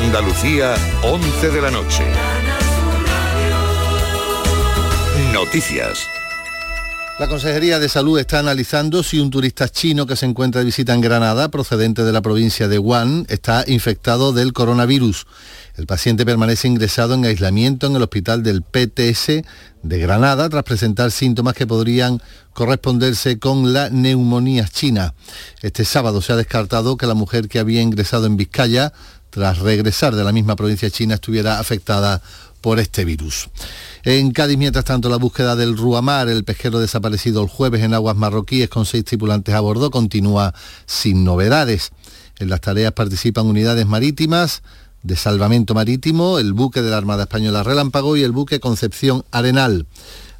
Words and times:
Andalucía, 0.00 0.74
11 1.02 1.50
de 1.50 1.60
la 1.60 1.70
noche. 1.70 2.04
Noticias. 5.32 6.06
La 7.18 7.26
Consejería 7.26 7.80
de 7.80 7.88
Salud 7.88 8.16
está 8.18 8.38
analizando 8.38 9.02
si 9.02 9.18
un 9.18 9.30
turista 9.30 9.68
chino 9.68 10.06
que 10.06 10.14
se 10.14 10.24
encuentra 10.24 10.60
de 10.60 10.66
visita 10.66 10.94
en 10.94 11.00
Granada, 11.00 11.48
procedente 11.48 12.04
de 12.04 12.12
la 12.12 12.22
provincia 12.22 12.68
de 12.68 12.78
Wuhan, 12.78 13.26
está 13.28 13.64
infectado 13.66 14.32
del 14.32 14.52
coronavirus. 14.52 15.26
El 15.76 15.86
paciente 15.86 16.24
permanece 16.24 16.68
ingresado 16.68 17.14
en 17.14 17.24
aislamiento 17.24 17.88
en 17.88 17.96
el 17.96 18.02
hospital 18.02 18.44
del 18.44 18.62
PTS 18.62 19.42
de 19.82 19.98
Granada 19.98 20.48
tras 20.48 20.62
presentar 20.62 21.10
síntomas 21.10 21.54
que 21.54 21.66
podrían 21.66 22.22
corresponderse 22.52 23.38
con 23.38 23.72
la 23.72 23.90
neumonía 23.90 24.68
china. 24.68 25.14
Este 25.60 25.84
sábado 25.84 26.20
se 26.22 26.32
ha 26.32 26.36
descartado 26.36 26.96
que 26.96 27.06
la 27.06 27.14
mujer 27.14 27.48
que 27.48 27.58
había 27.58 27.82
ingresado 27.82 28.26
en 28.26 28.36
Vizcaya, 28.36 28.92
tras 29.38 29.60
regresar 29.60 30.16
de 30.16 30.24
la 30.24 30.32
misma 30.32 30.56
provincia 30.56 30.90
china, 30.90 31.14
estuviera 31.14 31.60
afectada 31.60 32.20
por 32.60 32.80
este 32.80 33.04
virus. 33.04 33.48
En 34.02 34.32
Cádiz, 34.32 34.58
mientras 34.58 34.84
tanto, 34.84 35.08
la 35.08 35.16
búsqueda 35.16 35.54
del 35.54 35.76
Ruamar, 35.76 36.28
el 36.28 36.42
pesquero 36.42 36.80
desaparecido 36.80 37.40
el 37.40 37.48
jueves 37.48 37.84
en 37.84 37.94
aguas 37.94 38.16
marroquíes 38.16 38.68
con 38.68 38.84
seis 38.84 39.04
tripulantes 39.04 39.54
a 39.54 39.60
bordo, 39.60 39.92
continúa 39.92 40.54
sin 40.86 41.22
novedades. 41.22 41.92
En 42.40 42.50
las 42.50 42.60
tareas 42.60 42.90
participan 42.94 43.46
unidades 43.46 43.86
marítimas 43.86 44.62
de 45.04 45.14
salvamento 45.14 45.72
marítimo, 45.72 46.40
el 46.40 46.52
buque 46.52 46.82
de 46.82 46.90
la 46.90 46.96
Armada 46.96 47.22
Española 47.22 47.62
Relámpago 47.62 48.16
y 48.16 48.24
el 48.24 48.32
buque 48.32 48.58
Concepción 48.58 49.24
Arenal. 49.30 49.86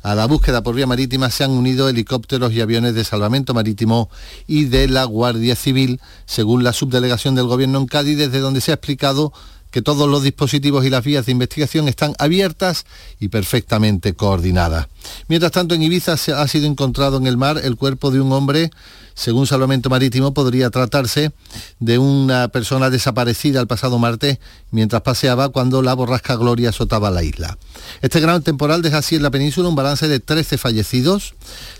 A 0.02 0.14
la 0.14 0.26
búsqueda 0.26 0.62
por 0.62 0.74
vía 0.74 0.86
marítima 0.86 1.30
se 1.30 1.44
han 1.44 1.50
unido 1.50 1.88
helicópteros 1.88 2.52
y 2.52 2.60
aviones 2.60 2.94
de 2.94 3.04
salvamento 3.04 3.54
marítimo 3.54 4.08
y 4.46 4.64
de 4.66 4.88
la 4.88 5.04
Guardia 5.04 5.56
Civil, 5.56 6.00
según 6.24 6.62
la 6.62 6.72
subdelegación 6.72 7.34
del 7.34 7.46
Gobierno 7.46 7.78
en 7.78 7.86
Cádiz, 7.86 8.16
desde 8.16 8.40
donde 8.40 8.60
se 8.60 8.70
ha 8.70 8.74
explicado 8.74 9.32
que 9.70 9.82
todos 9.82 10.08
los 10.08 10.22
dispositivos 10.22 10.84
y 10.84 10.90
las 10.90 11.04
vías 11.04 11.26
de 11.26 11.32
investigación 11.32 11.88
están 11.88 12.14
abiertas 12.18 12.86
y 13.20 13.28
perfectamente 13.28 14.14
coordinadas. 14.14 14.88
Mientras 15.28 15.52
tanto, 15.52 15.74
en 15.74 15.82
Ibiza 15.82 16.16
se 16.16 16.32
ha 16.32 16.46
sido 16.48 16.66
encontrado 16.66 17.18
en 17.18 17.26
el 17.26 17.36
mar 17.36 17.60
el 17.62 17.76
cuerpo 17.76 18.10
de 18.10 18.20
un 18.20 18.32
hombre, 18.32 18.70
según 19.18 19.48
Salvamento 19.48 19.90
Marítimo, 19.90 20.32
podría 20.32 20.70
tratarse 20.70 21.32
de 21.80 21.98
una 21.98 22.46
persona 22.48 22.88
desaparecida 22.88 23.60
el 23.60 23.66
pasado 23.66 23.98
martes 23.98 24.38
mientras 24.70 25.02
paseaba 25.02 25.48
cuando 25.48 25.82
la 25.82 25.92
borrasca 25.94 26.36
Gloria 26.36 26.68
azotaba 26.68 27.10
la 27.10 27.24
isla. 27.24 27.58
Este 28.00 28.20
gran 28.20 28.44
temporal 28.44 28.80
deja 28.80 28.98
así 28.98 29.16
en 29.16 29.24
la 29.24 29.32
península 29.32 29.68
un 29.68 29.74
balance 29.74 30.06
de 30.06 30.20
13 30.20 30.56
fallecidos, 30.56 31.34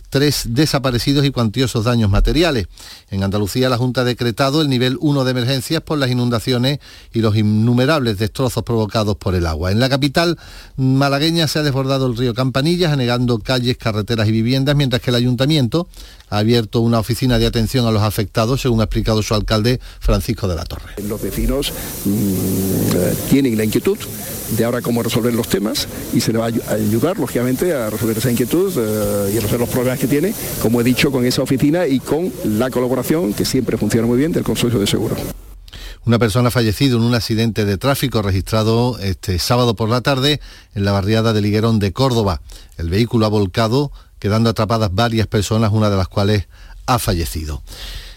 tres 0.09 0.47
desaparecidos 0.49 1.25
y 1.25 1.31
cuantiosos 1.31 1.85
daños 1.85 2.11
materiales. 2.11 2.67
En 3.11 3.23
Andalucía 3.23 3.69
la 3.69 3.79
Junta 3.79 4.03
ha 4.03 4.05
decretado 4.05 4.63
el 4.63 4.69
nivel 4.69 4.97
1 5.01 5.25
de 5.25 5.31
emergencias 5.31 5.83
por 5.83 5.99
las 5.99 6.11
inundaciones 6.11 6.79
y 7.13 7.21
los 7.21 7.37
innumerables 7.37 8.19
destrozos 8.19 8.63
provocados 8.63 9.17
por 9.17 9.35
el 9.35 9.47
agua. 9.47 9.73
En 9.73 9.81
la 9.81 9.89
capital 9.89 10.39
malagueña 10.77 11.49
se 11.49 11.59
ha 11.59 11.63
desbordado 11.63 12.07
el 12.07 12.17
río 12.17 12.35
Campanillas, 12.35 12.93
anegando 12.93 13.39
calles, 13.39 13.77
carreteras 13.77 14.29
y 14.29 14.33
viviendas, 14.33 14.77
mientras 14.77 15.03
que 15.03 15.11
el 15.11 15.17
ayuntamiento 15.17 15.89
ha 16.31 16.39
abierto 16.39 16.81
una 16.81 16.99
oficina 16.99 17.39
de 17.39 17.47
atención 17.47 17.87
a 17.87 17.91
los 17.91 18.03
afectados, 18.03 18.61
según 18.61 18.81
ha 18.81 18.85
explicado 18.85 19.23
su 19.23 19.35
alcalde 19.35 19.81
Francisco 20.01 20.49
de 20.49 20.57
la 20.57 20.65
Torre. 20.65 20.95
Los 21.09 21.23
vecinos 21.23 21.73
mm, 22.05 23.31
tienen 23.31 23.57
la 23.57 23.65
inquietud 23.65 23.99
de 24.57 24.65
ahora 24.65 24.81
cómo 24.81 25.03
resolver 25.03 25.35
los 25.35 25.49
temas 25.49 25.87
y 26.15 26.21
se 26.21 26.33
le 26.33 26.39
va 26.39 26.47
a 26.47 26.75
ayudar, 26.75 27.19
lógicamente, 27.19 27.75
a 27.75 27.91
resolver 27.91 28.17
esa 28.17 28.31
inquietud 28.31 28.73
eh, 28.77 29.33
y 29.35 29.37
a 29.37 29.41
resolver 29.41 29.61
los 29.61 29.69
problemas 29.69 29.98
que 29.99 30.07
tiene, 30.07 30.33
como 30.63 30.81
he 30.81 30.85
dicho, 30.85 31.11
con 31.11 31.25
esa 31.27 31.43
oficina 31.43 31.87
y 31.87 32.01
con 32.01 32.33
la 32.45 32.71
colaboración, 32.71 33.35
que 33.35 33.45
siempre 33.45 33.77
funciona 33.77 34.07
muy 34.07 34.19
bien, 34.19 34.33
del 34.33 34.45
Consorcio 34.45 34.79
de 34.79 34.87
Seguros. 34.87 35.19
Una 36.05 36.19
persona 36.19 36.49
ha 36.49 36.51
fallecido 36.51 36.97
en 36.97 37.05
un 37.05 37.15
accidente 37.15 37.65
de 37.65 37.77
tráfico 37.77 38.23
registrado 38.23 38.99
este 38.99 39.39
sábado 39.39 39.77
por 39.77 39.91
la 39.91 40.01
tarde 40.01 40.41
en 40.75 40.85
la 40.85 40.93
barriada 40.93 41.33
de 41.33 41.43
Liguerón 41.43 41.79
de 41.81 41.93
Córdoba. 41.93 42.41
El 42.79 42.89
vehículo 42.89 43.27
ha 43.27 43.29
volcado, 43.29 43.93
quedando 44.19 44.49
atrapadas 44.49 44.95
varias 44.95 45.27
personas, 45.27 45.73
una 45.73 45.91
de 45.91 45.97
las 45.97 46.09
cuales 46.09 46.49
ha 46.87 46.99
fallecido. 46.99 47.63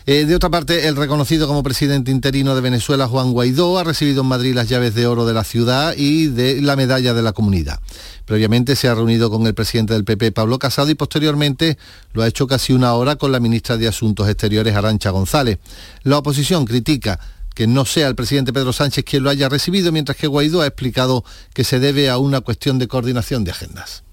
Eh, 0.07 0.25
de 0.25 0.35
otra 0.35 0.49
parte, 0.49 0.87
el 0.87 0.95
reconocido 0.95 1.47
como 1.47 1.61
presidente 1.61 2.09
interino 2.09 2.55
de 2.55 2.61
Venezuela, 2.61 3.07
Juan 3.07 3.31
Guaidó, 3.33 3.77
ha 3.77 3.83
recibido 3.83 4.21
en 4.21 4.27
Madrid 4.27 4.55
las 4.55 4.67
llaves 4.67 4.95
de 4.95 5.05
oro 5.05 5.25
de 5.25 5.33
la 5.33 5.43
ciudad 5.43 5.93
y 5.95 6.27
de 6.27 6.59
la 6.61 6.75
medalla 6.75 7.13
de 7.13 7.21
la 7.21 7.33
comunidad. 7.33 7.79
Previamente 8.25 8.75
se 8.75 8.87
ha 8.87 8.95
reunido 8.95 9.29
con 9.29 9.45
el 9.45 9.53
presidente 9.53 9.93
del 9.93 10.03
PP, 10.03 10.31
Pablo 10.31 10.57
Casado, 10.57 10.89
y 10.89 10.95
posteriormente 10.95 11.77
lo 12.13 12.23
ha 12.23 12.27
hecho 12.27 12.47
casi 12.47 12.73
una 12.73 12.93
hora 12.95 13.15
con 13.15 13.31
la 13.31 13.39
ministra 13.39 13.77
de 13.77 13.87
Asuntos 13.87 14.27
Exteriores, 14.27 14.75
Arancha 14.75 15.11
González. 15.11 15.59
La 16.01 16.17
oposición 16.17 16.65
critica 16.65 17.19
que 17.53 17.67
no 17.67 17.85
sea 17.85 18.07
el 18.07 18.15
presidente 18.15 18.53
Pedro 18.53 18.73
Sánchez 18.73 19.03
quien 19.03 19.23
lo 19.23 19.29
haya 19.29 19.49
recibido, 19.49 19.91
mientras 19.91 20.17
que 20.17 20.25
Guaidó 20.25 20.61
ha 20.61 20.67
explicado 20.67 21.23
que 21.53 21.63
se 21.63 21.79
debe 21.79 22.09
a 22.09 22.17
una 22.17 22.41
cuestión 22.41 22.79
de 22.79 22.87
coordinación 22.87 23.43
de 23.43 23.51
agendas. 23.51 24.03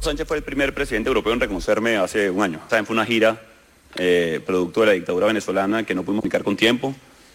Sánchez 0.00 0.28
fue 0.28 0.36
el 0.36 0.42
primer 0.42 0.74
presidente 0.74 1.08
europeo 1.08 1.32
en 1.32 1.40
reconocerme 1.40 1.96
hace 1.96 2.30
un 2.30 2.42
año. 2.42 2.60
Fue 2.68 2.84
una 2.90 3.06
gira 3.06 3.40
eh, 3.98 4.40
producto 4.46 4.80
de 4.80 4.86
la 4.86 4.92
dictadura 4.92 5.26
venezolana 5.26 5.84
que 5.84 5.94
no 5.94 6.02
pudimos 6.02 6.22
aplicar 6.22 6.44
con 6.44 6.56
tiempo, 6.56 6.94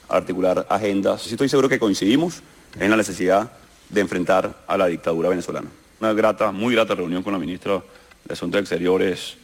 articular 0.10 0.66
agendas. 0.70 1.22
Sí 1.22 1.32
estoy 1.32 1.50
seguro 1.50 1.70
que 1.70 1.80
coincidimos 1.80 2.42
en 2.80 2.90
la 2.90 2.98
necesidad 2.98 3.52
de 3.90 4.02
enfrentar 4.02 4.64
a 4.68 4.78
la 4.78 4.88
dictadura 4.88 5.30
venezolana. 5.30 5.70
Una 6.00 6.14
grata, 6.14 6.52
muy 6.52 6.74
grata 6.74 6.96
reunión 6.96 7.24
con 7.24 7.34
la 7.34 7.40
ministra 7.40 7.82
de 8.26 8.34
Asuntos 8.34 8.62
Exteriores 8.62 9.38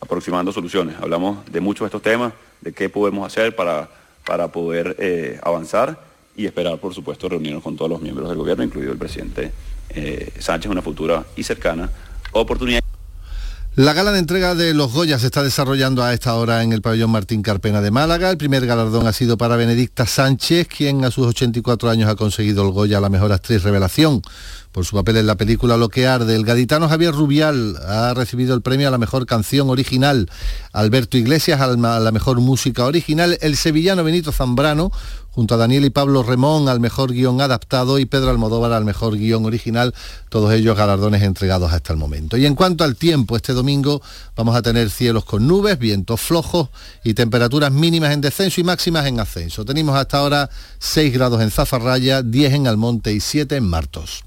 aproximando 0.00 0.52
soluciones. 0.52 0.96
Hablamos 1.00 1.44
de 1.50 1.60
muchos 1.60 1.84
de 1.84 1.86
estos 1.86 2.02
temas, 2.02 2.32
de 2.60 2.72
qué 2.72 2.88
podemos 2.88 3.26
hacer 3.26 3.54
para, 3.54 3.88
para 4.24 4.48
poder 4.48 4.96
eh, 4.98 5.38
avanzar 5.42 5.98
y 6.36 6.46
esperar, 6.46 6.78
por 6.78 6.94
supuesto, 6.94 7.28
reunirnos 7.28 7.62
con 7.62 7.76
todos 7.76 7.90
los 7.90 8.00
miembros 8.00 8.28
del 8.28 8.38
gobierno, 8.38 8.64
incluido 8.64 8.92
el 8.92 8.98
presidente 8.98 9.52
eh, 9.90 10.32
Sánchez, 10.38 10.70
una 10.70 10.82
futura 10.82 11.24
y 11.36 11.42
cercana 11.42 11.90
oportunidad. 12.32 12.82
La 13.76 13.92
gala 13.92 14.10
de 14.10 14.20
entrega 14.20 14.54
de 14.54 14.72
los 14.72 14.90
Goya 14.90 15.18
se 15.18 15.26
está 15.26 15.42
desarrollando 15.42 16.02
a 16.02 16.14
esta 16.14 16.34
hora 16.34 16.62
en 16.62 16.72
el 16.72 16.80
pabellón 16.80 17.10
Martín 17.10 17.42
Carpena 17.42 17.82
de 17.82 17.90
Málaga. 17.90 18.30
El 18.30 18.38
primer 18.38 18.64
galardón 18.64 19.06
ha 19.06 19.12
sido 19.12 19.36
para 19.36 19.56
Benedicta 19.56 20.06
Sánchez, 20.06 20.66
quien 20.66 21.04
a 21.04 21.10
sus 21.10 21.26
84 21.26 21.90
años 21.90 22.08
ha 22.08 22.16
conseguido 22.16 22.64
el 22.64 22.72
Goya 22.72 22.96
a 22.96 23.00
la 23.02 23.10
mejor 23.10 23.32
actriz 23.32 23.62
revelación 23.62 24.22
por 24.72 24.86
su 24.86 24.96
papel 24.96 25.18
en 25.18 25.26
la 25.26 25.34
película 25.34 25.76
Lo 25.76 25.90
que 25.90 26.06
arde. 26.06 26.36
El 26.36 26.46
gaditano 26.46 26.88
Javier 26.88 27.12
Rubial 27.12 27.76
ha 27.86 28.14
recibido 28.14 28.54
el 28.54 28.62
premio 28.62 28.88
a 28.88 28.90
la 28.90 28.96
mejor 28.96 29.26
canción 29.26 29.68
original. 29.68 30.30
Alberto 30.72 31.18
Iglesias 31.18 31.60
a 31.60 31.76
la 31.76 32.12
mejor 32.12 32.40
música 32.40 32.86
original. 32.86 33.36
El 33.42 33.58
sevillano 33.58 34.02
Benito 34.04 34.32
Zambrano 34.32 34.90
junto 35.36 35.54
a 35.54 35.58
Daniel 35.58 35.84
y 35.84 35.90
Pablo 35.90 36.22
Remón 36.22 36.70
al 36.70 36.80
mejor 36.80 37.12
guion 37.12 37.42
adaptado 37.42 37.98
y 37.98 38.06
Pedro 38.06 38.30
Almodóvar 38.30 38.72
al 38.72 38.86
mejor 38.86 39.18
guion 39.18 39.44
original, 39.44 39.94
todos 40.30 40.50
ellos 40.54 40.78
galardones 40.78 41.22
entregados 41.22 41.74
hasta 41.74 41.92
el 41.92 41.98
momento. 41.98 42.38
Y 42.38 42.46
en 42.46 42.54
cuanto 42.54 42.84
al 42.84 42.96
tiempo, 42.96 43.36
este 43.36 43.52
domingo 43.52 44.00
vamos 44.34 44.56
a 44.56 44.62
tener 44.62 44.88
cielos 44.88 45.26
con 45.26 45.46
nubes, 45.46 45.78
vientos 45.78 46.22
flojos 46.22 46.70
y 47.04 47.12
temperaturas 47.12 47.70
mínimas 47.70 48.14
en 48.14 48.22
descenso 48.22 48.62
y 48.62 48.64
máximas 48.64 49.04
en 49.04 49.20
ascenso. 49.20 49.66
Tenemos 49.66 49.94
hasta 49.94 50.16
ahora 50.16 50.48
6 50.78 51.12
grados 51.12 51.42
en 51.42 51.50
Zafarraya, 51.50 52.22
10 52.22 52.54
en 52.54 52.66
Almonte 52.66 53.12
y 53.12 53.20
7 53.20 53.56
en 53.56 53.68
Martos. 53.68 54.24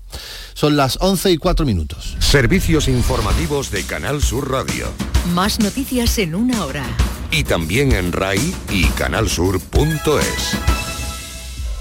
Son 0.53 0.77
las 0.77 0.99
11 1.01 1.31
y 1.31 1.37
4 1.37 1.65
minutos. 1.65 2.17
Servicios 2.19 2.87
informativos 2.87 3.71
de 3.71 3.83
Canal 3.83 4.21
Sur 4.21 4.51
Radio. 4.51 4.89
Más 5.33 5.59
noticias 5.59 6.19
en 6.19 6.35
una 6.35 6.65
hora. 6.65 6.85
Y 7.31 7.45
también 7.45 7.93
en 7.93 8.11
RAI 8.11 8.53
y 8.69 8.85
canalsur.es. 8.89 10.98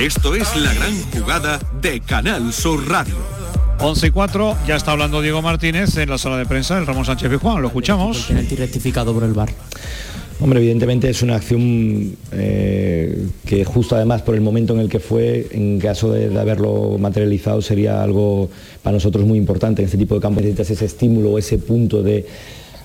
Esto 0.00 0.34
es 0.34 0.54
la 0.54 0.74
gran 0.74 0.92
jugada 1.10 1.58
de 1.80 2.00
Canal 2.00 2.52
Sur 2.52 2.86
Radio. 2.86 3.14
11 3.80 4.08
y 4.08 4.10
4, 4.10 4.56
ya 4.68 4.76
está 4.76 4.92
hablando 4.92 5.22
Diego 5.22 5.40
Martínez 5.40 5.96
en 5.96 6.10
la 6.10 6.18
sala 6.18 6.36
de 6.36 6.44
prensa 6.44 6.76
del 6.76 6.86
Ramón 6.86 7.06
Sánchez 7.06 7.30
Pizjuán, 7.30 7.62
lo 7.62 7.68
escuchamos. 7.68 8.26
Penalti 8.26 8.56
rectificado 8.56 9.14
por 9.14 9.24
el 9.24 9.32
bar. 9.32 9.48
Hombre, 10.38 10.60
evidentemente 10.60 11.08
es 11.08 11.22
una 11.22 11.36
acción 11.36 12.14
eh, 12.30 13.26
que 13.46 13.64
justo 13.64 13.96
además 13.96 14.20
por 14.20 14.34
el 14.34 14.42
momento 14.42 14.74
en 14.74 14.80
el 14.80 14.90
que 14.90 15.00
fue, 15.00 15.46
en 15.52 15.78
caso 15.78 16.12
de, 16.12 16.38
haberlo 16.38 16.98
materializado, 16.98 17.62
sería 17.62 18.02
algo 18.02 18.50
para 18.82 18.92
nosotros 18.96 19.24
muy 19.24 19.38
importante. 19.38 19.80
En 19.80 19.86
este 19.86 19.96
tipo 19.96 20.14
de 20.14 20.20
campos 20.20 20.42
necesitas 20.42 20.72
ese 20.72 20.84
estímulo, 20.84 21.38
ese 21.38 21.56
punto 21.56 22.02
de, 22.02 22.26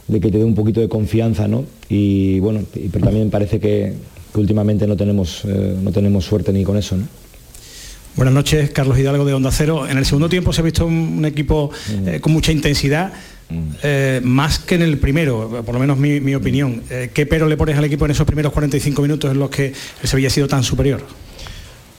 que 0.10 0.20
te 0.20 0.38
dé 0.38 0.46
un 0.46 0.56
poquito 0.56 0.80
de 0.80 0.88
confianza, 0.88 1.50
¿no? 1.50 1.66
Y 1.90 2.40
bueno, 2.40 2.62
pero 2.90 3.04
también 3.04 3.30
parece 3.30 3.60
que, 3.60 3.96
últimamente 4.36 4.88
no 4.88 4.96
tenemos, 4.96 5.44
eh, 5.46 5.76
no 5.82 5.92
tenemos 5.92 6.26
suerte 6.26 6.52
ni 6.54 6.64
con 6.64 6.78
eso, 6.78 6.98
¿no? 6.98 7.06
Buenas 8.14 8.34
noches, 8.34 8.72
Carlos 8.72 9.00
Hidalgo 9.00 9.24
de 9.24 9.34
Onda 9.34 9.52
Cero. 9.52 9.88
En 9.88 9.98
el 9.98 10.06
segundo 10.06 10.28
tiempo 10.28 10.52
se 10.52 10.60
ha 10.60 10.64
visto 10.66 10.86
un, 10.86 11.24
equipo 11.24 11.72
mm. 11.72 12.08
eh, 12.08 12.20
con 12.20 12.34
mucha 12.34 12.52
intensidad, 12.52 13.14
mm. 13.50 13.70
eh, 13.84 14.20
más 14.22 14.60
que 14.60 14.76
en 14.76 14.82
el 14.82 14.98
primero, 14.98 15.64
por 15.66 15.74
lo 15.74 15.80
menos 15.80 15.98
mi, 15.98 16.36
opinión. 16.36 16.84
Eh, 16.90 17.10
¿Qué 17.14 17.26
pero 17.26 17.48
le 17.48 17.56
pones 17.56 17.78
al 17.78 17.86
equipo 17.86 18.04
en 18.04 18.12
esos 18.12 18.28
primeros 18.28 18.52
45 18.52 19.02
minutos 19.02 19.32
en 19.32 19.40
los 19.40 19.50
que 19.50 19.68
el 20.02 20.10
Sevilla 20.10 20.28
ha 20.28 20.32
sido 20.32 20.50
tan 20.50 20.62
superior? 20.64 21.02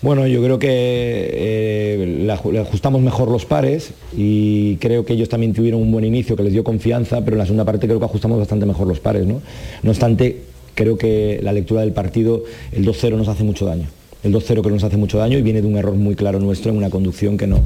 Bueno, 0.02 0.26
yo 0.26 0.42
creo 0.42 0.58
que 0.58 2.26
le 2.26 2.60
ajustamos 2.60 3.00
mejor 3.00 3.30
los 3.30 3.46
pares 3.46 3.92
y 4.14 4.76
creo 4.76 5.06
que 5.06 5.14
ellos 5.14 5.30
también 5.30 5.54
tuvieron 5.54 5.80
un 5.80 5.92
buen 5.92 6.04
inicio 6.04 6.36
que 6.36 6.42
les 6.42 6.52
dio 6.52 6.62
confianza, 6.62 7.24
pero 7.24 7.36
en 7.36 7.38
la 7.38 7.44
segunda 7.46 7.64
parte 7.64 7.86
creo 7.86 8.00
que 8.00 8.04
ajustamos 8.04 8.38
bastante 8.38 8.66
mejor 8.66 8.86
los 8.86 9.00
pares. 9.00 9.24
No, 9.26 9.40
no 9.82 9.90
obstante, 9.90 10.51
creo 10.74 10.96
que 10.98 11.40
la 11.42 11.52
lectura 11.52 11.82
del 11.82 11.92
partido, 11.92 12.44
el 12.72 12.86
2-0 12.86 13.16
nos 13.16 13.28
hace 13.28 13.44
mucho 13.44 13.66
daño 13.66 13.86
el 14.22 14.32
2-0 14.32 14.62
que 14.62 14.70
nos 14.70 14.84
hace 14.84 14.96
mucho 14.96 15.18
daño 15.18 15.38
y 15.38 15.42
viene 15.42 15.60
de 15.62 15.66
un 15.66 15.76
error 15.76 15.94
muy 15.94 16.14
claro 16.14 16.38
nuestro 16.38 16.70
en 16.70 16.76
una 16.76 16.90
conducción 16.90 17.36
que 17.36 17.46
no, 17.46 17.60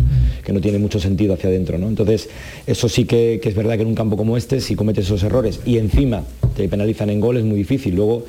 que 0.45 0.53
no 0.53 0.61
tiene 0.61 0.79
mucho 0.79 0.99
sentido 0.99 1.35
hacia 1.35 1.51
adentro. 1.51 1.79
¿no? 1.79 1.89
Entonces, 1.89 2.29
eso 2.67 2.89
sí 2.89 3.05
que, 3.05 3.41
es 3.43 3.55
verdad 3.55 3.77
que 3.77 3.83
en 3.83 3.89
un 3.89 3.95
campo 3.95 4.17
como 4.17 4.37
este, 4.37 4.61
si 4.61 4.75
cometes 4.75 5.07
esos 5.07 5.23
errores 5.23 5.61
y 5.67 5.79
encima 5.79 6.25
te 6.57 6.69
penalizan 6.69 7.11
en 7.11 7.21
gol, 7.21 7.37
es 7.37 7.45
muy 7.45 7.57
difícil. 7.57 7.95
Luego, 7.95 8.25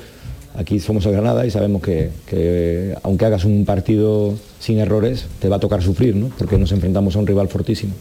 aquí 0.56 0.78
somos 0.78 1.06
el 1.06 1.12
Granada 1.12 1.46
y 1.46 1.50
sabemos 1.50 1.82
que, 1.82 2.94
aunque 3.02 3.24
hagas 3.24 3.44
un 3.44 3.64
partido 3.64 4.34
sin 4.60 4.78
errores, 4.78 5.26
te 5.40 5.48
va 5.48 5.56
a 5.56 5.60
tocar 5.60 5.82
sufrir, 5.82 6.14
¿no? 6.14 6.30
porque 6.36 6.58
nos 6.58 6.72
enfrentamos 6.72 7.16
a 7.16 7.20
un 7.20 7.26
rival 7.26 7.48
fortísimo. 7.48 7.94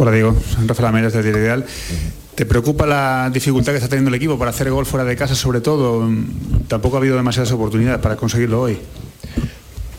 Hola 0.00 0.12
Diego, 0.12 0.32
Rafael 0.64 0.86
Amérez 0.90 1.12
de 1.12 1.28
Ideal. 1.28 1.64
¿Te 2.36 2.46
preocupa 2.46 2.86
la 2.86 3.32
dificultad 3.34 3.72
que 3.72 3.78
está 3.78 3.88
teniendo 3.88 4.10
el 4.10 4.14
equipo 4.14 4.38
para 4.38 4.52
hacer 4.52 4.70
gol 4.70 4.86
fuera 4.86 5.04
de 5.04 5.16
casa, 5.16 5.34
sobre 5.34 5.60
todo? 5.60 6.08
Tampoco 6.68 6.94
ha 6.94 7.00
habido 7.00 7.16
demasiadas 7.16 7.50
oportunidades 7.50 8.00
para 8.00 8.14
conseguirlo 8.14 8.62
hoy. 8.62 8.78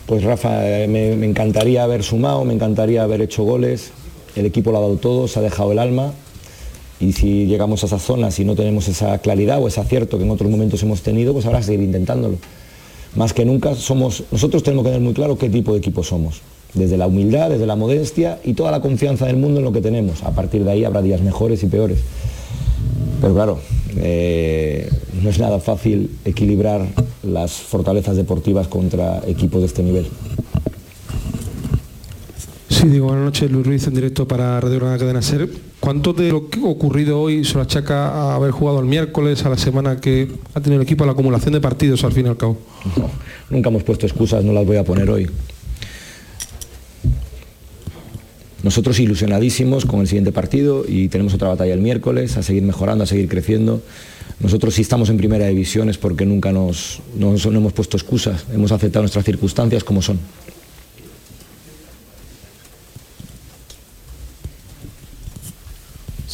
Pues 0.06 0.24
Rafa, 0.24 0.66
eh, 0.66 0.88
me, 0.88 1.12
encantaría 1.26 1.84
haber 1.84 2.02
sumado, 2.02 2.46
me 2.46 2.54
encantaría 2.54 3.02
haber 3.02 3.20
hecho 3.20 3.42
goles. 3.42 3.90
El 4.36 4.46
equipo 4.46 4.72
lo 4.72 4.78
ha 4.78 4.80
dado 4.80 4.96
todo, 4.96 5.28
se 5.28 5.38
ha 5.38 5.42
dejado 5.42 5.72
el 5.72 5.78
alma. 5.78 6.14
Y 6.98 7.12
si 7.12 7.44
llegamos 7.44 7.82
a 7.82 7.86
esa 7.86 7.98
zona, 7.98 8.30
si 8.30 8.46
no 8.46 8.54
tenemos 8.54 8.88
esa 8.88 9.18
claridad 9.18 9.60
o 9.60 9.68
ese 9.68 9.82
acierto 9.82 10.16
que 10.16 10.24
en 10.24 10.30
otros 10.30 10.50
momentos 10.50 10.82
hemos 10.82 11.02
tenido, 11.02 11.34
pues 11.34 11.44
que 11.44 11.62
seguir 11.62 11.82
intentándolo. 11.82 12.38
Más 13.16 13.34
que 13.34 13.44
nunca 13.44 13.74
somos, 13.74 14.24
nosotros 14.30 14.62
tenemos 14.62 14.82
que 14.84 14.92
tener 14.92 15.04
muy 15.04 15.12
claro 15.12 15.36
qué 15.36 15.50
tipo 15.50 15.72
de 15.72 15.78
equipo 15.80 16.02
somos 16.02 16.40
desde 16.74 16.96
la 16.96 17.06
humildad, 17.06 17.50
desde 17.50 17.66
la 17.66 17.76
modestia 17.76 18.38
y 18.44 18.54
toda 18.54 18.70
la 18.70 18.80
confianza 18.80 19.26
del 19.26 19.36
mundo 19.36 19.60
en 19.60 19.64
lo 19.64 19.72
que 19.72 19.80
tenemos. 19.80 20.22
A 20.22 20.30
partir 20.30 20.64
de 20.64 20.70
ahí 20.70 20.84
habrá 20.84 21.02
días 21.02 21.20
mejores 21.20 21.62
y 21.62 21.66
peores. 21.66 21.98
Pero 23.20 23.34
claro, 23.34 23.58
eh, 23.96 24.88
no 25.22 25.30
es 25.30 25.38
nada 25.38 25.60
fácil 25.60 26.10
equilibrar 26.24 26.86
las 27.22 27.52
fortalezas 27.52 28.16
deportivas 28.16 28.68
contra 28.68 29.20
equipos 29.26 29.60
de 29.60 29.66
este 29.66 29.82
nivel. 29.82 30.06
Sí, 32.68 32.88
digo, 32.88 33.08
buenas 33.08 33.24
noches, 33.26 33.50
Luis 33.50 33.66
Ruiz 33.66 33.86
en 33.88 33.94
directo 33.94 34.26
para 34.26 34.58
Radio 34.58 34.76
Granada 34.76 34.98
Cadena 34.98 35.20
Ser. 35.20 35.50
¿Cuánto 35.80 36.14
de 36.14 36.30
lo 36.30 36.48
que 36.48 36.60
ha 36.60 36.64
ocurrido 36.64 37.20
hoy 37.20 37.44
se 37.44 37.54
lo 37.54 37.60
achaca 37.60 38.08
a 38.08 38.36
haber 38.36 38.52
jugado 38.52 38.80
el 38.80 38.86
miércoles, 38.86 39.44
a 39.44 39.50
la 39.50 39.58
semana 39.58 40.00
que 40.00 40.28
ha 40.54 40.60
tenido 40.60 40.80
el 40.80 40.86
equipo, 40.86 41.04
a 41.04 41.06
la 41.06 41.12
acumulación 41.12 41.52
de 41.52 41.60
partidos 41.60 42.04
al 42.04 42.12
fin 42.12 42.24
y 42.24 42.28
al 42.30 42.38
cabo? 42.38 42.56
nunca 43.50 43.68
hemos 43.68 43.82
puesto 43.82 44.06
excusas, 44.06 44.44
no 44.44 44.54
las 44.54 44.64
voy 44.66 44.78
a 44.78 44.84
poner 44.84 45.10
hoy. 45.10 45.28
Nosotros 48.62 49.00
ilusionadísimos 49.00 49.86
con 49.86 50.00
el 50.00 50.06
siguiente 50.06 50.32
partido 50.32 50.84
y 50.86 51.08
tenemos 51.08 51.34
otra 51.34 51.48
batalla 51.48 51.72
el 51.72 51.80
miércoles, 51.80 52.36
a 52.36 52.42
seguir 52.42 52.62
mejorando, 52.62 53.04
a 53.04 53.06
seguir 53.06 53.28
creciendo. 53.28 53.82
Nosotros 54.40 54.74
si 54.74 54.82
estamos 54.82 55.08
en 55.10 55.16
primera 55.16 55.46
división 55.46 55.88
es 55.88 55.98
porque 55.98 56.26
nunca 56.26 56.52
nos, 56.52 57.00
no 57.16 57.34
hemos 57.36 57.72
puesto 57.72 57.96
excusas, 57.96 58.46
hemos 58.52 58.72
aceptado 58.72 59.02
nuestras 59.02 59.24
circunstancias 59.24 59.84
como 59.84 60.02
son. 60.02 60.18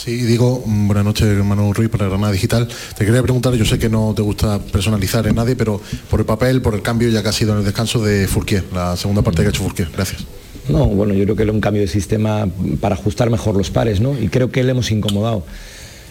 Sí, 0.06 0.14
digo, 0.18 0.62
buenas 0.64 1.04
noches, 1.04 1.26
hermano 1.26 1.72
Ruiz, 1.72 1.88
para 1.88 2.06
Granada 2.06 2.32
Digital. 2.32 2.68
Te 2.96 3.04
quería 3.04 3.24
preguntar, 3.24 3.52
yo 3.54 3.64
sé 3.64 3.76
que 3.76 3.88
no 3.88 4.12
te 4.14 4.22
gusta 4.22 4.60
personalizar 4.60 5.26
en 5.26 5.34
nadie, 5.34 5.56
pero 5.56 5.80
por 6.08 6.20
el 6.20 6.26
papel, 6.26 6.62
por 6.62 6.76
el 6.76 6.82
cambio 6.82 7.08
ya 7.08 7.24
que 7.24 7.30
ha 7.30 7.32
sido 7.32 7.54
en 7.54 7.58
el 7.58 7.64
descanso 7.64 8.00
de 8.00 8.28
Fourquier, 8.28 8.66
la 8.72 8.96
segunda 8.96 9.22
parte 9.22 9.42
que 9.42 9.48
ha 9.48 9.50
hecho 9.50 9.64
Fourquier. 9.64 9.90
Gracias. 9.90 10.24
No, 10.68 10.86
bueno, 10.86 11.14
yo 11.14 11.24
creo 11.24 11.36
que 11.36 11.42
era 11.44 11.52
un 11.52 11.60
cambio 11.60 11.82
de 11.82 11.88
sistema 11.88 12.48
para 12.80 12.96
ajustar 12.96 13.30
mejor 13.30 13.56
los 13.56 13.70
pares, 13.70 14.00
¿no? 14.00 14.18
Y 14.18 14.28
creo 14.28 14.50
que 14.50 14.64
le 14.64 14.72
hemos 14.72 14.90
incomodado. 14.90 15.44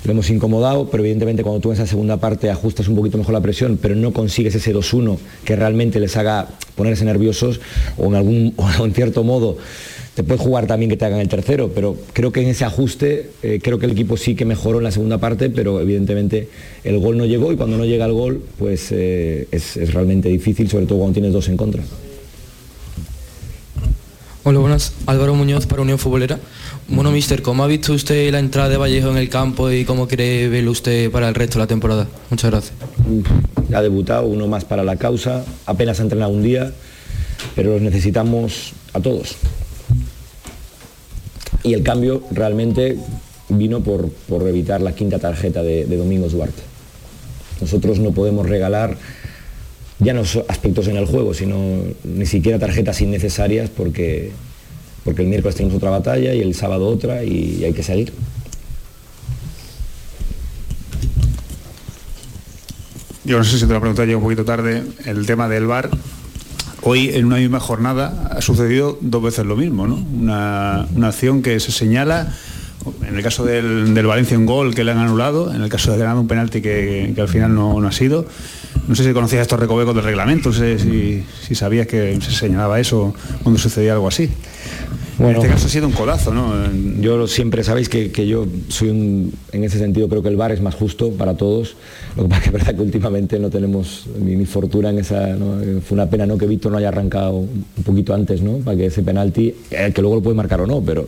Le 0.06 0.12
hemos 0.12 0.30
incomodado, 0.30 0.90
pero 0.90 1.04
evidentemente 1.04 1.44
cuando 1.44 1.60
tú 1.60 1.70
en 1.70 1.76
esa 1.76 1.88
segunda 1.88 2.18
parte 2.18 2.50
ajustas 2.50 2.88
un 2.88 2.96
poquito 2.96 3.18
mejor 3.18 3.34
la 3.34 3.42
presión, 3.42 3.78
pero 3.82 3.96
no 3.96 4.14
consigues 4.14 4.56
ese 4.56 4.74
2-1 4.74 5.18
que 5.44 5.56
realmente 5.56 6.00
les 6.00 6.16
haga 6.16 6.48
ponerse 6.76 7.04
nerviosos 7.06 7.60
o 7.98 8.06
en 8.06 8.16
algún 8.16 8.54
o 8.80 8.86
en 8.86 8.94
cierto 8.94 9.24
modo 9.24 9.58
te 10.14 10.24
puede 10.24 10.40
jugar 10.40 10.66
también 10.66 10.90
que 10.90 10.96
te 10.96 11.04
hagan 11.04 11.20
el 11.20 11.28
tercero, 11.28 11.72
pero 11.76 11.98
creo 12.14 12.32
que 12.32 12.42
en 12.42 12.48
ese 12.48 12.64
ajuste, 12.64 13.32
eh, 13.44 13.60
creo 13.62 13.80
que 13.80 13.86
el 13.86 13.92
equipo 13.92 14.16
sí 14.16 14.34
que 14.34 14.46
mejoró 14.46 14.78
en 14.78 14.86
la 14.86 14.92
segunda 14.92 15.18
parte, 15.18 15.50
pero 15.50 15.82
evidentemente 15.82 16.48
el 16.86 17.00
gol 17.00 17.18
no 17.18 17.26
llegó 17.26 17.52
y 17.52 17.58
cuando 17.58 17.78
no 17.78 17.84
llega 17.84 18.06
el 18.06 18.14
gol, 18.14 18.42
pues 18.58 18.94
eh, 18.94 19.50
es 19.52 19.94
realmente 19.94 20.30
difícil, 20.30 20.70
sobre 20.70 20.86
todo 20.86 21.00
cuando 21.00 21.16
tienes 21.16 21.34
dos 21.34 21.50
en 21.50 21.58
contra. 21.58 21.84
Hola, 24.48 24.60
buenas. 24.60 24.94
Álvaro 25.08 25.34
Muñoz 25.34 25.66
para 25.66 25.82
Unión 25.82 25.98
Futbolera. 25.98 26.38
Bueno, 26.88 27.10
mister, 27.10 27.42
¿cómo 27.42 27.64
ha 27.64 27.68
visto 27.68 27.94
usted 27.94 28.32
la 28.32 28.38
entrada 28.38 28.70
de 28.70 28.78
Vallejo 28.78 29.10
en 29.10 29.18
el 29.18 29.28
campo 29.28 29.72
y 29.72 29.86
cómo 29.86 30.08
quiere 30.08 30.48
verlo 30.50 30.70
usted 30.70 31.10
para 31.10 31.28
el 31.28 31.34
resto 31.34 31.58
de 31.58 31.64
la 31.64 31.68
temporada? 31.68 32.08
Muchas 32.30 32.52
gracias. 32.52 32.76
Ha 33.74 33.82
debutado, 33.82 34.28
uno 34.28 34.46
más 34.48 34.64
para 34.64 34.84
la 34.84 34.98
causa, 34.98 35.44
apenas 35.66 36.00
ha 36.00 36.04
entrenado 36.04 36.32
un 36.32 36.44
día, 36.44 36.72
pero 37.56 37.72
los 37.72 37.82
necesitamos 37.82 38.74
a 38.94 39.00
todos. 39.00 39.36
Y 41.64 41.74
el 41.74 41.82
cambio 41.82 42.22
realmente 42.30 43.00
vino 43.50 43.82
por, 43.82 44.12
evitar 44.48 44.80
la 44.80 44.94
quinta 44.94 45.18
tarjeta 45.18 45.64
de, 45.64 45.86
de 45.86 45.98
Domingos 45.98 46.34
Duarte. 46.34 46.62
Nosotros 47.62 47.98
no 47.98 48.12
podemos 48.12 48.48
regalar 48.48 48.96
ya 50.00 50.14
no 50.14 50.24
aspectos 50.48 50.88
en 50.88 50.98
el 50.98 51.06
juego, 51.06 51.34
sino 51.34 51.58
ni 52.04 52.26
siquiera 52.26 52.60
tarjetas 52.60 53.02
innecesarias 53.02 53.70
porque, 53.70 54.32
porque 55.04 55.22
el 55.22 55.30
miércoles 55.30 55.56
tenemos 55.56 55.78
otra 55.78 55.90
batalla 55.90 56.34
y 56.34 56.42
el 56.42 56.54
sábado 56.54 56.88
otra 56.88 57.24
y, 57.24 57.64
hay 57.64 57.74
que 57.74 57.84
salir. 57.84 58.12
Yo 63.24 63.38
no 63.38 63.44
sé 63.44 63.58
si 63.58 63.66
te 63.66 63.74
la 63.74 63.80
pregunta 63.80 64.06
llega 64.06 64.18
un 64.18 64.24
poquito 64.24 64.46
tarde, 64.46 64.84
el 65.06 65.26
tema 65.26 65.50
del 65.50 65.66
VAR. 65.66 65.90
Hoy 66.84 67.10
en 67.10 67.26
una 67.26 67.38
misma 67.38 67.60
jornada 67.60 68.30
ha 68.30 68.42
sucedido 68.42 69.00
dos 69.02 69.24
veces 69.24 69.46
lo 69.46 69.56
mismo, 69.56 69.88
¿no? 69.88 69.96
Una, 69.96 70.82
acción 71.08 71.42
que 71.42 71.60
se 71.60 71.72
señala, 71.72 72.36
en 73.08 73.16
el 73.16 73.24
caso 73.24 73.46
del, 73.46 73.94
Valencia 74.06 74.38
un 74.38 74.46
gol 74.46 74.76
que 74.76 74.84
le 74.84 74.92
han 74.92 74.98
anulado, 74.98 75.54
en 75.54 75.62
el 75.62 75.70
caso 75.70 75.92
de 75.92 75.98
Granada 75.98 76.20
un 76.20 76.28
penalti 76.28 76.62
que, 76.62 77.14
al 77.18 77.28
final 77.28 77.54
no, 77.54 77.80
no 77.80 77.88
ha 77.88 77.92
sido. 77.92 78.26
No 78.88 78.96
sé 78.96 79.04
si 79.04 79.14
conocías 79.14 79.42
estos 79.42 79.60
recovecos 79.60 79.96
del 79.96 80.04
reglamento, 80.04 80.50
no 80.50 80.56
sé 80.56 80.78
si, 80.78 81.56
sabías 81.56 81.88
que 81.88 82.20
se 82.22 82.32
señalaba 82.32 82.80
eso 82.80 83.14
cuando 83.44 83.60
sucedía 83.60 83.94
algo 83.94 84.08
así. 84.08 84.30
Bueno, 85.18 85.40
en 85.40 85.46
este 85.46 85.54
caso 85.54 85.68
ha 85.68 85.70
sido 85.70 85.88
un 85.88 85.94
colazo, 85.94 86.34
¿no? 86.34 86.54
Yo 87.00 87.26
siempre 87.28 87.64
sabéis 87.64 87.88
que, 87.88 88.28
yo 88.28 88.46
soy 88.68 88.90
un, 88.90 89.34
en 89.54 89.64
ese 89.64 89.80
sentido 89.80 90.10
creo 90.10 90.22
que 90.22 90.28
el 90.28 90.36
bar 90.36 90.52
es 90.52 90.62
más 90.62 90.76
justo 90.76 91.12
para 91.12 91.36
todos. 91.36 91.78
Lo 92.18 92.24
que 92.24 92.30
pasa 92.30 92.42
es 92.42 92.46
que 92.46 92.52
verdad 92.52 92.76
que 92.76 92.82
últimamente 92.82 93.40
no 93.40 93.50
tenemos 93.50 94.08
ni, 94.20 94.46
fortuna 94.46 94.90
en 94.90 95.00
esa. 95.00 95.38
Fue 95.88 95.96
una 95.96 96.10
pena 96.10 96.26
¿no? 96.26 96.38
que 96.38 96.46
Víctor 96.46 96.74
no 96.74 96.78
haya 96.78 96.90
arrancado 96.90 97.38
un 97.38 97.66
poquito 97.86 98.14
antes, 98.14 98.42
¿no? 98.42 98.58
Para 98.58 98.76
que 98.78 98.88
ese 98.88 99.04
penalti, 99.04 99.56
que 99.70 100.02
luego 100.02 100.18
lo 100.18 100.22
puede 100.22 100.36
marcar 100.36 100.60
o 100.62 100.68
no, 100.68 100.82
pero 100.82 101.08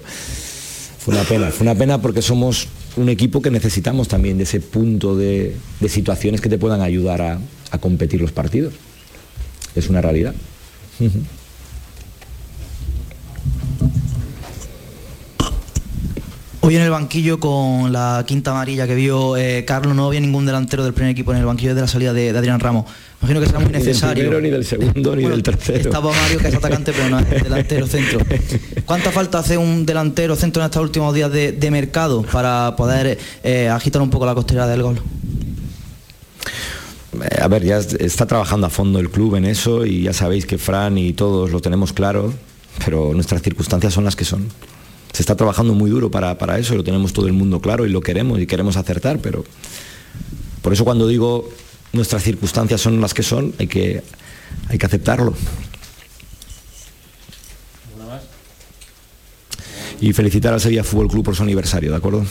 fue 1.08 1.16
una 1.16 1.24
pena. 1.24 1.52
Fue 1.52 1.64
una 1.64 1.76
pena 1.76 2.02
porque 2.02 2.22
somos 2.22 2.68
un 2.98 3.08
equipo 3.08 3.42
que 3.42 3.50
necesitamos 3.50 4.10
también 4.10 4.36
de 4.36 4.44
ese 4.44 4.60
punto 4.60 5.16
de, 5.16 5.56
situaciones 5.88 6.42
que 6.42 6.50
te 6.50 6.58
puedan 6.58 6.82
ayudar 6.82 7.22
a 7.22 7.78
competir 7.78 8.20
los 8.20 8.34
partidos. 8.34 8.74
Es 9.74 9.88
una 9.88 10.02
realidad. 10.02 10.36
Hoy 16.68 16.76
en 16.76 16.82
el 16.82 16.90
banquillo 16.90 17.40
con 17.40 17.94
la 17.94 18.26
quinta 18.28 18.52
amarilla 18.52 18.86
que 18.86 18.94
vio 18.94 19.38
eh, 19.38 19.64
Carlos 19.64 19.96
no 19.96 20.06
había 20.06 20.20
ningún 20.20 20.46
delantero 20.46 20.84
del 20.84 20.94
primer 20.94 21.12
equipo 21.12 21.32
en 21.32 21.38
el 21.38 21.46
banquillo 21.46 21.74
de 21.74 21.80
la 21.80 21.88
salida 21.88 22.12
de, 22.12 22.32
Adrián 22.32 22.60
Ramos. 22.60 22.84
Imagino 23.22 23.40
que 23.40 23.46
será 23.46 23.60
muy 23.60 23.72
necesario. 23.72 24.16
Ni 24.16 24.20
del 24.20 24.28
primero, 24.28 24.42
ni 24.42 24.50
del 24.50 24.66
segundo, 24.66 25.16
ni 25.16 25.24
del 25.24 25.44
tercero. 25.44 25.78
Estaba 25.78 26.12
Mario 26.12 26.40
que 26.40 26.50
es 26.50 26.56
atacante, 26.56 26.92
pero 26.92 27.10
no 27.10 27.20
es 27.20 27.42
delantero 27.42 27.88
centro. 27.88 28.20
¿Cuánta 28.86 29.12
falta 29.12 29.40
hace 29.40 29.58
un 29.58 29.86
delantero 29.86 30.36
centro 30.36 30.62
en 30.62 30.66
estos 30.66 30.84
últimos 30.84 31.16
días 31.16 31.32
de, 31.32 31.72
mercado 31.72 32.24
para 32.24 32.76
poder 32.76 33.18
eh, 33.46 33.70
agitar 33.70 34.02
un 34.02 34.10
poco 34.10 34.26
la 34.26 34.36
costera 34.36 34.68
del 34.68 34.84
gol? 34.84 35.00
Eh, 37.14 37.40
a 37.42 37.48
ver, 37.48 37.64
ya 37.64 37.78
está 37.78 38.26
trabajando 38.26 38.68
a 38.68 38.70
fondo 38.70 39.00
el 39.00 39.10
club 39.10 39.36
en 39.36 39.46
eso 39.46 39.86
y 39.86 40.02
ya 40.02 40.12
sabéis 40.12 40.46
que 40.46 40.58
Fran 40.58 40.98
y 40.98 41.14
todos 41.14 41.50
lo 41.50 41.62
tenemos 41.62 41.94
claro, 41.94 42.34
pero 42.84 43.14
nuestras 43.14 43.42
circunstancias 43.42 43.94
son 43.94 44.04
las 44.04 44.18
que 44.18 44.26
son. 44.26 44.50
Se 45.14 45.22
está 45.22 45.36
trabajando 45.36 45.74
muy 45.74 45.90
duro 45.90 46.12
para, 46.12 46.38
para 46.38 46.60
eso, 46.60 46.76
lo 46.76 46.84
tenemos 46.84 47.14
todo 47.14 47.28
el 47.28 47.34
mundo 47.34 47.60
claro 47.60 47.86
y 47.86 47.90
lo 47.90 48.02
queremos 48.02 48.40
y 48.40 48.46
queremos 48.46 48.78
acertar, 48.78 49.20
pero 49.20 49.44
por 50.62 50.74
eso 50.74 50.86
cuando 50.86 51.08
digo 51.08 51.50
nuestras 51.94 52.24
circunstancias 52.24 52.82
son 52.82 53.02
las 53.02 53.14
que 53.14 53.24
son, 53.24 53.54
hay 53.58 53.68
que, 53.68 54.04
hay 54.70 54.78
que 54.78 54.86
aceptarlo. 54.86 55.34
Y 60.00 60.14
felicitar 60.14 60.54
al 60.54 60.62
Sevilla 60.62 60.84
Fútbol 60.84 61.08
Club 61.08 61.26
por 61.26 61.36
su 61.36 61.42
aniversario, 61.42 61.90
¿de 61.90 61.98
acuerdo? 61.98 62.24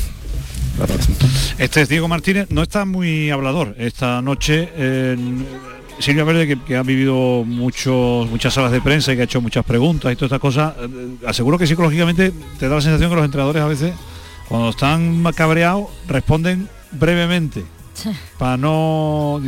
Gracias. 0.79 1.09
Este 1.59 1.83
es 1.83 1.89
Diego 1.89 2.07
Martínez, 2.07 2.47
no 2.51 2.63
está 2.63 2.85
muy 2.85 3.31
hablador 3.31 3.75
esta 3.79 4.23
noche. 4.23 4.69
en 4.77 5.45
Silvia 5.99 6.25
Verde, 6.25 6.47
que, 6.47 6.59
que 6.61 6.77
ha 6.77 6.83
vivido 6.83 7.43
muchos, 7.45 8.29
muchas 8.31 8.53
salas 8.55 8.73
de 8.73 8.81
prensa 8.81 9.13
y 9.13 9.17
que 9.17 9.23
ha 9.23 9.25
hecho 9.25 9.41
muchas 9.41 9.65
preguntas 9.65 10.13
y 10.13 10.17
todas 10.17 10.29
estas 10.29 10.41
cosas, 10.41 10.75
eh, 10.81 11.17
aseguro 11.27 11.59
que 11.59 11.67
psicológicamente 11.67 12.33
te 12.59 12.69
da 12.69 12.77
la 12.77 12.81
sensación 12.81 13.11
que 13.11 13.17
los 13.17 13.25
entrenadores 13.25 13.63
a 13.63 13.67
veces, 13.67 13.95
cuando 14.49 14.71
están 14.71 15.25
cabreados, 15.35 15.87
responden 16.07 16.69
brevemente. 16.93 17.65
Para 18.39 18.59
no, 18.59 19.41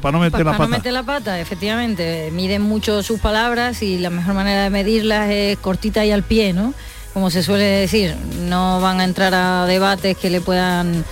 para 0.00 0.12
no 0.12 0.18
meter 0.18 0.32
Pa- 0.32 0.38
la 0.38 0.44
para 0.44 0.58
pata. 0.58 0.64
no 0.70 0.76
meter 0.76 0.92
la 0.92 1.02
pata, 1.04 1.40
efectivamente. 1.40 2.30
Miden 2.32 2.60
mucho 2.60 3.00
sus 3.04 3.20
palabras 3.20 3.80
y 3.80 3.98
la 3.98 4.10
mejor 4.10 4.34
manera 4.34 4.64
de 4.64 4.70
medirlas 4.70 5.30
es 5.30 5.56
cortita 5.58 6.04
y 6.04 6.10
al 6.10 6.24
pie, 6.24 6.52
¿no? 6.52 6.74
Como 7.14 7.30
se 7.30 7.44
suele 7.44 7.62
decir, 7.64 8.16
no 8.48 8.80
van 8.80 8.98
a 9.00 9.04
entrar 9.04 9.32
a 9.34 9.66
debates 9.66 10.16
que 10.16 10.30
le 10.30 10.40
puedan 10.40 11.04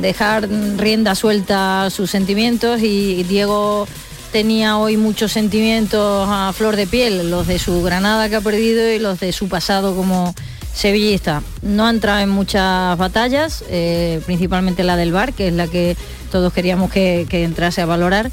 dejar 0.00 0.48
rienda 0.76 1.14
suelta 1.14 1.88
sus 1.90 2.10
sentimientos 2.10 2.80
y 2.82 3.22
Diego 3.24 3.86
tenía 4.32 4.78
hoy 4.78 4.96
muchos 4.96 5.30
sentimientos 5.30 6.26
a 6.28 6.52
flor 6.52 6.74
de 6.74 6.88
piel, 6.88 7.30
los 7.30 7.46
de 7.46 7.60
su 7.60 7.82
Granada 7.82 8.28
que 8.28 8.34
ha 8.34 8.40
perdido 8.40 8.90
y 8.90 8.98
los 8.98 9.20
de 9.20 9.32
su 9.32 9.48
pasado 9.48 9.94
como 9.94 10.34
sevillista. 10.74 11.42
No 11.62 11.86
ha 11.86 11.90
entrado 11.90 12.18
en 12.18 12.30
muchas 12.30 12.98
batallas, 12.98 13.64
eh, 13.68 14.20
principalmente 14.26 14.82
la 14.82 14.96
del 14.96 15.12
bar, 15.12 15.34
que 15.34 15.48
es 15.48 15.54
la 15.54 15.68
que 15.68 15.96
todos 16.32 16.52
queríamos 16.52 16.90
que, 16.90 17.26
que 17.28 17.44
entrase 17.44 17.80
a 17.80 17.86
valorar. 17.86 18.32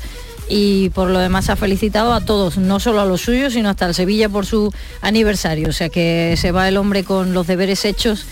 Y 0.49 0.89
por 0.89 1.09
lo 1.11 1.19
demás 1.19 1.49
ha 1.49 1.55
felicitado 1.55 2.13
a 2.13 2.19
todos, 2.19 2.57
no 2.57 2.79
solo 2.79 2.99
a 2.99 3.05
los 3.05 3.21
suyos, 3.21 3.53
sino 3.53 3.69
hasta 3.69 3.85
al 3.85 3.93
Sevilla 3.93 4.27
por 4.27 4.45
su 4.45 4.73
aniversario. 5.01 5.69
O 5.69 5.71
sea 5.71 5.89
que 5.89 6.35
se 6.35 6.51
va 6.51 6.67
el 6.67 6.77
hombre 6.77 7.03
con 7.03 7.33
los 7.33 7.47
deberes 7.47 7.85
hechos 7.85 8.25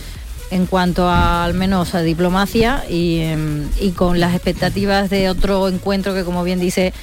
en 0.51 0.65
cuanto 0.65 1.08
a 1.08 1.44
al 1.46 1.53
menos 1.53 1.96
a 1.96 2.01
diplomacia 2.01 2.84
y, 2.89 3.20
em, 3.20 3.68
y 3.79 3.91
con 3.91 4.20
las 4.20 4.34
expectativas 4.34 5.10
de 5.10 5.29
otro 5.29 5.68
encuentro 5.68 6.13
que 6.13 6.24
como 6.24 6.44
bien 6.44 6.60
dice 6.60 6.94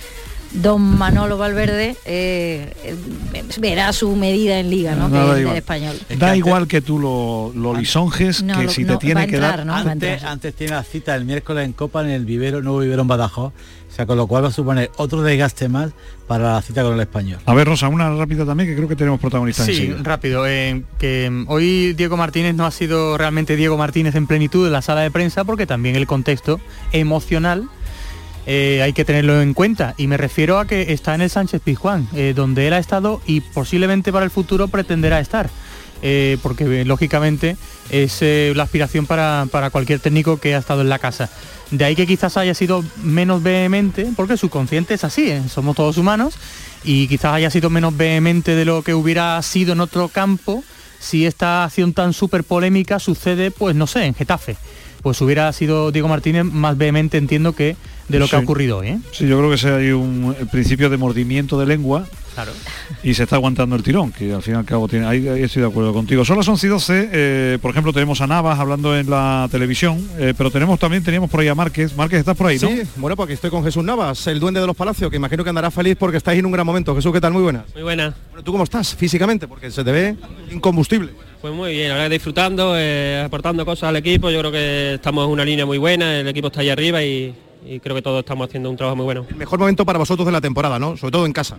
don 0.53 0.81
Manolo 0.83 1.37
Valverde 1.37 1.97
eh, 2.05 2.73
eh, 2.85 3.45
verá 3.59 3.93
su 3.93 4.15
medida 4.17 4.59
en 4.59 4.71
liga, 4.71 4.95
¿no? 4.95 5.09
No, 5.09 5.15
que 5.15 5.19
da 5.19 5.25
es 5.27 5.31
del 5.35 5.41
igual. 5.43 5.57
español. 5.57 5.97
Da 6.19 6.37
igual 6.37 6.67
que 6.69 6.81
tú 6.81 6.99
lo, 6.99 7.53
lo 7.55 7.75
lisonjes, 7.79 8.43
No, 8.43 8.59
que 8.59 8.65
lo- 8.65 8.71
si 8.71 8.85
no, 8.85 8.99
te 8.99 9.07
tiene 9.07 9.27
que 9.27 9.37
entrar, 9.37 9.65
dar... 9.67 9.87
Antes, 9.89 10.23
antes 10.25 10.55
tiene 10.55 10.75
la 10.75 10.83
cita 10.83 11.15
el 11.15 11.25
miércoles 11.25 11.65
en 11.65 11.73
Copa 11.73 12.03
en 12.03 12.11
el 12.11 12.25
vivero, 12.25 12.63
nuevo 12.63 12.79
vivero 12.81 13.03
en 13.03 13.09
Badajoz. 13.09 13.53
O 13.53 13.95
sea, 13.97 14.05
con 14.05 14.19
lo 14.19 14.27
cual 14.27 14.45
va 14.45 14.49
a 14.49 14.53
suponer 14.53 14.91
otro 14.99 15.23
desgaste 15.23 15.71
más 15.71 15.91
para 16.27 16.53
la 16.55 16.61
cita 16.63 16.83
con 16.83 16.93
el 16.95 17.01
español. 17.01 17.39
A 17.47 17.55
ver, 17.55 17.67
Rosa, 17.67 17.89
una 17.89 18.15
rápida 18.15 18.45
también, 18.45 18.69
que 18.69 18.77
creo 18.77 18.89
que 18.89 18.97
tenemos 18.97 19.19
protagonistas 19.19 19.65
Sí, 19.65 19.73
enseguida. 19.73 19.99
rápido. 20.03 20.47
eh, 20.47 20.83
que 20.99 21.45
hoy 21.49 21.95
Diego 21.95 22.19
Martínez 22.19 22.55
no 22.55 22.67
ha 22.67 22.71
sido 22.71 23.17
realmente 23.17 23.57
Diego 23.57 23.79
Martínez 23.79 24.15
en 24.17 24.27
plenitud 24.27 24.67
en 24.67 24.73
la 24.73 24.83
sala 24.83 25.01
de 25.01 25.11
prensa 25.11 25.45
porque 25.45 25.67
también 25.67 25.97
el 25.97 26.07
contexto 26.07 26.61
emocional 26.93 27.71
eh, 28.47 28.81
hay 28.83 28.93
que 28.93 29.05
tenerlo 29.05 29.43
en 29.43 29.55
cuenta. 29.55 29.95
Y 29.97 30.07
me 30.07 30.17
refiero 30.17 30.59
a 30.59 30.67
que 30.67 30.93
está 30.93 31.15
en 31.15 31.21
el 31.21 31.31
Sánchez 31.31 31.61
Pizjuán, 31.63 32.09
eh, 32.15 32.33
donde 32.35 32.67
él 32.67 32.73
ha 32.73 32.79
estado 32.79 33.21
y 33.27 33.41
posiblemente 33.41 34.13
para 34.13 34.25
el 34.25 34.31
futuro 34.31 34.69
pretenderá 34.69 35.21
estar. 35.21 35.51
eh, 36.03 36.39
porque 36.43 36.85
lógicamente 36.85 37.57
es 37.91 38.23
la 38.55 38.65
aspiración 38.65 39.07
para, 39.07 39.47
para 39.51 39.71
cualquier 39.71 40.01
técnico 40.01 40.39
que 40.39 40.55
ha 40.55 40.59
estado 40.59 40.83
en 40.83 40.89
la 40.89 40.99
casa. 40.99 41.31
De 41.71 41.85
ahí 41.85 41.97
que 41.97 42.07
quizás 42.07 42.37
haya 42.37 42.55
sido 42.55 42.85
menos 43.03 43.43
vehemente, 43.43 44.09
porque 44.17 44.37
su 44.37 44.49
consciente 44.49 44.95
es 44.95 45.05
así, 45.05 45.33
somos 45.49 45.77
todos 45.77 45.99
humanos, 45.99 46.35
y 46.85 47.09
quizás 47.09 47.33
haya 47.33 47.51
sido 47.51 47.71
menos 47.71 47.97
vehemente 47.97 48.55
de 48.55 48.65
lo 48.65 48.83
que 48.83 48.95
hubiera 48.95 49.41
sido 49.43 49.73
en 49.73 49.81
otro 49.81 50.09
campo 50.09 50.63
si 50.99 51.27
esta 51.27 51.65
acción 51.65 51.93
tan 51.93 52.13
súper 52.13 52.45
polémica 52.45 52.99
sucede, 52.99 53.51
pues 53.51 53.75
no 53.77 53.87
sé, 53.87 54.05
en 54.05 54.15
Getafe. 54.15 54.57
Pues 55.07 55.21
hubiera 55.21 55.53
sido 55.53 55.93
Diego 55.93 56.09
Martínez 56.09 56.43
más 56.43 56.77
vehemente, 56.77 57.17
entiendo, 57.17 57.53
que 57.53 57.77
de 58.09 58.19
lo 58.19 58.27
que 58.27 58.35
ha 58.35 58.41
ocurrido 58.41 58.79
hoy. 58.79 58.89
¿eh? 58.89 58.99
Sí, 59.13 59.29
yo 59.29 59.39
creo 59.39 59.51
que 59.51 59.55
ese 59.55 59.71
hay 59.73 59.91
un 59.93 60.35
el 60.37 60.49
principio 60.49 60.91
de 60.91 60.97
mordimiento 60.97 61.61
de 61.61 61.65
lengua 61.67 62.09
Claro. 62.35 62.51
y 63.05 63.15
se 63.15 63.23
está 63.23 63.37
aguantando 63.37 63.77
el 63.77 63.85
tirón, 63.85 64.11
que 64.11 64.35
al 64.35 64.43
fin 64.43 64.55
y 64.55 64.57
al 64.57 64.65
cabo 64.65 64.89
tiene. 64.89 65.07
Ahí, 65.07 65.29
ahí 65.29 65.45
estoy 65.45 65.63
de 65.63 65.69
acuerdo 65.69 65.93
contigo. 65.93 66.25
Son 66.25 66.37
las 66.37 66.49
11 66.49 66.67
y 66.67 66.71
12, 66.71 67.09
eh, 67.13 67.59
por 67.63 67.71
ejemplo, 67.71 67.93
tenemos 67.93 68.21
a 68.21 68.27
Navas 68.27 68.59
hablando 68.59 68.99
en 68.99 69.09
la 69.09 69.47
televisión, 69.49 70.05
eh, 70.19 70.35
pero 70.37 70.51
tenemos 70.51 70.77
también, 70.81 71.05
teníamos 71.05 71.31
por 71.31 71.39
ahí 71.39 71.47
a 71.47 71.55
Márquez. 71.55 71.97
Márquez, 71.97 72.19
estás 72.19 72.37
por 72.37 72.49
ahí, 72.49 72.59
¿no? 72.59 72.67
Sí, 72.69 72.83
bueno, 72.97 73.15
pues 73.15 73.27
aquí 73.27 73.35
estoy 73.35 73.51
con 73.51 73.63
Jesús 73.63 73.85
Navas, 73.85 74.27
el 74.27 74.41
duende 74.41 74.59
de 74.59 74.67
los 74.67 74.75
palacios, 74.75 75.09
que 75.09 75.19
imagino 75.19 75.45
que 75.45 75.51
andará 75.51 75.71
feliz 75.71 75.95
porque 75.97 76.17
estáis 76.17 76.41
en 76.41 76.47
un 76.47 76.53
gran 76.53 76.67
momento. 76.67 76.97
Jesús, 76.97 77.13
¿qué 77.13 77.21
tal? 77.21 77.33
Muy 77.33 77.43
buenas. 77.43 77.63
Muy 77.75 77.85
buena. 77.85 78.13
Bueno, 78.31 78.43
¿Tú 78.43 78.51
cómo 78.51 78.65
estás 78.65 78.93
físicamente? 78.97 79.47
Porque 79.47 79.71
se 79.71 79.85
te 79.85 79.93
ve 79.93 80.17
incombustible. 80.51 81.13
Pues 81.41 81.55
muy 81.55 81.73
bien, 81.73 81.93
que 81.97 82.09
disfrutando, 82.09 82.75
eh, 82.77 83.23
aportando 83.25 83.65
cosas 83.65 83.91
al 83.91 83.97
equipo, 83.97 84.31
yo 84.31 84.41
creo 84.41 84.51
que 84.53 84.95
estamos 84.95 85.25
en 85.27 85.31
una 85.31 85.45
línea 85.45 85.65
muy 85.67 85.79
buena, 85.79 86.19
el 86.21 86.29
equipo 86.29 86.49
está 86.49 86.61
ahí 86.61 86.71
arriba 86.71 87.03
y, 87.03 87.35
y 87.67 87.79
creo 87.79 87.95
que 87.95 88.03
todos 88.03 88.21
estamos 88.21 88.49
haciendo 88.49 88.71
un 88.71 88.77
trabajo 88.77 88.97
muy 88.97 89.05
bueno. 89.05 89.27
El 89.29 89.37
mejor 89.37 89.59
momento 89.59 89.85
para 89.85 89.99
vosotros 89.99 90.27
de 90.27 90.33
la 90.33 90.41
temporada, 90.41 90.79
¿no? 90.79 90.97
Sobre 90.97 91.13
todo 91.13 91.27
en 91.27 91.33
casa. 91.33 91.59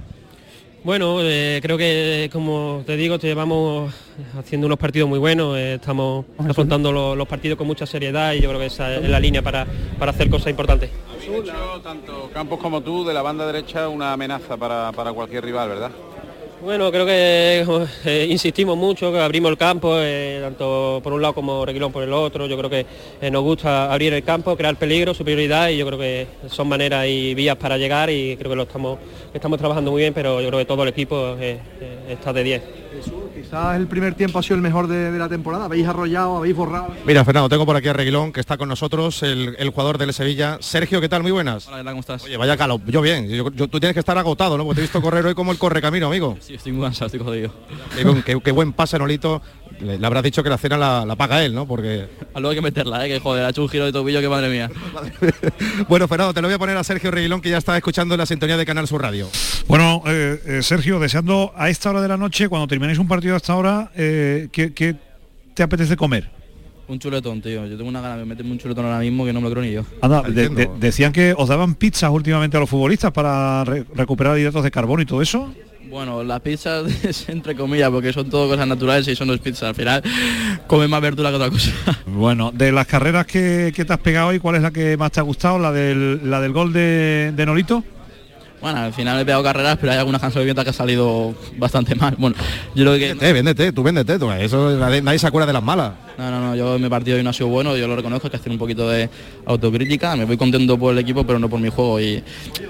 Bueno, 0.83 1.17
eh, 1.21 1.59
creo 1.61 1.77
que 1.77 2.29
como 2.31 2.83
te 2.85 2.95
digo, 2.95 3.17
te 3.19 3.27
llevamos 3.27 3.93
haciendo 4.37 4.67
unos 4.67 4.77
partidos 4.79 5.07
muy 5.09 5.19
buenos, 5.19 5.57
eh, 5.57 5.75
estamos 5.75 6.25
afrontando 6.37 6.91
lo- 6.91 7.15
los, 7.15 7.27
partidos 7.27 7.57
con 7.57 7.67
mucha 7.67 7.85
seriedad 7.85 8.33
y 8.33 8.41
yo 8.41 8.49
creo 8.49 8.59
que 8.59 8.67
esa 8.67 8.95
es 8.95 9.07
la 9.09 9.19
línea 9.19 9.41
para, 9.41 9.65
para 9.99 10.11
hacer 10.11 10.29
cosas 10.29 10.47
importantes. 10.47 10.89
Habéis 11.13 11.43
hecho, 11.43 11.81
tanto 11.83 12.29
Campos 12.33 12.59
como 12.59 12.81
tú, 12.81 13.05
de 13.05 13.13
la 13.13 13.21
banda 13.21 13.45
derecha 13.45 13.89
una 13.89 14.13
amenaza 14.13 14.55
para, 14.57 14.91
para 14.91 15.11
cualquier 15.13 15.43
rival, 15.45 15.69
¿verdad? 15.69 15.91
Bueno, 16.59 16.91
creo 16.91 17.05
que 17.05 17.63
eh, 18.05 18.27
insistimos 18.31 18.75
mucho, 18.75 19.11
que 19.11 19.19
abrimos 19.19 19.51
el 19.51 19.57
campo, 19.57 19.93
eh, 19.99 20.39
tanto 20.41 20.99
por 21.03 21.13
un 21.13 21.21
lado 21.21 21.35
como 21.35 21.63
Reguilón 21.63 21.91
por 21.91 22.01
el 22.01 22.11
otro. 22.11 22.47
Yo 22.47 22.57
creo 22.57 22.69
que 22.69 22.85
eh, 23.21 23.29
nos 23.29 23.43
gusta 23.43 23.93
abrir 23.93 24.11
el 24.13 24.23
campo, 24.23 24.57
crear 24.57 24.75
peligro, 24.75 25.13
superioridad 25.13 25.69
y 25.69 25.77
yo 25.77 25.85
creo 25.85 25.99
que 25.99 26.27
son 26.49 26.67
maneras 26.67 27.05
y 27.07 27.35
vías 27.35 27.57
para 27.57 27.77
llegar 27.77 28.09
y 28.09 28.35
creo 28.37 28.49
que 28.49 28.55
lo 28.55 28.63
estamos, 28.63 28.97
estamos 29.33 29.59
trabajando 29.59 29.91
muy 29.91 30.01
bien, 30.01 30.15
pero 30.15 30.41
yo 30.41 30.47
creo 30.47 30.59
que 30.59 30.65
todo 30.65 30.81
el 30.81 30.89
equipo 30.89 31.37
está 32.09 32.33
de 32.33 32.43
10. 32.43 32.61
Quizás 33.47 33.77
el 33.77 33.87
primer 33.87 34.13
tiempo 34.13 34.39
ha 34.39 34.43
sido 34.43 34.57
el 34.57 34.61
mejor 34.61 34.87
de, 34.87 35.09
de 35.09 35.17
la 35.17 35.29
temporada. 35.29 35.65
Habéis 35.65 35.87
arrollado, 35.87 36.35
habéis 36.35 36.53
borrado. 36.53 36.89
Mira, 37.05 37.23
Fernando, 37.23 37.47
tengo 37.47 37.65
por 37.65 37.77
aquí 37.77 37.87
a 37.87 37.93
Reguilón, 37.93 38.33
que 38.33 38.41
está 38.41 38.57
con 38.57 38.67
nosotros, 38.67 39.23
el, 39.23 39.55
el 39.57 39.69
jugador 39.69 39.97
del 39.97 40.11
Sevilla. 40.13 40.57
Sergio, 40.59 40.99
¿qué 40.99 41.07
tal? 41.07 41.21
Muy 41.21 41.31
buenas. 41.31 41.65
Hola, 41.69 41.91
¿cómo 41.91 42.01
estás? 42.01 42.25
Oye, 42.25 42.35
vaya 42.35 42.57
calo. 42.57 42.81
Yo 42.87 43.01
bien. 43.01 43.29
Yo- 43.29 43.49
yo- 43.53 43.69
tú 43.69 43.79
tienes 43.79 43.93
que 43.93 44.01
estar 44.01 44.17
agotado, 44.17 44.57
¿no? 44.57 44.65
Porque 44.65 44.75
te 44.75 44.81
he 44.81 44.83
visto 44.83 45.01
correr 45.01 45.25
hoy 45.27 45.33
como 45.33 45.53
el 45.53 45.57
correcamino, 45.57 46.07
amigo. 46.07 46.37
Sí, 46.41 46.55
estoy 46.55 46.73
muy 46.73 46.83
cansado, 46.83 47.05
estoy 47.05 47.21
jodido. 47.21 47.51
Qué, 47.95 48.03
buen- 48.03 48.21
qué- 48.21 48.37
qué 48.43 48.51
buen 48.51 48.73
pase, 48.73 48.99
Nolito. 48.99 49.41
Le, 49.79 49.97
le 49.99 50.07
habrás 50.07 50.23
dicho 50.23 50.41
que 50.43 50.49
la 50.49 50.57
cena 50.57 50.75
la, 50.77 51.05
la 51.05 51.15
paga 51.15 51.43
él, 51.45 51.53
¿no? 51.53 51.67
Porque... 51.67 52.07
Ah, 52.33 52.39
Luego 52.39 52.49
hay 52.49 52.55
que 52.55 52.61
meterla, 52.61 53.05
¿eh? 53.05 53.09
que 53.09 53.19
joder, 53.19 53.45
ha 53.45 53.49
hecho 53.49 53.61
un 53.61 53.69
giro 53.69 53.85
de 53.85 53.91
tobillo 53.91 54.19
que 54.21 54.29
madre 54.29 54.49
mía. 54.49 54.69
Bueno, 55.87 56.07
Fernando, 56.07 56.33
te 56.33 56.41
lo 56.41 56.47
voy 56.47 56.55
a 56.55 56.59
poner 56.59 56.77
a 56.77 56.83
Sergio 56.83 57.11
Reguilón, 57.11 57.41
que 57.41 57.49
ya 57.49 57.57
está 57.57 57.75
escuchando 57.77 58.17
la 58.17 58.25
sintonía 58.25 58.57
de 58.57 58.65
Canal 58.65 58.87
Sur 58.87 59.01
Radio. 59.01 59.27
Bueno, 59.67 60.01
eh, 60.07 60.39
eh, 60.45 60.63
Sergio, 60.63 60.99
deseando 60.99 61.53
a 61.55 61.69
esta 61.69 61.89
hora 61.91 62.01
de 62.01 62.07
la 62.07 62.17
noche, 62.17 62.49
cuando 62.49 62.67
terminéis 62.67 62.97
un 62.99 63.07
partido 63.07 63.33
a 63.35 63.37
esta 63.37 63.55
hora, 63.55 63.91
eh, 63.95 64.47
¿qué, 64.51 64.73
qué 64.73 64.95
te 65.53 65.63
apetece 65.63 65.95
comer? 65.95 66.29
Un 66.87 66.99
chuletón, 66.99 67.41
tío. 67.41 67.65
Yo 67.67 67.75
tengo 67.77 67.89
una 67.89 67.99
gana 68.01 68.17
de 68.17 68.25
meterme 68.25 68.51
un 68.53 68.59
chuletón 68.59 68.85
ahora 68.85 68.99
mismo 68.99 69.25
que 69.25 69.33
no 69.33 69.41
me 69.41 69.49
lo 69.49 69.51
creo 69.51 69.63
ni 69.63 69.73
yo. 69.73 69.83
Anda, 70.01 70.21
de- 70.21 70.49
de- 70.49 70.69
decían 70.79 71.11
que 71.11 71.33
os 71.37 71.49
daban 71.49 71.75
pizzas 71.75 72.09
últimamente 72.09 72.55
a 72.57 72.59
los 72.61 72.69
futbolistas 72.69 73.11
para 73.11 73.63
re- 73.65 73.85
recuperar 73.93 74.39
hidratos 74.39 74.63
de 74.63 74.71
carbono 74.71 75.01
y 75.01 75.05
todo 75.05 75.21
eso. 75.21 75.53
Bueno, 75.89 76.21
las 76.23 76.41
pizzas 76.41 76.85
es 77.03 77.29
entre 77.29 77.55
comillas, 77.55 77.89
porque 77.89 78.11
son 78.11 78.29
todo 78.29 78.49
cosas 78.49 78.67
naturales 78.67 79.07
y 79.07 79.15
son 79.15 79.29
dos 79.29 79.39
pizzas. 79.39 79.69
Al 79.69 79.75
final, 79.75 80.03
come 80.67 80.87
más 80.87 81.01
verdura 81.01 81.29
que 81.29 81.35
otra 81.35 81.49
cosa. 81.49 81.71
Bueno, 82.05 82.51
de 82.51 82.71
las 82.71 82.87
carreras 82.87 83.25
que, 83.25 83.71
que 83.75 83.85
te 83.85 83.93
has 83.93 83.99
pegado 83.99 84.29
hoy, 84.29 84.39
¿cuál 84.39 84.55
es 84.55 84.61
la 84.61 84.71
que 84.71 84.97
más 84.97 85.11
te 85.11 85.19
ha 85.19 85.23
gustado? 85.23 85.59
¿La 85.59 85.71
del, 85.71 86.29
la 86.29 86.41
del 86.41 86.51
gol 86.51 86.73
de, 86.73 87.31
de 87.35 87.45
Nolito? 87.45 87.83
Bueno, 88.59 88.79
al 88.79 88.93
final 88.93 89.19
he 89.19 89.25
pegado 89.25 89.43
carreras, 89.43 89.77
pero 89.79 89.91
hay 89.91 89.99
algunas 89.99 90.19
canciones 90.19 90.53
que 90.53 90.61
han 90.61 90.73
salido 90.73 91.35
bastante 91.57 91.93
mal. 91.93 92.15
Bueno, 92.17 92.35
yo 92.73 92.85
lo 92.85 92.93
que... 92.93 93.13
Véndete, 93.13 93.33
véndete, 93.33 93.71
tú 93.71 93.83
véndete. 93.83 94.17
Tú, 94.17 94.31
eso 94.31 94.77
nadie, 94.77 95.01
nadie 95.01 95.19
se 95.19 95.27
acuerda 95.27 95.45
de 95.45 95.53
las 95.53 95.63
malas. 95.63 95.93
No, 96.17 96.31
no, 96.31 96.41
no, 96.41 96.55
yo 96.55 96.79
mi 96.79 96.89
partido 96.89 97.17
hoy 97.17 97.23
no 97.23 97.29
ha 97.29 97.33
sido 97.33 97.47
bueno, 97.47 97.77
yo 97.77 97.87
lo 97.87 97.95
reconozco, 97.95 98.25
hay 98.25 98.31
que 98.31 98.37
hacer 98.37 98.51
un 98.51 98.57
poquito 98.57 98.89
de 98.89 99.07
autocrítica, 99.45 100.15
me 100.15 100.25
voy 100.25 100.35
contento 100.35 100.77
por 100.77 100.93
el 100.93 100.99
equipo, 100.99 101.23
pero 101.23 101.37
no 101.37 101.47
por 101.47 101.59
mi 101.59 101.69
juego 101.69 101.99
y 102.01 102.23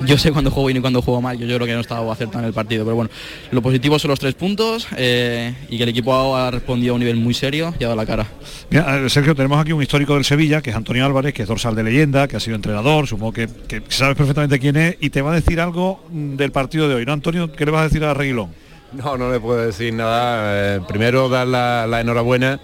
yo 0.06 0.18
sé 0.18 0.34
cuándo 0.34 0.51
juego 0.51 0.68
bien 0.68 0.77
y 0.77 0.82
cuándo 0.82 1.01
juego 1.01 1.22
mal, 1.22 1.38
yo, 1.38 1.46
yo 1.46 1.56
creo 1.56 1.66
que 1.66 1.72
no 1.72 1.77
he 1.77 1.82
estado 1.82 2.12
acertado 2.12 2.39
en 2.39 2.46
el 2.46 2.54
partido, 2.54 2.84
pero 2.84 2.98
bueno, 2.98 3.10
lo 3.51 3.62
positivo 3.62 3.98
son 4.00 4.10
los 4.10 4.20
tres 4.20 4.34
puntos 4.34 4.88
eh, 4.98 5.54
y 5.70 5.77
que 5.77 5.84
el 5.84 5.89
equipo 5.89 6.36
ha 6.36 6.51
respondido 6.51 6.92
a 6.92 6.96
un 6.96 7.00
nivel 7.00 7.16
muy 7.16 7.34
serio 7.34 7.74
y 7.80 7.84
ha 7.86 7.88
dado 7.88 7.96
la 7.96 8.06
cara. 8.06 8.27
Mira, 8.70 9.06
eh, 9.06 9.10
Sergio, 9.10 9.34
tenemos 9.34 9.60
aquí 9.62 9.72
un 9.72 9.82
histórico 9.82 10.16
del 10.16 10.25
Sevilla, 10.25 10.62
que 10.62 10.72
es 10.72 10.75
Antonio 10.75 11.06
Álvarez, 11.06 11.34
que 11.34 11.44
es 11.44 11.48
dorsal 11.48 11.74
de 11.74 11.84
leyenda, 11.84 12.27
que 12.27 12.36
ha 12.36 12.42
sido 12.42 12.58
entrenador, 12.58 13.08
supongo 13.08 13.32
que, 13.32 13.48
que 13.68 13.82
sabes 13.88 14.18
perfectamente 14.18 14.60
quién 14.60 14.75
es, 14.75 14.98
y 15.00 15.10
te 15.10 15.22
va 15.22 15.32
a 15.32 15.36
decir 15.36 15.62
algo 15.62 16.04
mm, 16.12 16.36
del 16.36 16.51
partido 16.51 16.89
de 16.89 16.96
hoy, 16.96 17.06
¿no, 17.06 17.13
Antonio? 17.13 17.50
¿Qué 17.50 17.66
le 17.66 17.72
vas 17.72 17.82
a 17.82 17.84
decir 17.86 18.04
a 18.04 18.13
Reguilón? 18.13 18.50
No, 18.92 19.18
no 19.18 19.32
le 19.32 19.39
puedo 19.39 19.66
decir 19.66 19.94
nada. 19.94 20.75
Eh, 20.75 20.82
primero 20.88 21.30
dar 21.30 21.48
la, 21.48 21.86
la 21.88 22.01
enhorabuena 22.01 22.60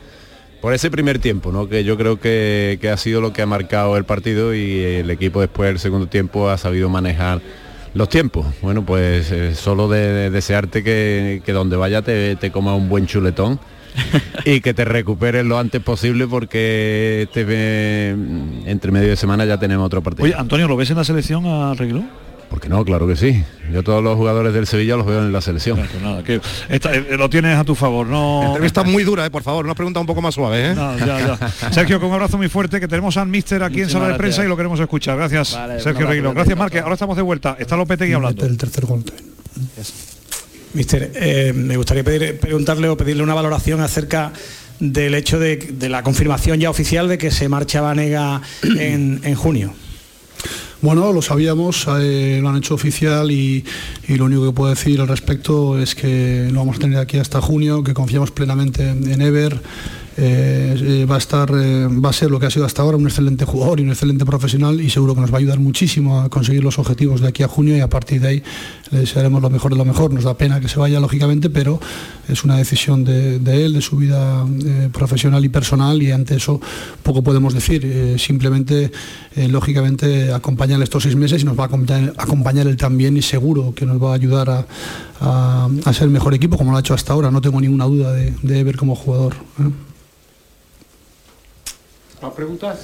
por 0.64 0.74
ese 0.74 0.90
primer 0.90 1.20
tiempo, 1.20 1.52
¿no? 1.52 1.68
que 1.68 1.84
yo 1.84 1.98
creo 1.98 2.22
que, 2.22 2.78
que 2.80 2.90
ha 2.90 2.96
sido 2.96 3.20
lo 3.20 3.34
que 3.34 3.42
ha 3.42 3.46
marcado 3.46 3.98
el 3.98 4.06
partido 4.06 4.56
y 4.56 4.80
el 4.80 5.12
equipo 5.12 5.42
después 5.42 5.68
del 5.68 5.78
segundo 5.78 6.08
tiempo 6.08 6.48
ha 6.50 6.58
sabido 6.58 6.88
manejar 6.88 7.42
los 7.94 8.08
tiempos. 8.08 8.46
Bueno, 8.62 8.86
pues 8.86 9.30
eh, 9.34 9.56
solo 9.56 9.90
de, 9.90 10.00
de 10.00 10.30
desearte 10.30 10.82
que, 10.82 11.42
que 11.46 11.52
donde 11.52 11.76
vaya 11.76 12.02
te, 12.02 12.38
te 12.38 12.50
coma 12.50 12.76
un 12.76 12.88
buen 12.88 13.08
chuletón 13.08 13.60
y 14.46 14.62
que 14.62 14.74
te 14.74 14.86
recuperes 14.86 15.46
lo 15.46 15.60
antes 15.60 15.82
posible 15.82 16.28
porque 16.28 17.24
este 17.24 17.46
eh, 17.46 18.16
entre 18.66 18.94
medio 18.94 19.10
de 19.10 19.18
semana 19.18 19.44
ya 19.44 19.58
tenemos 19.58 19.86
otro 19.86 20.02
partido. 20.02 20.24
Oye, 20.24 20.34
Antonio, 20.34 20.70
¿lo 20.70 20.78
ves 20.78 20.90
en 20.92 20.96
la 20.96 21.04
selección 21.04 21.46
a 21.46 21.74
Reguilón? 21.74 22.10
Porque 22.54 22.70
no, 22.70 22.86
claro 22.86 23.08
que 23.08 23.16
sí. 23.16 23.44
Yo 23.72 23.82
todos 23.82 24.04
los 24.04 24.16
jugadores 24.16 24.54
del 24.54 24.68
Sevilla 24.68 24.96
los 24.96 25.08
veo 25.08 25.18
en 25.26 25.32
la 25.34 25.42
selección. 25.42 25.80
Nada, 26.04 26.24
que 26.24 26.40
esta- 26.70 26.94
eh, 26.94 27.18
lo 27.18 27.28
tienes 27.28 27.58
a 27.58 27.64
tu 27.64 27.74
favor, 27.74 28.06
no. 28.06 28.44
Entrevista 28.46 28.84
muy 28.84 29.04
dura, 29.04 29.26
eh, 29.26 29.32
por 29.32 29.42
favor, 29.42 29.66
una 29.66 29.74
pregunta 29.74 30.00
un 30.00 30.06
poco 30.06 30.22
más 30.22 30.36
suave. 30.36 30.68
¿eh? 30.70 30.76
No, 30.76 30.96
ya, 31.00 31.40
ya. 31.40 31.72
Sergio, 31.72 32.00
con 32.00 32.10
un 32.10 32.14
abrazo 32.14 32.38
muy 32.38 32.50
fuerte, 32.50 32.80
que 32.80 32.88
tenemos 32.88 33.18
al 33.18 33.28
mister 33.28 33.64
aquí 33.64 33.82
en 33.82 33.90
sala 33.90 34.10
de 34.10 34.14
prensa 34.20 34.46
y 34.46 34.48
lo 34.48 34.56
queremos 34.56 34.80
escuchar. 34.80 35.18
Gracias, 35.18 35.54
Vale, 35.56 35.80
Sergio 35.80 36.06
Reguilón. 36.06 36.36
Gracias, 36.36 36.56
Marque. 36.56 36.78
Ahora 36.78 36.94
estamos 36.94 37.16
de 37.16 37.24
vuelta. 37.24 37.56
Está 37.58 37.76
Lopetegui 37.76 38.14
hablando. 38.14 38.46
El 38.46 38.56
tercer 38.56 38.86
gol. 38.86 39.04
Mister, 40.74 41.12
eh, 41.16 41.54
me 41.56 41.76
gustaría 41.76 42.04
pedir- 42.04 42.40
preguntarle 42.40 42.88
o 42.90 42.96
pedirle 42.98 43.24
una 43.24 43.34
valoración 43.34 43.82
acerca 43.82 44.32
del 44.80 45.14
hecho 45.16 45.40
de, 45.40 45.58
de 45.58 45.90
la 45.90 46.04
confirmación 46.04 46.60
ya 46.60 46.70
oficial 46.70 47.08
de 47.08 47.18
que 47.18 47.32
se 47.32 47.48
marcha 47.50 47.82
Vanega 47.82 48.42
en, 48.64 49.22
en 49.24 49.36
junio. 49.36 49.74
Bueno, 50.84 51.14
lo 51.14 51.22
sabíamos, 51.22 51.88
eh, 51.98 52.40
lo 52.42 52.50
han 52.50 52.58
hecho 52.58 52.74
oficial 52.74 53.32
y, 53.32 53.64
lo 54.10 54.26
único 54.26 54.48
que 54.48 54.52
puedo 54.52 54.70
decir 54.70 55.00
al 55.00 55.08
respecto 55.08 55.80
es 55.80 55.96
que 55.96 56.50
lo 56.52 56.60
vamos 56.60 56.76
a 56.76 56.80
tener 56.80 57.00
aquí 57.00 57.18
hasta 57.18 57.40
junio, 57.40 57.86
que 57.86 57.94
confiamos 57.94 58.32
plenamente 58.32 58.90
en, 58.90 59.10
en 59.10 59.22
Ever. 59.22 59.62
Eh, 60.18 60.76
eh, 60.80 61.06
va 61.10 61.16
a 61.16 61.18
estar, 61.18 61.50
eh, 61.56 61.88
va 61.88 62.10
a 62.10 62.14
ser 62.14 62.30
lo 62.30 62.40
que 62.40 62.46
ha 62.46 62.50
sido 62.52 62.66
hasta 62.66 62.82
ahora 62.82 62.98
un 62.98 63.06
excelente 63.08 63.46
jugador 63.46 63.80
y 63.80 63.84
un 63.84 63.90
excelente 63.90 64.26
profesional 64.26 64.80
y 64.80 64.90
seguro 64.90 65.16
que 65.16 65.22
nos 65.22 65.32
va 65.32 65.36
a 65.36 65.40
ayudar 65.40 65.60
muchísimo 65.60 66.22
a 66.22 66.30
conseguir 66.30 66.64
los 66.64 66.78
objetivos 66.80 67.22
de 67.22 67.28
aquí 67.30 67.42
a 67.44 67.48
junio 67.48 67.76
y 67.76 67.80
a 67.80 67.90
partir 67.90 68.22
de 68.22 68.28
ahí 68.28 68.44
le 68.92 69.00
desearemos 69.00 69.42
lo 69.42 69.50
mejor 69.50 69.72
de 69.72 69.78
lo 69.78 69.86
mejor. 69.86 70.14
Nos 70.14 70.24
da 70.26 70.36
pena 70.38 70.60
que 70.60 70.68
se 70.68 70.78
vaya 70.80 71.00
lógicamente, 71.00 71.50
pero 71.50 71.80
es 72.28 72.44
una 72.44 72.58
decisión 72.58 73.04
de, 73.04 73.36
él, 73.66 73.74
de 73.74 73.82
su 73.82 73.98
vida 73.98 74.46
profesional 74.92 75.44
y 75.46 75.50
personal 75.50 76.02
y 76.02 76.12
ante 76.12 76.36
eso 76.36 76.62
poco 77.02 77.24
podemos 77.24 77.54
decir. 77.54 78.16
Simplemente, 78.20 78.92
lógicamente, 79.50 80.32
acompañarle 80.32 80.84
estos 80.84 81.04
seis 81.04 81.16
meses 81.16 81.42
y 81.42 81.46
nos 81.46 81.58
va 81.60 81.64
a 81.64 81.68
acompañar, 82.18 82.68
él 82.68 82.78
también 82.78 83.18
y 83.18 83.22
seguro 83.22 83.74
que 83.74 83.86
nos 83.86 84.02
va 84.02 84.12
a 84.12 84.16
ayudar 84.16 84.50
a, 84.50 84.66
a- 85.20 85.70
a 85.86 85.94
ser 85.94 86.10
mejor 86.10 86.34
equipo 86.34 86.58
como 86.58 86.72
lo 86.72 86.78
ha 86.78 86.82
hecho 86.82 86.94
hasta 86.94 87.14
ahora. 87.14 87.32
No 87.32 87.42
tengo 87.42 87.60
ninguna 87.60 87.86
duda 87.86 88.12
de, 88.14 88.34
de 88.44 88.60
Ever 88.60 88.78
como 88.78 88.96
jugador. 88.96 89.34
¿Más 92.24 92.32
preguntas? 92.32 92.80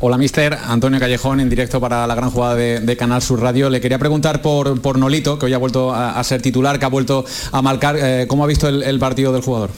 Hola, 0.00 0.16
mister. 0.16 0.54
Antonio 0.54 0.98
Callejón, 0.98 1.38
en 1.40 1.50
directo 1.50 1.78
para 1.78 2.06
la 2.06 2.14
gran 2.14 2.30
jugada 2.30 2.54
de, 2.54 2.80
de 2.80 2.96
Canal 2.96 3.20
Sur 3.20 3.40
Radio. 3.42 3.68
Le 3.68 3.78
quería 3.78 3.98
preguntar 3.98 4.40
por, 4.40 4.80
por 4.80 4.98
Nolito, 4.98 5.38
que 5.38 5.44
hoy 5.44 5.52
ha 5.52 5.58
vuelto 5.58 5.92
a, 5.92 6.18
a 6.18 6.24
ser 6.24 6.40
titular, 6.40 6.78
que 6.78 6.86
ha 6.86 6.88
vuelto 6.88 7.26
a 7.52 7.60
marcar. 7.60 7.96
Eh, 8.00 8.24
¿Cómo 8.26 8.42
ha 8.42 8.46
visto 8.46 8.68
el, 8.68 8.82
el 8.82 8.98
partido 8.98 9.34
del 9.34 9.42
jugador? 9.42 9.68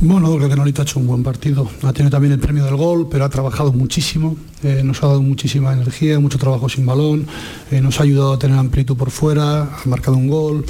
Bueno, 0.00 0.34
creo 0.36 0.48
que 0.48 0.56
Nolito 0.56 0.80
ha 0.80 0.84
hecho 0.86 0.98
un 1.00 1.06
buen 1.06 1.22
partido. 1.22 1.68
Ha 1.82 1.92
tenido 1.92 2.10
también 2.10 2.32
el 2.32 2.38
premio 2.40 2.64
del 2.64 2.76
gol, 2.76 3.06
pero 3.10 3.26
ha 3.26 3.28
trabajado 3.28 3.74
muchísimo. 3.74 4.34
eh, 4.62 4.80
nos 4.82 5.02
ha 5.02 5.08
dado 5.08 5.20
muchísima 5.20 5.74
energía, 5.74 6.18
mucho 6.18 6.38
trabajo 6.38 6.70
sin 6.70 6.86
balón. 6.86 7.26
eh, 7.70 7.82
nos 7.82 8.00
ha 8.00 8.04
ayudado 8.04 8.32
a 8.32 8.38
tener 8.38 8.56
amplitud 8.58 8.96
por 8.96 9.10
fuera, 9.10 9.64
ha 9.64 9.82
marcado 9.84 10.16
un 10.16 10.28
gol. 10.28 10.64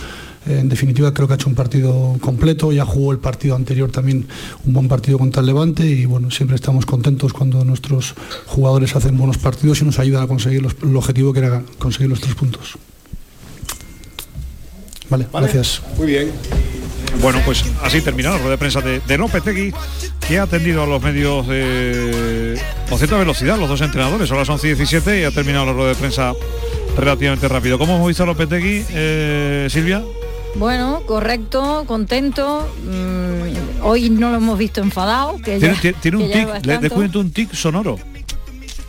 En 0.47 0.69
definitiva, 0.69 1.15
creo 1.15 1.27
que 1.29 1.35
ha 1.35 1.37
hecho 1.37 1.49
un 1.49 1.55
partido 1.55 2.17
completo. 2.21 2.73
Ya 2.73 2.85
jugó 2.85 3.13
el 3.13 3.19
partido 3.19 3.55
anterior 3.57 3.91
también 3.91 4.27
un 4.65 4.73
buen 4.73 4.89
partido 4.89 5.19
contra 5.19 5.41
el 5.41 5.47
Levante 5.47 5.85
y 5.87 6.05
bueno, 6.07 6.31
siempre 6.31 6.57
estamos 6.57 6.85
contentos 6.87 7.33
cuando 7.33 7.65
nuestros 7.65 8.15
jugadores 8.47 8.95
hacen 8.97 9.17
buenos 9.17 9.39
partidos 9.39 9.81
y 9.83 9.85
nos 9.85 9.99
ayudan 9.99 10.25
a 10.25 10.27
conseguir 10.27 10.63
los- 10.63 10.77
el 10.83 10.97
objetivo 10.97 11.33
que 11.33 11.39
era 11.41 11.63
conseguir 11.79 12.09
los 12.11 12.21
tres 12.21 12.35
puntos. 12.35 12.75
Vale, 15.11 15.27
gracias. 15.33 15.83
Muy 15.99 16.07
bien. 16.07 16.33
Bueno, 17.21 17.41
pues 17.45 17.63
así 17.83 18.01
termina 18.01 18.31
la 18.31 18.38
rueda 18.38 18.51
de 18.53 18.59
prensa 18.59 18.81
de, 18.81 19.01
de 19.01 19.19
Lopetegui, 19.19 19.73
que 20.27 20.38
ha 20.38 20.45
atendido 20.45 20.83
a 20.83 20.87
los 20.87 21.03
medios 21.03 21.47
de, 21.47 22.59
con 22.88 22.97
cierta 22.97 23.19
velocidad, 23.19 23.59
los 23.59 23.69
dos 23.69 23.81
entrenadores. 23.83 24.29
Son 24.29 24.38
las 24.38 24.49
11 24.49 24.69
y 24.69 24.75
17 24.75 25.21
y 25.21 25.25
ha 25.25 25.31
terminado 25.31 25.66
la 25.66 25.73
rueda 25.75 25.88
de 25.90 25.95
prensa 25.97 26.33
relativamente 26.97 27.47
rápido. 27.49 27.79
¿Cómo 27.79 27.97
hemos 27.97 28.09
visto 28.09 28.23
a 28.23 28.27
Lopetegui, 28.27 28.85
eh, 28.90 29.66
Silvia? 29.71 30.03
Bueno, 30.57 31.03
correcto, 31.07 31.85
contento. 31.87 32.69
Mm, 32.85 33.85
hoy 33.85 34.11
no 34.11 34.31
lo 34.31 34.37
hemos 34.37 34.59
visto 34.59 34.81
enfadado. 34.81 35.37
Que 35.38 35.59
Tiene, 35.59 35.75
ya- 35.75 35.81
tiene- 35.81 35.99
tiene 36.01 36.17
un 36.19 36.23
que 36.31 36.33
tic, 36.61 36.67
le 37.12 37.19
un 37.19 37.31
tic 37.31 37.53
sonoro. 37.55 37.99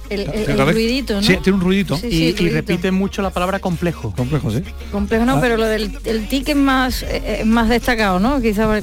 El, 0.09 0.27
ruidito, 0.59 1.15
¿no? 1.15 1.21
Sí, 1.23 1.37
tiene 1.41 1.57
un 1.57 1.61
ruidito. 1.63 1.97
Sí, 1.97 2.11
sí, 2.11 2.35
y, 2.43 2.49
repite 2.49 2.91
mucho 2.91 3.21
la 3.21 3.31
palabra 3.31 3.59
complejo. 3.59 4.13
Complejo, 4.15 4.51
sí. 4.51 4.61
Complejo 4.91 5.25
no, 5.25 5.37
Ah. 5.37 5.41
pero 5.41 5.57
lo 5.57 5.65
del 5.65 5.97
el 6.03 6.27
tic 6.27 6.49
es 6.49 6.55
más, 6.55 7.01
eh, 7.03 7.37
es 7.39 7.45
más 7.45 7.69
destacado, 7.69 8.19
¿no? 8.19 8.39
Quizá, 8.41 8.79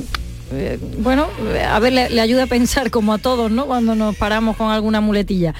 eh, 0.52 0.78
bueno, 0.98 1.28
a 1.70 1.78
ver, 1.78 1.92
le, 1.92 2.10
le 2.10 2.20
ayuda 2.20 2.44
a 2.44 2.46
pensar 2.46 2.90
como 2.90 3.12
a 3.12 3.18
todos, 3.18 3.50
¿no? 3.50 3.66
Cuando 3.66 3.94
nos 3.94 4.16
paramos 4.16 4.56
con 4.56 4.70
alguna 4.72 5.00
muletilla. 5.00 5.54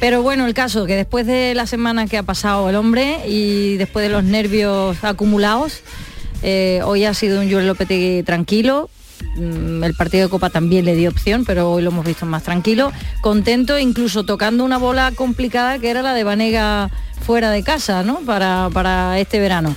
Pero 0.00 0.20
bueno, 0.20 0.44
el 0.44 0.52
caso, 0.52 0.84
que 0.84 0.94
después 0.96 1.26
de 1.26 1.54
la 1.54 1.66
semana 1.66 2.06
que 2.06 2.18
ha 2.18 2.22
pasado 2.22 2.68
el 2.68 2.76
hombre 2.76 3.20
y 3.26 3.76
después 3.76 4.02
de 4.06 4.10
los 4.12 4.22
nervios 4.24 5.02
acumulados, 5.02 5.80
eh, 6.48 6.80
hoy 6.84 7.04
ha 7.04 7.12
sido 7.12 7.40
un 7.40 7.50
Joel 7.50 7.66
Lopetegui 7.66 8.22
tranquilo. 8.22 8.88
Mm, 9.36 9.82
El 9.82 9.94
partido 9.94 10.24
de 10.24 10.30
Copa 10.30 10.48
también 10.48 10.84
le 10.84 10.94
dio 10.94 11.10
opción, 11.10 11.44
pero 11.44 11.72
hoy 11.72 11.82
lo 11.82 11.90
hemos 11.90 12.06
visto 12.06 12.24
más 12.24 12.44
tranquilo, 12.44 12.92
contento, 13.20 13.80
incluso 13.80 14.24
tocando 14.24 14.64
una 14.64 14.78
bola 14.78 15.10
complicada 15.16 15.80
que 15.80 15.90
era 15.90 16.02
la 16.02 16.14
de 16.14 16.22
Vanega 16.22 16.88
fuera 17.20 17.50
de 17.50 17.64
casa, 17.64 18.04
¿no? 18.04 18.20
Para, 18.20 18.70
para 18.72 19.18
este 19.18 19.40
verano. 19.40 19.74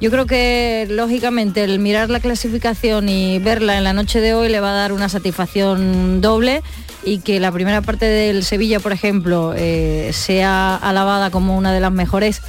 Yo 0.00 0.12
creo 0.12 0.26
que 0.26 0.86
lógicamente 0.88 1.64
el 1.64 1.80
mirar 1.80 2.08
la 2.08 2.20
clasificación 2.20 3.08
y 3.08 3.40
verla 3.40 3.76
en 3.76 3.82
la 3.82 3.92
noche 3.92 4.20
de 4.20 4.34
hoy 4.34 4.48
le 4.48 4.60
va 4.60 4.70
a 4.70 4.74
dar 4.74 4.92
una 4.92 5.08
satisfacción 5.08 6.20
doble 6.20 6.62
y 7.02 7.18
que 7.18 7.40
la 7.40 7.50
primera 7.50 7.82
parte 7.82 8.06
del 8.06 8.44
Sevilla, 8.44 8.78
por 8.78 8.92
ejemplo, 8.92 9.54
eh, 9.56 10.10
sea 10.12 10.76
alabada 10.76 11.30
como 11.30 11.56
una 11.56 11.72
de 11.72 11.80
las 11.80 11.92
mejores, 11.92 12.42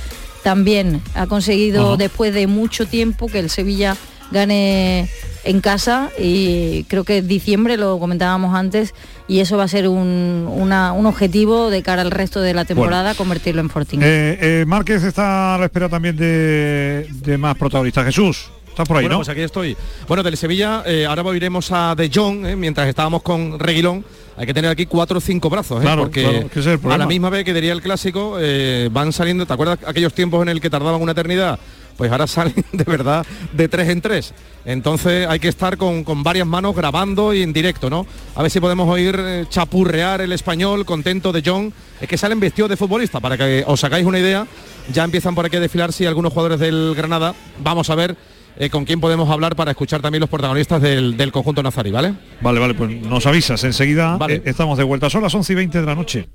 también 0.51 1.01
ha 1.13 1.27
conseguido 1.27 1.97
después 1.97 2.33
de 2.33 2.47
mucho 2.47 2.85
tiempo 2.85 3.27
que 3.27 3.39
el 3.39 3.49
Sevilla 3.49 3.97
gane 4.31 5.09
en 5.43 5.59
casa 5.59 6.09
y 6.17 6.85
creo 6.85 7.03
que 7.03 7.17
en 7.17 7.27
diciembre 7.27 7.75
lo 7.75 7.99
comentábamos 7.99 8.55
antes 8.55 8.93
y 9.27 9.39
eso 9.41 9.57
va 9.57 9.63
a 9.65 9.67
ser 9.67 9.89
un, 9.89 10.47
una- 10.49 10.93
un 10.93 11.05
objetivo 11.05 11.69
de 11.69 11.83
cara 11.83 12.01
al 12.01 12.11
resto 12.11 12.39
de 12.39 12.53
la 12.53 12.63
temporada, 12.63 13.13
convertirlo 13.13 13.59
en 13.59 13.69
Fortín. 13.69 13.99
Eh, 14.01 14.37
eh, 14.39 14.63
Márquez 14.65 15.03
está 15.03 15.55
a 15.55 15.57
la 15.57 15.65
espera 15.65 15.89
también 15.89 16.15
de, 16.15 17.07
de 17.23 17.37
más 17.37 17.57
protagonistas. 17.57 18.05
Jesús, 18.05 18.49
estás 18.69 18.87
por 18.87 18.95
ahí, 18.95 19.03
bueno, 19.03 19.15
¿no? 19.15 19.19
pues 19.19 19.29
aquí 19.29 19.41
estoy. 19.41 19.75
Bueno, 20.07 20.23
del 20.23 20.37
Sevilla, 20.37 20.83
eh, 20.85 21.05
ahora 21.05 21.23
iremos 21.35 21.73
a 21.73 21.93
De 21.93 22.09
Jong, 22.13 22.45
eh, 22.45 22.55
mientras 22.55 22.87
estábamos 22.87 23.21
con 23.21 23.59
Reguilón. 23.59 24.05
Hay 24.37 24.45
que 24.45 24.53
tener 24.53 24.69
aquí 24.69 24.85
cuatro 24.85 25.17
o 25.17 25.21
cinco 25.21 25.49
brazos, 25.49 25.79
eh, 25.79 25.81
Claro, 25.81 26.03
porque 26.03 26.21
claro, 26.21 26.49
que 26.49 26.59
ese 26.59 26.75
es 26.75 26.85
a 26.85 26.97
la 26.97 27.07
misma 27.07 27.31
vez 27.31 27.43
que 27.43 27.55
diría 27.55 27.73
el 27.73 27.81
clásico, 27.81 28.37
eh, 28.39 28.87
van 28.91 29.11
saliendo, 29.11 29.47
¿te 29.47 29.53
acuerdas 29.53 29.79
aquellos 29.85 30.13
tiempos 30.13 30.43
en 30.43 30.49
el 30.49 30.61
que 30.61 30.69
tardaban 30.69 31.01
una 31.01 31.13
eternidad? 31.13 31.57
Pues 31.97 32.11
ahora 32.11 32.27
salen 32.27 32.53
de 32.71 32.83
verdad 32.83 33.25
de 33.51 33.67
tres 33.67 33.89
en 33.89 33.99
tres. 33.99 34.33
Entonces 34.63 35.27
hay 35.27 35.39
que 35.39 35.47
estar 35.47 35.77
con, 35.77 36.03
con 36.03 36.21
varias 36.21 36.45
manos 36.45 36.75
grabando 36.75 37.33
y 37.33 37.41
en 37.41 37.51
directo, 37.51 37.89
¿no? 37.89 38.05
A 38.35 38.43
ver 38.43 38.51
si 38.51 38.59
podemos 38.59 38.87
oír 38.87 39.15
eh, 39.17 39.45
chapurrear 39.49 40.21
el 40.21 40.31
español, 40.31 40.85
contento 40.85 41.31
de 41.31 41.41
John. 41.43 41.73
Es 41.99 42.07
que 42.07 42.17
salen 42.17 42.39
vestidos 42.39 42.69
de 42.69 42.77
futbolista, 42.77 43.19
para 43.19 43.37
que 43.37 43.63
os 43.65 43.79
sacáis 43.79 44.05
una 44.05 44.19
idea. 44.19 44.45
Ya 44.93 45.03
empiezan 45.03 45.33
por 45.33 45.47
aquí 45.47 45.57
a 45.57 45.59
desfilar 45.59 45.91
si 45.91 46.05
algunos 46.05 46.31
jugadores 46.31 46.59
del 46.59 46.93
Granada. 46.95 47.33
Vamos 47.63 47.89
a 47.89 47.95
ver 47.95 48.15
eh, 48.59 48.69
con 48.69 48.85
quién 48.85 48.99
podemos 48.99 49.29
hablar 49.29 49.55
para 49.55 49.71
escuchar 49.71 50.01
también 50.01 50.19
los 50.21 50.29
protagonistas 50.29 50.81
del, 50.81 51.15
del 51.17 51.31
conjunto 51.31 51.61
nazarí, 51.63 51.91
¿vale? 51.91 52.13
Vale, 52.41 52.59
vale, 52.59 52.73
pues 52.73 52.89
nos 53.01 53.25
avisas 53.25 53.63
enseguida. 53.63 54.17
eh, 54.35 54.41
estamos 54.45 54.77
de 54.77 54.83
vuelta. 54.83 55.09
Son 55.09 55.21
las 55.23 55.33
11 55.33 55.53
y 55.53 55.55
20 55.55 55.79
de 55.81 55.85
la 55.85 55.95
noche. 55.95 56.27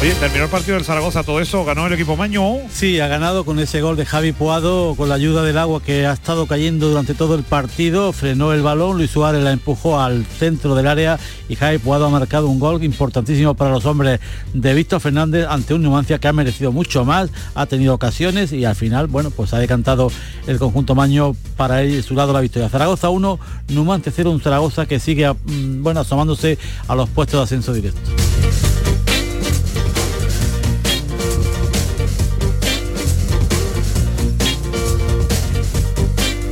Oye, 0.00 0.14
terminó 0.14 0.44
el 0.44 0.50
partido 0.50 0.76
del 0.76 0.84
Zaragoza, 0.84 1.24
todo 1.24 1.40
eso, 1.40 1.64
ganó 1.64 1.84
el 1.88 1.92
equipo 1.92 2.16
Maño. 2.16 2.58
Sí, 2.70 3.00
ha 3.00 3.08
ganado 3.08 3.44
con 3.44 3.58
ese 3.58 3.80
gol 3.80 3.96
de 3.96 4.06
Javi 4.06 4.30
Puado, 4.30 4.94
con 4.94 5.08
la 5.08 5.16
ayuda 5.16 5.42
del 5.42 5.58
agua 5.58 5.82
que 5.82 6.06
ha 6.06 6.12
estado 6.12 6.46
cayendo 6.46 6.88
durante 6.88 7.14
todo 7.14 7.34
el 7.34 7.42
partido, 7.42 8.12
frenó 8.12 8.52
el 8.52 8.62
balón, 8.62 8.96
Luis 8.96 9.10
Suárez 9.10 9.42
la 9.42 9.50
empujó 9.50 10.00
al 10.00 10.24
centro 10.24 10.76
del 10.76 10.86
área 10.86 11.18
y 11.48 11.56
Javi 11.56 11.78
Puado 11.78 12.06
ha 12.06 12.10
marcado 12.10 12.46
un 12.46 12.60
gol 12.60 12.84
importantísimo 12.84 13.54
para 13.54 13.72
los 13.72 13.86
hombres 13.86 14.20
de 14.54 14.72
Víctor 14.72 15.00
Fernández 15.00 15.46
ante 15.50 15.74
un 15.74 15.82
Numancia 15.82 16.20
que 16.20 16.28
ha 16.28 16.32
merecido 16.32 16.70
mucho 16.70 17.04
más, 17.04 17.30
ha 17.56 17.66
tenido 17.66 17.92
ocasiones 17.92 18.52
y 18.52 18.64
al 18.64 18.76
final, 18.76 19.08
bueno, 19.08 19.32
pues 19.32 19.52
ha 19.52 19.58
decantado 19.58 20.12
el 20.46 20.60
conjunto 20.60 20.94
Maño 20.94 21.34
para 21.56 21.82
él, 21.82 22.04
su 22.04 22.14
lado 22.14 22.32
la 22.32 22.40
victoria. 22.40 22.68
Zaragoza 22.68 23.08
1, 23.08 23.40
Numancia 23.70 24.12
0, 24.14 24.30
un 24.30 24.40
Zaragoza 24.40 24.86
que 24.86 25.00
sigue, 25.00 25.28
mm, 25.28 25.82
bueno, 25.82 25.98
asomándose 25.98 26.56
a 26.86 26.94
los 26.94 27.08
puestos 27.08 27.40
de 27.40 27.42
ascenso 27.42 27.72
directo. 27.72 27.98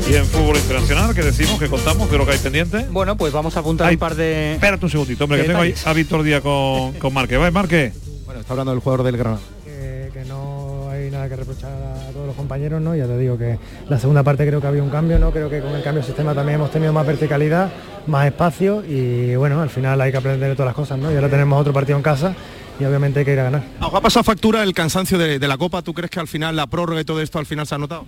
Y 0.08 0.14
en 0.14 0.24
fútbol 0.24 0.56
internacional 0.56 1.14
que 1.14 1.22
decimos, 1.22 1.58
que 1.58 1.68
contamos, 1.68 2.08
de 2.10 2.16
lo 2.18 2.24
que 2.24 2.32
hay 2.32 2.38
pendiente. 2.38 2.86
Bueno, 2.90 3.16
pues 3.16 3.32
vamos 3.32 3.56
a 3.56 3.60
apuntar 3.60 3.88
Ay, 3.88 3.94
un 3.94 3.98
par 3.98 4.14
de... 4.14 4.52
Espérate 4.54 4.84
un 4.84 4.90
segundito, 4.90 5.24
hombre, 5.24 5.38
que 5.38 5.42
¿Qué 5.44 5.48
tengo 5.48 5.62
ahí 5.62 5.74
a 5.84 5.92
Víctor 5.92 6.22
Díaz 6.22 6.42
con, 6.42 6.92
con 6.94 7.12
Marque. 7.12 7.36
¿Vai, 7.36 7.50
Marque? 7.50 7.92
Bueno, 8.24 8.40
está 8.40 8.52
hablando 8.52 8.70
del 8.70 8.80
jugador 8.80 9.04
del 9.04 9.16
Granada. 9.16 9.40
que, 9.64 10.10
que 10.12 10.24
no 10.26 10.88
hay 10.90 11.10
nada 11.10 11.28
que 11.28 11.34
reprochar 11.34 11.72
a 11.72 12.12
todos 12.12 12.26
los 12.28 12.36
compañeros, 12.36 12.80
¿no? 12.80 12.94
Ya 12.94 13.06
te 13.06 13.18
digo 13.18 13.36
que 13.36 13.58
la 13.88 13.98
segunda 13.98 14.22
parte 14.22 14.46
creo 14.46 14.60
que 14.60 14.66
había 14.68 14.82
un 14.82 14.90
cambio, 14.90 15.18
¿no? 15.18 15.32
Creo 15.32 15.50
que 15.50 15.60
con 15.60 15.74
el 15.74 15.82
cambio 15.82 16.02
de 16.02 16.06
sistema 16.06 16.34
también 16.34 16.56
hemos 16.60 16.70
tenido 16.70 16.92
más 16.92 17.04
verticalidad, 17.06 17.72
más 18.06 18.26
espacio 18.26 18.84
y 18.88 19.34
bueno, 19.34 19.60
al 19.60 19.70
final 19.70 20.00
hay 20.00 20.12
que 20.12 20.18
aprender 20.18 20.50
de 20.50 20.54
todas 20.54 20.68
las 20.68 20.76
cosas, 20.76 21.00
¿no? 21.00 21.10
Y 21.10 21.16
ahora 21.16 21.28
tenemos 21.28 21.60
otro 21.60 21.72
partido 21.72 21.96
en 21.96 22.04
casa 22.04 22.32
y 22.78 22.84
obviamente 22.84 23.18
hay 23.18 23.24
que 23.24 23.32
ir 23.32 23.40
a 23.40 23.44
ganar. 23.44 23.64
¿Os 23.80 23.92
ha 23.92 24.00
pasado 24.00 24.22
factura 24.22 24.62
el 24.62 24.72
cansancio 24.72 25.18
de, 25.18 25.40
de 25.40 25.48
la 25.48 25.58
Copa? 25.58 25.82
¿Tú 25.82 25.92
crees 25.94 26.10
que 26.12 26.20
al 26.20 26.28
final 26.28 26.54
la 26.54 26.68
prórroga 26.68 27.00
y 27.00 27.04
todo 27.04 27.20
esto 27.20 27.40
al 27.40 27.46
final 27.46 27.66
se 27.66 27.74
ha 27.74 27.78
notado? 27.78 28.06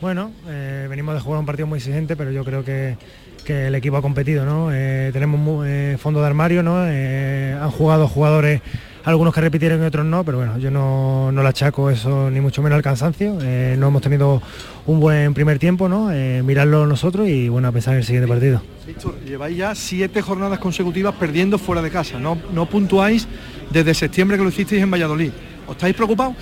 Bueno, 0.00 0.30
eh, 0.46 0.86
venimos 0.88 1.14
de 1.14 1.20
jugar 1.20 1.40
un 1.40 1.46
partido 1.46 1.66
muy 1.66 1.78
exigente, 1.78 2.14
pero 2.14 2.30
yo 2.30 2.44
creo 2.44 2.64
que, 2.64 2.96
que 3.44 3.66
el 3.66 3.74
equipo 3.74 3.96
ha 3.96 4.02
competido, 4.02 4.44
¿no? 4.44 4.68
Eh, 4.72 5.10
tenemos 5.12 5.66
eh, 5.66 5.96
fondo 5.98 6.20
de 6.20 6.26
armario, 6.26 6.62
¿no? 6.62 6.76
Han 6.78 7.70
jugado 7.72 8.06
jugadores, 8.06 8.60
algunos 9.02 9.34
que 9.34 9.40
repitieron 9.40 9.82
y 9.82 9.86
otros 9.86 10.06
no, 10.06 10.22
pero 10.22 10.38
bueno, 10.38 10.56
yo 10.58 10.70
no, 10.70 11.32
no 11.32 11.42
le 11.42 11.48
achaco 11.48 11.90
eso 11.90 12.30
ni 12.30 12.40
mucho 12.40 12.62
menos 12.62 12.76
al 12.76 12.82
cansancio. 12.82 13.38
No 13.76 13.88
hemos 13.88 14.00
tenido 14.00 14.40
un 14.86 15.00
buen 15.00 15.34
primer 15.34 15.58
tiempo, 15.58 15.88
¿no? 15.88 16.10
Mirarlo 16.44 16.86
nosotros 16.86 17.26
y 17.28 17.48
bueno, 17.48 17.66
a 17.66 17.72
pensar 17.72 17.94
en 17.94 17.98
el 17.98 18.04
siguiente 18.04 18.28
partido. 18.28 18.62
Víctor, 18.86 19.18
lleváis 19.24 19.56
ya 19.56 19.74
siete 19.74 20.22
jornadas 20.22 20.60
consecutivas 20.60 21.14
perdiendo 21.16 21.58
fuera 21.58 21.82
de 21.82 21.90
casa. 21.90 22.20
No, 22.20 22.38
no 22.52 22.66
puntuáis 22.66 23.26
desde 23.70 23.94
septiembre 23.94 24.36
que 24.36 24.44
lo 24.44 24.50
hicisteis 24.50 24.80
en 24.80 24.92
Valladolid. 24.92 25.32
¿Os 25.66 25.72
estáis 25.72 25.96
preocupados? 25.96 26.36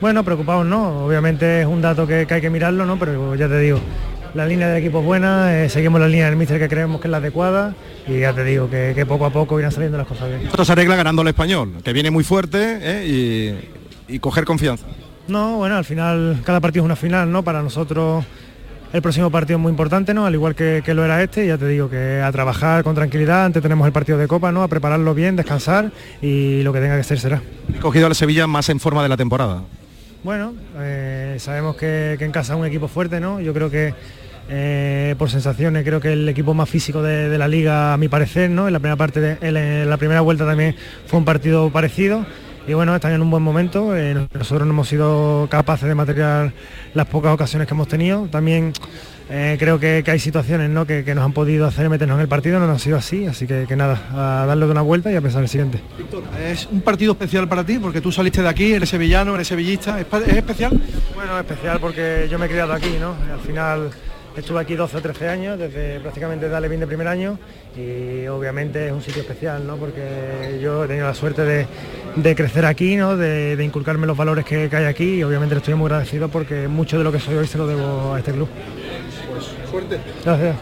Bueno, 0.00 0.24
preocupados 0.24 0.66
no, 0.66 1.06
obviamente 1.06 1.62
es 1.62 1.66
un 1.66 1.80
dato 1.80 2.06
que, 2.06 2.26
que 2.26 2.34
hay 2.34 2.40
que 2.40 2.50
mirarlo, 2.50 2.84
¿no? 2.84 2.98
Pero 2.98 3.34
ya 3.34 3.48
te 3.48 3.58
digo, 3.58 3.80
la 4.34 4.46
línea 4.46 4.68
del 4.68 4.82
equipo 4.82 5.00
es 5.00 5.04
buena, 5.06 5.64
eh, 5.64 5.70
seguimos 5.70 6.00
la 6.00 6.08
línea 6.08 6.26
del 6.26 6.36
míster 6.36 6.58
que 6.58 6.68
creemos 6.68 7.00
que 7.00 7.08
es 7.08 7.10
la 7.10 7.16
adecuada 7.16 7.74
y 8.06 8.20
ya 8.20 8.34
te 8.34 8.44
digo 8.44 8.68
que, 8.68 8.92
que 8.94 9.06
poco 9.06 9.24
a 9.24 9.30
poco 9.30 9.58
irán 9.58 9.72
saliendo 9.72 9.96
las 9.96 10.06
cosas 10.06 10.28
bien. 10.28 10.42
Esto 10.42 10.64
se 10.64 10.72
arregla 10.72 10.96
ganando 10.96 11.22
al 11.22 11.28
español, 11.28 11.72
que 11.82 11.92
viene 11.94 12.10
muy 12.10 12.24
fuerte 12.24 12.78
¿eh? 12.82 13.56
y, 14.08 14.14
y 14.14 14.18
coger 14.18 14.44
confianza. 14.44 14.86
No, 15.28 15.56
bueno, 15.56 15.76
al 15.76 15.84
final 15.84 16.40
cada 16.44 16.60
partido 16.60 16.84
es 16.84 16.86
una 16.86 16.96
final, 16.96 17.32
¿no? 17.32 17.42
Para 17.42 17.62
nosotros 17.62 18.24
el 18.92 19.02
próximo 19.02 19.30
partido 19.30 19.58
es 19.58 19.62
muy 19.62 19.70
importante, 19.70 20.14
¿no? 20.14 20.26
Al 20.26 20.34
igual 20.34 20.54
que, 20.54 20.82
que 20.84 20.94
lo 20.94 21.04
era 21.04 21.22
este, 21.22 21.46
ya 21.46 21.58
te 21.58 21.66
digo 21.66 21.90
que 21.90 22.20
a 22.20 22.30
trabajar 22.30 22.84
con 22.84 22.94
tranquilidad, 22.94 23.46
antes 23.46 23.62
tenemos 23.62 23.86
el 23.86 23.92
partido 23.92 24.18
de 24.18 24.28
Copa, 24.28 24.52
¿no? 24.52 24.62
A 24.62 24.68
prepararlo 24.68 25.14
bien, 25.14 25.34
descansar 25.34 25.90
y 26.20 26.62
lo 26.62 26.72
que 26.72 26.80
tenga 26.80 26.96
que 26.96 27.02
ser 27.02 27.18
será. 27.18 27.42
He 27.74 27.78
cogido 27.80 28.06
al 28.06 28.14
Sevilla 28.14 28.46
más 28.46 28.68
en 28.68 28.78
forma 28.78 29.02
de 29.02 29.08
la 29.08 29.16
temporada. 29.16 29.62
Bueno, 30.26 30.54
eh, 30.80 31.36
sabemos 31.38 31.76
que, 31.76 32.14
en 32.18 32.32
casa 32.32 32.54
es 32.54 32.58
un 32.58 32.66
equipo 32.66 32.88
fuerte, 32.88 33.20
¿no? 33.20 33.40
Yo 33.40 33.54
creo 33.54 33.70
que 33.70 33.94
eh, 34.48 35.14
por 35.16 35.30
sensaciones 35.30 35.84
creo 35.84 36.00
que 36.00 36.14
el 36.14 36.28
equipo 36.28 36.52
más 36.52 36.68
físico 36.68 37.00
de, 37.00 37.38
la 37.38 37.46
liga, 37.46 37.92
a 37.92 37.96
mi 37.96 38.08
parecer, 38.08 38.50
¿no? 38.50 38.66
En 38.66 38.72
la 38.72 38.80
primera 38.80 38.96
parte, 38.96 39.38
en, 39.40 39.88
la 39.88 39.96
primera 39.98 40.22
vuelta 40.22 40.44
también 40.44 40.74
fue 41.06 41.20
un 41.20 41.24
partido 41.24 41.70
parecido. 41.70 42.26
Y 42.66 42.74
bueno, 42.74 42.92
están 42.96 43.12
en 43.12 43.22
un 43.22 43.30
buen 43.30 43.44
momento. 43.44 43.96
eh, 43.96 44.26
nosotros 44.34 44.66
no 44.66 44.72
hemos 44.72 44.88
sido 44.88 45.46
capaces 45.48 45.86
de 45.86 45.94
material 45.94 46.52
las 46.92 47.06
pocas 47.06 47.32
ocasiones 47.32 47.68
que 47.68 47.74
hemos 47.74 47.86
tenido. 47.86 48.26
También 48.26 48.72
eh, 49.28 49.56
creo 49.58 49.78
que, 49.80 50.02
que 50.04 50.10
hay 50.12 50.18
situaciones 50.20 50.70
¿no? 50.70 50.86
que, 50.86 51.02
que 51.04 51.14
nos 51.14 51.24
han 51.24 51.32
podido 51.32 51.66
hacer 51.66 51.88
meternos 51.88 52.16
en 52.16 52.22
el 52.22 52.28
partido, 52.28 52.58
no 52.60 52.66
nos 52.66 52.76
ha 52.76 52.84
sido 52.84 52.96
así, 52.96 53.26
así 53.26 53.46
que, 53.46 53.64
que 53.66 53.74
nada, 53.76 54.00
a 54.12 54.46
darle 54.46 54.66
de 54.66 54.72
una 54.72 54.82
vuelta 54.82 55.10
y 55.10 55.16
a 55.16 55.20
pensar 55.20 55.42
el 55.42 55.48
siguiente. 55.48 55.80
Es 56.48 56.68
un 56.70 56.80
partido 56.80 57.12
especial 57.12 57.48
para 57.48 57.64
ti 57.64 57.78
porque 57.78 58.00
tú 58.00 58.12
saliste 58.12 58.42
de 58.42 58.48
aquí, 58.48 58.72
eres 58.72 58.88
sevillano, 58.88 59.34
eres 59.34 59.48
sevillista. 59.48 59.98
¿Es, 59.98 60.06
pa- 60.06 60.18
es 60.18 60.28
especial? 60.36 60.78
Bueno, 61.14 61.38
especial 61.38 61.78
porque 61.80 62.28
yo 62.30 62.38
me 62.38 62.46
he 62.46 62.48
criado 62.48 62.72
aquí, 62.72 62.96
¿no? 63.00 63.14
Al 63.32 63.40
final 63.40 63.90
estuve 64.36 64.60
aquí 64.60 64.74
12 64.74 64.98
o 64.98 65.00
13 65.00 65.28
años, 65.30 65.58
desde 65.58 65.98
prácticamente 66.00 66.48
Dale 66.48 66.68
bien 66.68 66.80
de 66.80 66.86
primer 66.86 67.08
año 67.08 67.38
y 67.74 68.26
obviamente 68.28 68.86
es 68.86 68.92
un 68.92 69.00
sitio 69.02 69.22
especial, 69.22 69.66
¿no? 69.66 69.76
Porque 69.76 70.60
yo 70.62 70.84
he 70.84 70.86
tenido 70.88 71.06
la 71.06 71.14
suerte 71.14 71.42
de, 71.42 71.66
de 72.16 72.34
crecer 72.36 72.64
aquí, 72.66 72.96
¿no? 72.96 73.16
De, 73.16 73.56
de 73.56 73.64
inculcarme 73.64 74.06
los 74.06 74.16
valores 74.16 74.44
que, 74.44 74.68
que 74.68 74.76
hay 74.76 74.84
aquí 74.84 75.14
y 75.16 75.22
obviamente 75.24 75.54
le 75.54 75.60
estoy 75.60 75.74
muy 75.74 75.86
agradecido 75.86 76.28
porque 76.28 76.68
mucho 76.68 76.98
de 76.98 77.04
lo 77.04 77.10
que 77.12 77.18
soy 77.18 77.34
hoy 77.34 77.46
se 77.46 77.56
lo 77.58 77.66
debo 77.66 78.12
a 78.14 78.18
este 78.18 78.32
club. 78.32 78.48
Suerte. 79.70 80.00
Gracias. 80.24 80.56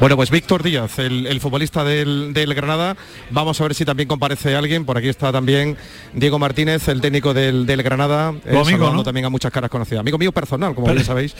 Bueno, 0.00 0.14
pues 0.14 0.30
Víctor 0.30 0.62
Díaz, 0.62 0.96
el, 1.00 1.26
el 1.26 1.40
futbolista 1.40 1.82
del, 1.82 2.32
del 2.32 2.54
Granada. 2.54 2.96
Vamos 3.30 3.60
a 3.60 3.64
ver 3.64 3.74
si 3.74 3.84
también 3.84 4.08
comparece 4.08 4.54
alguien. 4.54 4.84
Por 4.84 4.96
aquí 4.96 5.08
está 5.08 5.32
también 5.32 5.76
Diego 6.14 6.38
Martínez, 6.38 6.86
el 6.86 7.00
técnico 7.00 7.34
del, 7.34 7.66
del 7.66 7.82
Granada. 7.82 8.32
eh, 8.44 8.50
amigo, 8.50 8.64
saludando 8.64 8.92
¿no? 8.98 9.02
también 9.02 9.26
a 9.26 9.28
muchas 9.28 9.50
caras 9.50 9.68
conocidas. 9.70 9.98
Amigo 10.00 10.16
mío 10.16 10.30
personal, 10.30 10.72
como 10.76 10.86
Pero- 10.86 10.94
bien 10.94 11.04
sabéis. 11.04 11.34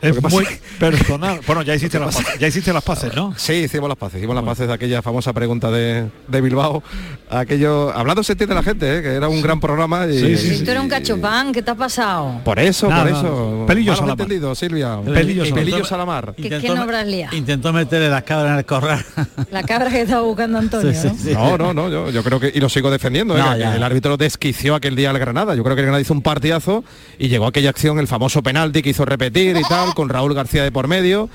Es 0.00 0.22
muy 0.22 0.46
personal. 0.78 1.40
Bueno, 1.44 1.62
ya 1.62 1.74
hiciste, 1.74 1.98
las 1.98 2.14
paces, 2.14 2.38
ya 2.38 2.46
hiciste 2.46 2.72
las 2.72 2.84
paces, 2.84 3.12
¿no? 3.16 3.34
Sí, 3.36 3.52
hicimos 3.54 3.88
las 3.88 3.98
paces, 3.98 4.18
hicimos 4.18 4.36
las 4.36 4.44
paces 4.44 4.68
de 4.68 4.74
aquella 4.74 5.02
famosa 5.02 5.32
pregunta 5.32 5.72
de, 5.72 6.08
de 6.28 6.40
Bilbao. 6.40 6.84
Aquello, 7.30 7.90
hablando 7.92 8.22
se 8.22 8.32
entiende 8.32 8.54
la 8.54 8.62
gente, 8.62 8.98
¿eh? 8.98 9.02
que 9.02 9.08
era 9.14 9.28
un 9.28 9.42
gran 9.42 9.58
programa 9.58 10.06
y, 10.06 10.20
Tú 10.64 10.70
eres 10.70 10.80
un 10.82 10.88
cachopán, 10.88 11.52
¿qué 11.52 11.62
te 11.62 11.72
ha 11.72 11.74
pasado? 11.74 12.40
por 12.44 12.60
eso, 12.60 12.88
Nada, 12.88 13.02
por 13.02 13.10
eso. 13.12 13.64
Pelillo 13.66 13.90
Malos 13.90 13.98
Salamar. 13.98 14.20
entendidos, 14.22 14.58
Silvia. 14.58 14.98
Pelillo 15.04 15.42
Y 15.44 15.48
Salamar. 15.48 15.64
Pelillo 15.64 15.84
Salamar. 15.84 16.34
¿Qué, 16.36 16.48
qué 16.60 16.68
no 16.68 16.82
habrás 16.82 17.06
liado? 17.08 17.34
Intentó 17.36 17.72
meterle 18.04 18.10
las 18.10 18.22
cabras 18.24 18.52
en 18.52 18.58
el 18.58 18.64
corral. 18.64 19.04
La 19.50 19.62
cabra 19.62 19.90
que 19.90 20.02
estaba 20.02 20.22
buscando 20.22 20.58
Antonio, 20.58 20.92
Sí, 20.92 21.08
sí, 21.16 21.32
¿no? 21.32 21.56
No, 21.56 21.72
no, 21.72 21.74
no, 21.74 21.88
yo, 21.90 22.10
yo 22.10 22.22
creo 22.22 22.40
que, 22.40 22.52
y 22.54 22.60
lo 22.60 22.68
sigo 22.68 22.90
defendiendo, 22.90 23.36
¿eh? 23.36 23.40
No, 23.40 23.52
que 23.52 23.60
ya. 23.60 23.76
el 23.76 23.82
árbitro 23.82 24.16
desquició 24.16 24.74
aquel 24.74 24.96
día 24.96 25.10
al 25.10 25.18
Granada. 25.18 25.54
Yo 25.54 25.62
creo 25.62 25.74
que 25.76 25.80
el 25.80 25.86
Granada 25.86 26.00
hizo 26.00 26.14
un 26.14 26.22
partidazo 26.22 26.84
y 27.18 27.28
llegó 27.28 27.46
aquella 27.46 27.70
acción, 27.70 27.98
el 27.98 28.06
famoso 28.08 28.42
penalti 28.42 28.82
que 28.82 28.90
hizo 28.90 29.04
repetir 29.04 29.56
y 29.56 29.62
tal, 29.68 29.94
con 29.94 30.08
Raúl 30.08 30.34
García 30.34 30.62
de 30.62 30.72
por 30.72 30.88
medio. 30.88 31.28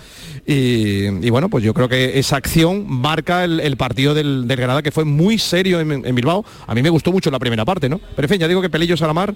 Y, 0.45 1.07
y 1.25 1.29
bueno, 1.29 1.49
pues 1.49 1.63
yo 1.63 1.73
creo 1.73 1.89
que 1.89 2.19
esa 2.19 2.37
acción 2.37 2.85
marca 2.87 3.43
el, 3.43 3.59
el 3.59 3.77
partido 3.77 4.13
del, 4.13 4.47
del 4.47 4.57
Granada, 4.57 4.81
que 4.81 4.91
fue 4.91 5.05
muy 5.05 5.37
serio 5.37 5.79
en, 5.79 6.05
en 6.05 6.15
Bilbao. 6.15 6.45
A 6.67 6.75
mí 6.75 6.81
me 6.81 6.89
gustó 6.89 7.11
mucho 7.11 7.31
la 7.31 7.39
primera 7.39 7.65
parte, 7.65 7.89
¿no? 7.89 7.99
Pero 8.15 8.25
en 8.25 8.29
fin, 8.29 8.39
ya 8.39 8.47
digo 8.47 8.61
que 8.61 8.69
Pelillo 8.69 8.95
es 8.95 9.01
a 9.01 9.07
la 9.07 9.13
mar 9.13 9.33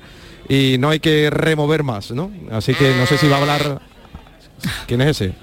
y 0.50 0.78
no 0.80 0.90
hay 0.90 1.00
que 1.00 1.30
remover 1.30 1.84
más, 1.84 2.12
¿no? 2.12 2.32
Así 2.52 2.74
que 2.74 2.94
no 2.98 3.06
sé 3.06 3.18
si 3.18 3.28
va 3.28 3.38
a 3.38 3.42
hablar... 3.42 3.93
¿Quién 4.88 5.02
es 5.02 5.10
ese? 5.22 5.34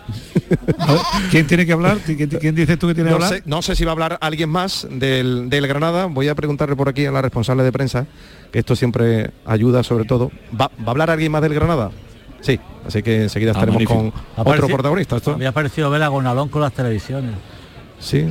¿Quién 1.31 1.47
tiene 1.47 1.67
que 1.67 1.73
hablar? 1.73 1.99
¿Quién, 1.99 2.29
quién 2.29 2.55
dices 2.55 2.79
tú 2.79 2.87
que 2.89 2.95
tiene 2.95 3.09
que 3.11 3.19
No 3.19 3.25
hablar? 3.25 3.39
sé, 3.41 3.43
no 3.47 3.61
sé 3.63 3.77
si 3.77 3.85
va 3.85 3.91
a 3.91 3.93
hablar 3.93 4.19
alguien 4.21 4.49
más 4.49 4.87
del, 4.91 5.51
del 5.51 5.67
Granada. 5.67 6.07
Voy 6.07 6.29
a 6.29 6.35
preguntarle 6.35 6.77
por 6.77 6.89
aquí 6.89 7.05
a 7.07 7.13
la 7.13 7.21
responsable 7.23 7.63
de 7.63 7.73
prensa, 7.73 8.07
que 8.51 8.59
esto 8.61 8.75
siempre 8.77 9.31
ayuda 9.45 9.83
sobre 9.83 10.05
todo. 10.05 10.31
¿Va, 10.59 10.69
va 10.79 10.87
a 10.87 10.91
hablar 10.91 11.11
alguien 11.11 11.33
más 11.33 11.43
del 11.43 11.55
Granada? 11.55 11.91
Sí, 12.41 12.59
así 12.87 13.03
que 13.03 13.25
enseguida 13.25 13.51
Ah, 13.51 13.61
estaremos 13.61 13.83
magnífico. 13.83 14.13
con 14.37 14.47
otro 14.47 14.67
protagonista. 14.69 15.17
Esto. 15.17 15.33
Había 15.33 15.53
parecido 15.53 15.91
ver 15.91 16.03
a 16.03 16.09
Gonalón 16.09 16.49
con 16.49 16.63
las 16.63 16.73
televisiones. 16.73 17.33
Sí, 17.99 18.27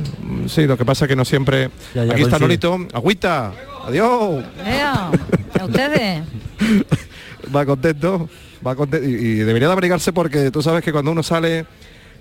sí, 0.48 0.66
lo 0.66 0.76
que 0.76 0.84
pasa 0.84 1.04
es 1.04 1.08
que 1.08 1.14
no 1.14 1.24
siempre... 1.24 1.70
Ya, 1.94 2.04
ya 2.04 2.12
aquí 2.14 2.22
está. 2.22 2.40
Nolito. 2.40 2.76
Agüita, 2.92 3.52
adiós. 3.86 4.44
Ea, 4.66 5.10
¿A 5.60 5.64
ustedes? 5.64 6.22
Va 7.54 7.64
contento, 7.64 8.28
va 8.66 8.74
contento. 8.76 9.06
Y, 9.08 9.12
y 9.12 9.34
debería 9.36 9.68
de 9.68 9.72
abrigarse 9.72 10.12
porque 10.12 10.50
tú 10.50 10.62
sabes 10.62 10.82
que 10.84 10.92
cuando 10.92 11.10
uno 11.12 11.22
sale 11.22 11.66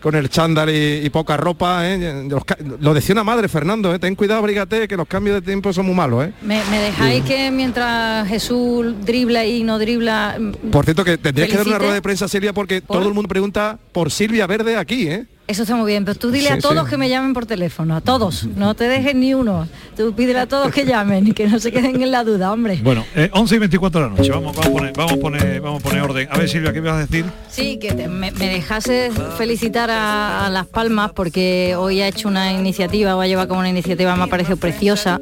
con 0.01 0.15
el 0.15 0.29
chándal 0.29 0.69
y, 0.69 1.01
y 1.05 1.09
poca 1.09 1.35
ropa, 1.35 1.81
¿eh? 1.85 2.23
Los 2.29 2.43
lo 2.79 2.93
decía 2.93 3.11
una 3.13 3.25
madre, 3.25 3.49
Fernando, 3.49 3.93
¿eh? 3.93 3.99
ten 3.99 4.15
cuidado, 4.15 4.39
abrígate, 4.39 4.87
que 4.87 4.95
los 4.95 5.05
cambios 5.07 5.35
de 5.35 5.41
tiempo 5.41 5.73
son 5.73 5.87
muy 5.87 5.95
malos. 5.95 6.25
¿eh? 6.25 6.31
¿Me, 6.41 6.63
me 6.71 6.79
dejáis 6.79 7.21
que 7.25 7.51
mientras 7.51 8.25
Jesús 8.29 8.95
dribla 9.05 9.43
y 9.45 9.63
no 9.63 9.77
dribla... 9.77 10.37
mm, 10.39 10.69
Por 10.71 10.85
cierto, 10.85 11.03
que 11.03 11.17
tendrías 11.17 11.49
que 11.49 11.57
dar 11.57 11.67
una 11.67 11.79
rueda 11.79 11.95
de 11.95 12.01
prensa, 12.01 12.29
Silvia, 12.29 12.53
porque 12.53 12.81
¿Por? 12.81 12.97
todo 12.99 13.09
el 13.09 13.13
mundo 13.13 13.27
pregunta 13.27 13.77
por 13.91 14.09
Silvia 14.09 14.47
Verde 14.47 14.77
aquí, 14.77 15.09
¿eh? 15.09 15.25
Eso 15.49 15.63
está 15.63 15.75
muy 15.75 15.87
bien, 15.91 16.05
pero 16.05 16.13
tú 16.19 16.29
dile 16.29 16.49
Sí, 16.49 16.53
a 16.53 16.59
todos 16.59 16.83
sí. 16.85 16.91
que 16.91 16.97
me 16.97 17.09
llamen 17.09 17.33
por 17.33 17.47
teléfono, 17.47 17.95
a 17.95 18.01
todos, 18.01 18.45
no 18.55 18.75
te 18.75 18.83
dejes 18.87 19.15
ni 19.15 19.33
uno. 19.33 19.67
Tú 19.97 20.13
pídele 20.13 20.37
a 20.41 20.45
todos 20.47 20.71
que 20.71 20.85
llamen 20.85 21.25
y 21.27 21.31
que 21.31 21.47
no 21.47 21.57
se 21.59 21.71
queden 21.71 22.03
en 22.03 22.11
la 22.11 22.23
duda, 22.23 22.53
hombre. 22.53 22.79
Bueno, 22.83 23.03
eh, 23.15 23.31
11 23.33 23.55
y 23.55 23.57
24 23.57 23.99
de 23.99 24.09
la 24.09 24.15
noche. 24.15 24.29
Vamos, 24.29 24.55
vamos, 24.55 24.67
a 24.67 24.71
poner, 24.71 24.93
vamos, 24.95 25.13
a 25.13 25.17
poner, 25.17 25.59
vamos 25.59 25.79
a 25.81 25.83
poner 25.83 26.01
orden. 26.03 26.27
A 26.31 26.37
ver, 26.37 26.47
Silvia, 26.49 26.71
¿qué 26.71 26.81
me 26.81 26.89
vas 26.91 26.97
a 26.97 27.07
decir? 27.07 27.25
Sí, 27.49 27.79
que 27.79 27.93
te- 27.93 28.07
me, 28.07 28.29
me 28.29 28.47
dejase 28.47 29.09
felicitar 29.39 29.89
a, 29.89 30.45
a 30.45 30.49
Las 30.51 30.67
Palmas 30.67 31.13
porque 31.15 31.75
hoy 31.75 31.99
ha 32.01 32.07
hecho 32.07 32.27
una 32.27 32.53
iniciativa, 32.53 33.15
o 33.15 33.21
ha 33.21 33.25
llevado 33.25 33.47
como 33.47 33.61
una 33.61 33.69
iniciativa, 33.69 34.15
me 34.15 34.25
ha 34.25 34.27
parecido 34.27 34.57
preciosa, 34.57 35.19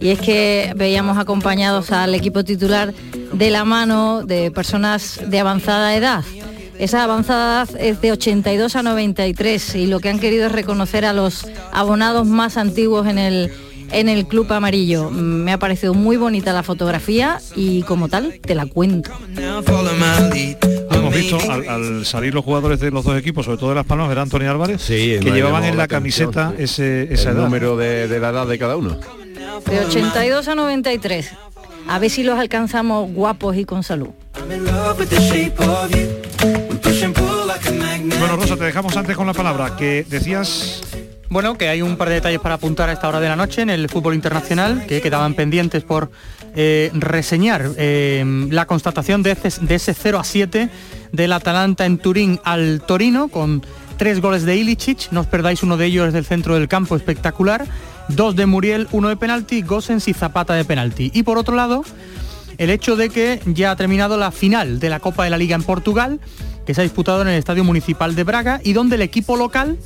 y 0.00 0.08
es 0.08 0.18
que 0.18 0.72
veíamos 0.74 1.18
acompañados 1.18 1.92
al 1.92 2.16
equipo 2.16 2.42
titular 2.42 2.92
de 3.32 3.50
la 3.50 3.64
mano 3.64 4.24
de 4.24 4.50
personas 4.50 5.20
de 5.24 5.38
avanzada 5.38 5.94
edad. 5.94 6.24
Esa 6.78 7.02
avanzada 7.04 7.64
edad 7.64 7.80
es 7.80 8.00
de 8.00 8.12
82 8.12 8.76
a 8.76 8.82
93 8.82 9.74
y 9.74 9.86
lo 9.86 10.00
que 10.00 10.08
han 10.10 10.18
querido 10.18 10.46
es 10.46 10.52
reconocer 10.52 11.04
a 11.04 11.12
los 11.12 11.46
abonados 11.72 12.26
más 12.26 12.56
antiguos 12.56 13.06
en 13.08 13.18
el, 13.18 13.52
en 13.90 14.08
el 14.08 14.26
Club 14.26 14.52
Amarillo. 14.52 15.10
Mm, 15.10 15.16
Me 15.44 15.52
ha 15.52 15.58
parecido 15.58 15.92
muy 15.94 16.16
bonita 16.16 16.52
la 16.52 16.62
fotografía 16.62 17.40
y 17.56 17.82
como 17.82 18.08
tal 18.08 18.38
te 18.40 18.54
la 18.54 18.66
cuento. 18.66 19.10
Hemos 20.90 21.14
visto 21.14 21.38
al, 21.50 21.68
al 21.68 22.06
salir 22.06 22.34
los 22.34 22.44
jugadores 22.44 22.80
de 22.80 22.90
los 22.90 23.04
dos 23.04 23.18
equipos, 23.18 23.44
sobre 23.46 23.58
todo 23.58 23.70
de 23.70 23.76
Las 23.76 23.86
Palmas, 23.86 24.10
era 24.10 24.22
Antonio 24.22 24.50
Álvarez, 24.50 24.80
Sí, 24.82 25.16
que 25.20 25.30
llevaban 25.30 25.64
en 25.64 25.76
la 25.76 25.88
camiseta 25.88 26.52
sí. 26.56 26.62
ese, 26.64 27.12
esa 27.12 27.30
el 27.30 27.36
edad. 27.36 27.44
número 27.44 27.76
de, 27.76 28.08
de 28.08 28.20
la 28.20 28.30
edad 28.30 28.46
de 28.46 28.58
cada 28.58 28.76
uno. 28.76 28.98
De 29.66 29.80
82 29.80 30.48
a 30.48 30.54
93. 30.54 31.30
A 31.86 31.98
ver 31.98 32.10
si 32.10 32.22
los 32.22 32.38
alcanzamos 32.38 33.12
guapos 33.12 33.56
y 33.56 33.64
con 33.64 33.82
salud. 33.82 34.08
Bueno, 38.18 38.36
Rosa, 38.36 38.56
te 38.56 38.64
dejamos 38.64 38.96
antes 38.96 39.16
con 39.16 39.26
la 39.26 39.34
palabra, 39.34 39.76
que 39.76 40.04
decías... 40.08 40.82
Bueno, 41.30 41.58
que 41.58 41.68
hay 41.68 41.82
un 41.82 41.98
par 41.98 42.08
de 42.08 42.14
detalles 42.14 42.40
para 42.40 42.54
apuntar 42.54 42.88
a 42.88 42.92
esta 42.92 43.06
hora 43.06 43.20
de 43.20 43.28
la 43.28 43.36
noche 43.36 43.60
en 43.60 43.68
el 43.68 43.90
fútbol 43.90 44.14
internacional 44.14 44.86
que 44.86 45.02
quedaban 45.02 45.34
pendientes 45.34 45.84
por 45.84 46.10
eh, 46.56 46.90
reseñar 46.94 47.70
eh, 47.76 48.24
la 48.50 48.64
constatación 48.64 49.22
de 49.22 49.32
ese, 49.32 49.60
de 49.60 49.74
ese 49.74 49.92
0 49.92 50.18
a 50.18 50.24
7 50.24 50.70
del 51.12 51.32
Atalanta 51.34 51.84
en 51.84 51.98
Turín 51.98 52.40
al 52.44 52.80
Torino 52.80 53.28
con 53.28 53.62
tres 53.98 54.20
goles 54.22 54.44
de 54.44 54.56
Ilicic, 54.56 55.10
no 55.10 55.20
os 55.20 55.26
perdáis 55.26 55.62
uno 55.62 55.76
de 55.76 55.86
ellos 55.86 56.06
desde 56.06 56.20
el 56.20 56.24
centro 56.24 56.54
del 56.54 56.68
campo 56.68 56.96
espectacular, 56.96 57.66
dos 58.08 58.36
de 58.36 58.46
Muriel, 58.46 58.88
uno 58.92 59.08
de 59.08 59.16
penalti, 59.16 59.62
Gosens 59.62 60.08
y 60.08 60.14
Zapata 60.14 60.54
de 60.54 60.64
penalti. 60.64 61.10
Y 61.14 61.22
por 61.22 61.38
otro 61.38 61.54
lado, 61.54 61.84
el 62.58 62.70
hecho 62.70 62.96
de 62.96 63.10
que 63.10 63.40
ya 63.46 63.70
ha 63.70 63.76
terminado 63.76 64.16
la 64.16 64.32
final 64.32 64.80
de 64.80 64.90
la 64.90 65.00
Copa 65.00 65.24
de 65.24 65.30
la 65.30 65.38
Liga 65.38 65.54
en 65.54 65.62
Portugal, 65.62 66.20
que 66.66 66.74
se 66.74 66.80
ha 66.80 66.84
disputado 66.84 67.22
en 67.22 67.28
el 67.28 67.34
Estadio 67.38 67.64
Municipal 67.64 68.14
de 68.14 68.24
Braga 68.24 68.60
y 68.62 68.72
donde 68.72 68.96
el 68.96 69.02
equipo 69.02 69.36
local, 69.36 69.78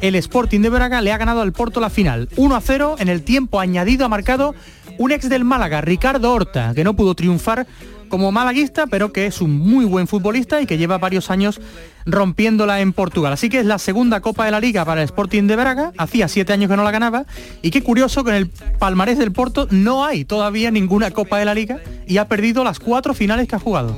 el 0.00 0.14
Sporting 0.14 0.60
de 0.60 0.70
Braga, 0.70 1.02
le 1.02 1.12
ha 1.12 1.18
ganado 1.18 1.42
al 1.42 1.52
Porto 1.52 1.80
la 1.80 1.90
final. 1.90 2.28
1 2.36 2.56
a 2.56 2.60
0 2.60 2.96
en 2.98 3.08
el 3.08 3.22
tiempo 3.22 3.60
añadido 3.60 4.06
ha 4.06 4.08
marcado 4.08 4.54
un 4.98 5.12
ex 5.12 5.28
del 5.28 5.44
Málaga, 5.44 5.80
Ricardo 5.80 6.32
Horta, 6.32 6.72
que 6.74 6.84
no 6.84 6.94
pudo 6.94 7.14
triunfar 7.14 7.66
como 8.10 8.30
malaguista, 8.32 8.86
pero 8.86 9.12
que 9.12 9.24
es 9.24 9.40
un 9.40 9.58
muy 9.58 9.86
buen 9.86 10.06
futbolista 10.06 10.60
y 10.60 10.66
que 10.66 10.76
lleva 10.76 10.98
varios 10.98 11.30
años 11.30 11.60
rompiéndola 12.04 12.80
en 12.80 12.92
Portugal. 12.92 13.32
Así 13.32 13.48
que 13.48 13.60
es 13.60 13.64
la 13.64 13.78
segunda 13.78 14.20
Copa 14.20 14.44
de 14.44 14.50
la 14.50 14.60
Liga 14.60 14.84
para 14.84 15.00
el 15.00 15.06
Sporting 15.06 15.44
de 15.44 15.56
Braga, 15.56 15.92
hacía 15.96 16.28
siete 16.28 16.52
años 16.52 16.70
que 16.70 16.76
no 16.76 16.84
la 16.84 16.90
ganaba, 16.90 17.24
y 17.62 17.70
qué 17.70 17.82
curioso 17.82 18.22
que 18.24 18.30
en 18.30 18.36
el 18.36 18.50
palmarés 18.78 19.16
del 19.16 19.32
Porto 19.32 19.66
no 19.70 20.04
hay 20.04 20.26
todavía 20.26 20.70
ninguna 20.70 21.10
Copa 21.12 21.38
de 21.38 21.46
la 21.46 21.54
Liga 21.54 21.78
y 22.06 22.18
ha 22.18 22.28
perdido 22.28 22.64
las 22.64 22.78
cuatro 22.80 23.14
finales 23.14 23.48
que 23.48 23.56
ha 23.56 23.60
jugado. 23.60 23.96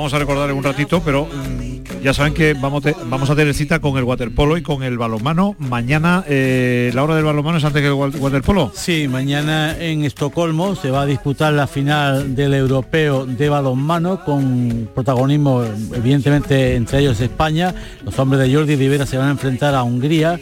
Vamos 0.00 0.14
a 0.14 0.18
recordar 0.18 0.48
en 0.50 0.56
un 0.56 0.64
ratito, 0.64 1.02
pero 1.04 1.26
mm, 1.26 2.02
ya 2.02 2.14
saben 2.14 2.32
que 2.32 2.54
vamos, 2.54 2.82
vamos 3.06 3.28
a 3.28 3.36
tener 3.36 3.52
cita 3.54 3.80
con 3.80 3.98
el 3.98 4.04
waterpolo 4.04 4.56
y 4.56 4.62
con 4.62 4.82
el 4.82 4.96
balonmano. 4.96 5.54
Mañana 5.58 6.24
eh, 6.26 6.90
la 6.94 7.02
hora 7.04 7.16
del 7.16 7.24
balonmano 7.24 7.58
es 7.58 7.64
antes 7.64 7.82
que 7.82 7.88
el 7.88 7.92
wa- 7.92 8.08
waterpolo. 8.08 8.72
Sí, 8.74 9.08
mañana 9.08 9.76
en 9.78 10.04
Estocolmo 10.04 10.74
se 10.74 10.90
va 10.90 11.02
a 11.02 11.06
disputar 11.06 11.52
la 11.52 11.66
final 11.66 12.34
del 12.34 12.54
europeo 12.54 13.26
de 13.26 13.48
balonmano 13.50 14.24
con 14.24 14.88
protagonismo 14.94 15.62
evidentemente 15.94 16.76
entre 16.76 17.00
ellos 17.00 17.20
España. 17.20 17.74
Los 18.04 18.18
hombres 18.18 18.40
de 18.40 18.54
Jordi 18.54 18.76
Rivera 18.76 19.04
se 19.04 19.18
van 19.18 19.28
a 19.28 19.32
enfrentar 19.32 19.74
a 19.74 19.82
Hungría, 19.82 20.40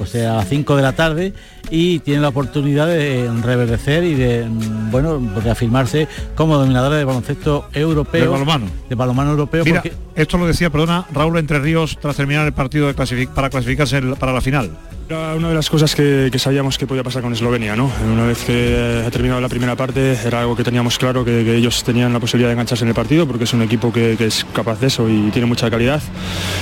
o 0.00 0.06
sea, 0.06 0.32
a 0.32 0.36
las 0.38 0.48
5 0.48 0.74
de 0.76 0.82
la 0.82 0.92
tarde 0.92 1.32
y 1.70 1.98
tienen 2.00 2.22
la 2.22 2.28
oportunidad 2.28 2.86
de 2.86 3.30
reverdecer 3.42 4.04
y 4.04 4.14
de 4.14 4.44
mm, 4.48 4.90
bueno, 4.90 5.20
reafirmarse 5.42 6.08
como 6.34 6.56
dominadores 6.58 6.98
de 6.98 7.04
baloncesto 7.04 7.66
europeo. 7.72 8.20
Del 8.20 8.30
balonmano. 8.30 8.66
De 8.88 8.94
balonmano 8.94 9.30
europeo 9.32 9.64
Mira, 9.64 9.82
porque 9.82 9.96
esto 10.14 10.38
lo 10.38 10.46
decía, 10.46 10.70
perdona, 10.70 11.04
Raúl 11.12 11.38
Entre 11.38 11.58
Ríos 11.58 11.98
tras 12.00 12.16
terminar 12.16 12.46
el 12.46 12.52
partido 12.52 12.86
de 12.86 12.94
clasific- 12.96 13.28
para 13.28 13.50
clasificarse 13.50 13.98
el- 13.98 14.16
para 14.16 14.32
la 14.32 14.40
final. 14.40 14.70
Era 15.08 15.34
una 15.34 15.48
de 15.48 15.54
las 15.54 15.70
cosas 15.70 15.94
que, 15.94 16.28
que 16.30 16.38
sabíamos 16.38 16.76
que 16.76 16.86
podía 16.86 17.02
pasar 17.02 17.22
con 17.22 17.32
Eslovenia, 17.32 17.74
¿no? 17.74 17.90
Una 18.12 18.26
vez 18.26 18.44
que 18.44 18.52
eh, 18.76 19.04
ha 19.06 19.10
terminado 19.10 19.40
la 19.40 19.48
primera 19.48 19.74
parte 19.74 20.18
era 20.22 20.40
algo 20.40 20.54
que 20.54 20.62
teníamos 20.64 20.98
claro 20.98 21.24
que, 21.24 21.44
que 21.44 21.56
ellos 21.56 21.82
tenían 21.82 22.12
la 22.12 22.20
posibilidad 22.20 22.50
de 22.50 22.52
engancharse 22.52 22.84
en 22.84 22.88
el 22.90 22.94
partido 22.94 23.26
porque 23.26 23.44
es 23.44 23.52
un 23.54 23.62
equipo 23.62 23.90
que, 23.90 24.16
que 24.18 24.26
es 24.26 24.44
capaz 24.52 24.78
de 24.80 24.88
eso 24.88 25.08
y 25.08 25.30
tiene 25.30 25.46
mucha 25.46 25.70
calidad. 25.70 26.02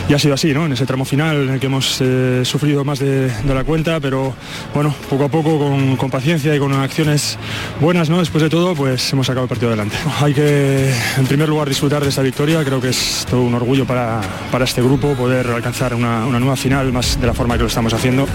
Y 0.09 0.15
ha 0.15 0.19
sido 0.21 0.35
así, 0.35 0.55
¿no? 0.55 0.65
En 0.65 0.73
ese 0.73 0.87
tramo 0.87 1.05
final 1.05 1.43
en 1.49 1.55
el 1.55 1.59
que 1.61 1.67
hemos 1.67 1.99
eh, 2.01 2.43
sufrido 2.45 2.85
más 2.85 3.01
de, 3.01 3.29
de 3.29 3.55
la 3.55 3.65
cuenta, 3.65 3.99
pero 3.99 4.33
bueno, 4.73 4.95
poco 5.09 5.25
a 5.25 5.29
poco 5.29 5.59
con, 5.59 5.97
con 5.97 6.11
paciencia 6.11 6.55
y 6.55 6.59
con 6.59 6.73
acciones 6.73 7.39
buenas, 7.81 8.09
¿no? 8.11 8.19
Después 8.19 8.43
de 8.43 8.51
todo, 8.51 8.75
pues 8.75 9.13
hemos 9.13 9.27
sacado 9.27 9.45
el 9.45 9.49
partido 9.49 9.69
adelante. 9.69 9.97
Hay 10.21 10.35
que, 10.35 10.93
en 11.17 11.27
primer 11.27 11.49
lugar, 11.49 11.69
disfrutar 11.69 12.03
de 12.03 12.09
esta 12.09 12.23
victoria. 12.23 12.65
Creo 12.65 12.81
que 12.81 12.89
es 12.89 13.27
todo 13.29 13.43
un 13.43 13.55
orgullo 13.55 13.87
para, 13.87 14.21
para 14.51 14.65
este 14.65 14.83
grupo 14.83 15.15
poder 15.15 15.47
alcanzar 15.49 15.95
una, 15.95 16.27
una 16.27 16.41
nueva 16.41 16.57
final 16.57 16.93
más 16.93 17.21
de 17.21 17.27
la 17.27 17.35
forma 17.35 17.57
que 17.57 17.63
lo 17.63 17.69
estamos 17.69 17.93
haciendo. 17.93 18.27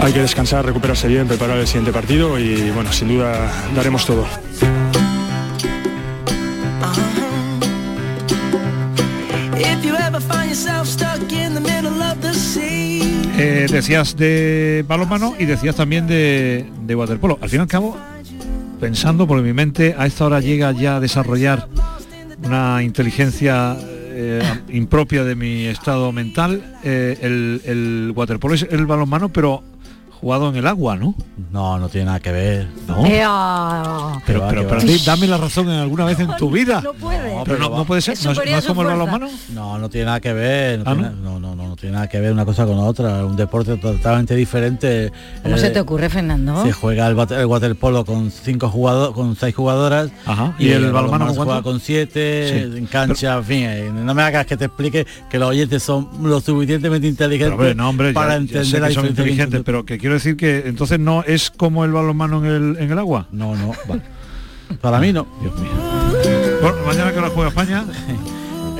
Hay 0.00 0.12
que 0.12 0.20
descansar, 0.20 0.64
recuperarse 0.64 1.08
bien, 1.08 1.28
preparar 1.28 1.58
el 1.58 1.66
siguiente 1.66 1.92
partido 1.92 2.38
y 2.38 2.70
bueno, 2.70 2.92
sin 2.92 3.08
duda 3.08 3.52
daremos 3.74 4.06
todo. 4.06 4.26
If 9.58 9.84
you 9.84 9.94
ever 9.94 10.20
find 10.20 10.48
yourself 10.48 10.86
stuck 10.86 11.30
in 11.32 11.54
the 11.54 11.60
middle 11.60 11.70
of 11.70 11.70
the 11.72 11.78
sea. 11.78 11.79
Eh, 13.42 13.66
decías 13.70 14.16
de 14.16 14.84
balonmano 14.86 15.34
y 15.38 15.46
decías 15.46 15.74
también 15.74 16.06
de, 16.06 16.66
de 16.82 16.94
waterpolo. 16.94 17.38
Al 17.40 17.48
fin 17.48 17.60
y 17.60 17.62
al 17.62 17.68
cabo, 17.68 17.96
pensando, 18.78 19.26
porque 19.26 19.42
mi 19.42 19.54
mente 19.54 19.94
a 19.96 20.06
esta 20.06 20.26
hora 20.26 20.40
llega 20.40 20.72
ya 20.72 20.96
a 20.96 21.00
desarrollar 21.00 21.66
una 22.42 22.82
inteligencia 22.82 23.78
eh, 23.82 24.42
impropia 24.68 25.24
de 25.24 25.34
mi 25.36 25.64
estado 25.64 26.12
mental, 26.12 26.76
eh, 26.84 27.16
el, 27.22 27.62
el 27.64 28.12
waterpolo 28.14 28.54
es 28.54 28.66
el 28.70 28.84
balonmano, 28.84 29.30
pero 29.30 29.62
jugado 30.20 30.48
en 30.50 30.56
el 30.56 30.66
agua, 30.66 30.96
¿no? 30.96 31.14
No, 31.50 31.78
no 31.78 31.88
tiene 31.88 32.06
nada 32.06 32.20
que 32.20 32.30
ver. 32.32 32.66
¿No? 32.86 33.04
Ea. 33.06 34.20
Pero, 34.26 34.46
pero, 34.48 34.68
pero 34.68 34.80
di- 34.82 34.98
dame 35.04 35.26
la 35.26 35.38
razón 35.38 35.68
en 35.70 35.78
alguna 35.80 36.04
vez 36.04 36.18
en 36.20 36.36
tu 36.36 36.50
vida. 36.50 36.80
No 36.82 36.92
puede. 36.94 37.34
pero 37.44 37.58
no, 37.58 37.70
no 37.70 37.84
puede 37.84 38.00
ser, 38.02 38.14
Es 38.14 38.24
no 38.24 38.32
es, 38.32 38.64
como 38.66 38.82
el 38.82 38.88
balonmano. 38.88 39.28
No, 39.54 39.78
no 39.78 39.88
tiene 39.88 40.06
nada 40.06 40.20
que 40.20 40.32
ver. 40.32 40.78
No, 40.80 40.84
¿Ah, 40.90 40.94
tiene, 40.94 41.10
no? 41.22 41.40
No, 41.40 41.54
no, 41.56 41.68
no 41.68 41.76
tiene 41.76 41.94
nada 41.94 42.08
que 42.08 42.20
ver 42.20 42.32
una 42.32 42.44
cosa 42.44 42.66
con 42.66 42.78
otra. 42.78 43.24
Un 43.24 43.36
deporte 43.36 43.76
totalmente 43.76 44.34
diferente. 44.36 45.12
¿Cómo 45.42 45.56
Eh, 45.56 45.58
se 45.58 45.70
te 45.70 45.80
ocurre, 45.80 46.08
Fernando? 46.10 46.62
Se 46.64 46.72
juega 46.72 47.06
el, 47.08 47.18
el 47.18 47.46
waterpolo 47.46 48.04
con 48.04 48.30
cinco 48.30 48.68
jugadores, 48.68 49.14
con 49.14 49.36
seis 49.36 49.54
jugadoras. 49.54 50.10
Ajá. 50.26 50.54
¿Y 50.58 50.70
el 50.70 50.92
balonmano 50.92 51.26
con 51.26 51.34
se 51.34 51.40
juega 51.40 51.62
con 51.62 51.80
siete, 51.80 52.48
Sí. 52.70 52.78
en 52.78 52.86
cancha, 52.86 53.36
en 53.38 53.44
fin. 53.44 53.62
eh, 53.64 53.90
No 53.92 54.14
me 54.14 54.22
hagas 54.22 54.46
que 54.46 54.56
te 54.56 54.66
explique 54.66 55.06
que 55.30 55.38
los 55.38 55.48
oyentes 55.50 55.82
son 55.82 56.08
lo 56.22 56.40
suficientemente 56.40 57.00
Pero, 57.00 57.10
inteligentes 57.10 57.52
hombre, 57.54 57.74
no, 57.74 57.88
hombre, 57.88 58.12
para 58.12 58.28
ya- 58.28 58.34
ya 58.34 58.40
entender 58.40 58.66
sé 58.66 58.80
la 58.80 58.88
que 58.88 58.94
son 58.94 59.06
inteligentes, 59.06 59.62
pero 59.64 59.84
que 59.84 59.98
quiero 59.98 60.09
decir 60.14 60.36
que 60.36 60.64
entonces 60.66 60.98
no 60.98 61.22
es 61.24 61.50
como 61.50 61.84
el 61.84 61.92
balonmano 61.92 62.38
en 62.44 62.46
el, 62.50 62.76
en 62.78 62.90
el 62.92 62.98
agua. 62.98 63.26
No, 63.32 63.54
no, 63.56 63.72
vale. 63.88 64.02
Para 64.80 64.98
mí 65.00 65.12
no. 65.12 65.26
Dios 65.40 65.54
mío. 65.58 65.70
Bueno, 66.62 66.76
mañana 66.86 67.12
que 67.12 67.18
hora 67.18 67.30
juega 67.30 67.48
España. 67.48 67.84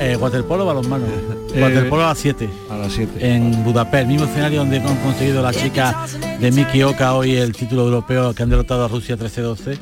Eh, 0.03 0.15
waterpolo, 0.19 0.65
balonmano. 0.65 1.05
Eh, 1.53 1.61
waterpolo 1.61 2.03
a 2.03 2.07
las 2.07 2.17
7. 2.17 2.49
A 2.71 2.77
las 2.77 2.91
7. 2.91 3.11
En 3.35 3.63
Budapest, 3.63 4.07
mismo 4.07 4.25
escenario 4.25 4.57
donde 4.61 4.79
han 4.79 4.95
conseguido 4.97 5.43
las 5.43 5.55
chicas 5.55 6.17
de 6.39 6.51
Miki 6.51 6.81
Oka 6.81 7.13
hoy 7.13 7.35
el 7.35 7.51
título 7.53 7.83
europeo 7.83 8.33
que 8.33 8.41
han 8.41 8.49
derrotado 8.49 8.83
a 8.83 8.87
Rusia 8.87 9.15
13-12. 9.15 9.77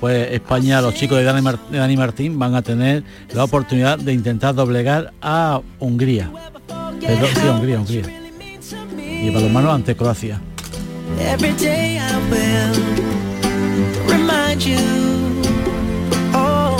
Pues 0.00 0.32
España, 0.32 0.80
los 0.80 0.94
chicos 0.94 1.18
de 1.18 1.22
Dani, 1.24 1.40
Mar- 1.40 1.60
de 1.70 1.78
Dani 1.78 1.96
Martín 1.96 2.36
van 2.36 2.56
a 2.56 2.62
tener 2.62 3.04
la 3.32 3.44
oportunidad 3.44 3.96
de 3.96 4.12
intentar 4.12 4.56
doblegar 4.56 5.12
a 5.22 5.60
Hungría. 5.78 6.32
Perdón, 7.00 7.28
sí, 7.32 7.46
Hungría, 7.48 7.78
Hungría. 7.78 8.02
Y 9.22 9.30
balonmano 9.30 9.70
ante 9.70 9.94
Croacia. 9.94 10.40
Every 11.18 11.52
day 11.52 11.98
I 11.98 12.16
will 12.30 12.74
remind 14.08 14.62
you. 14.64 14.78
Oh, 16.34 16.76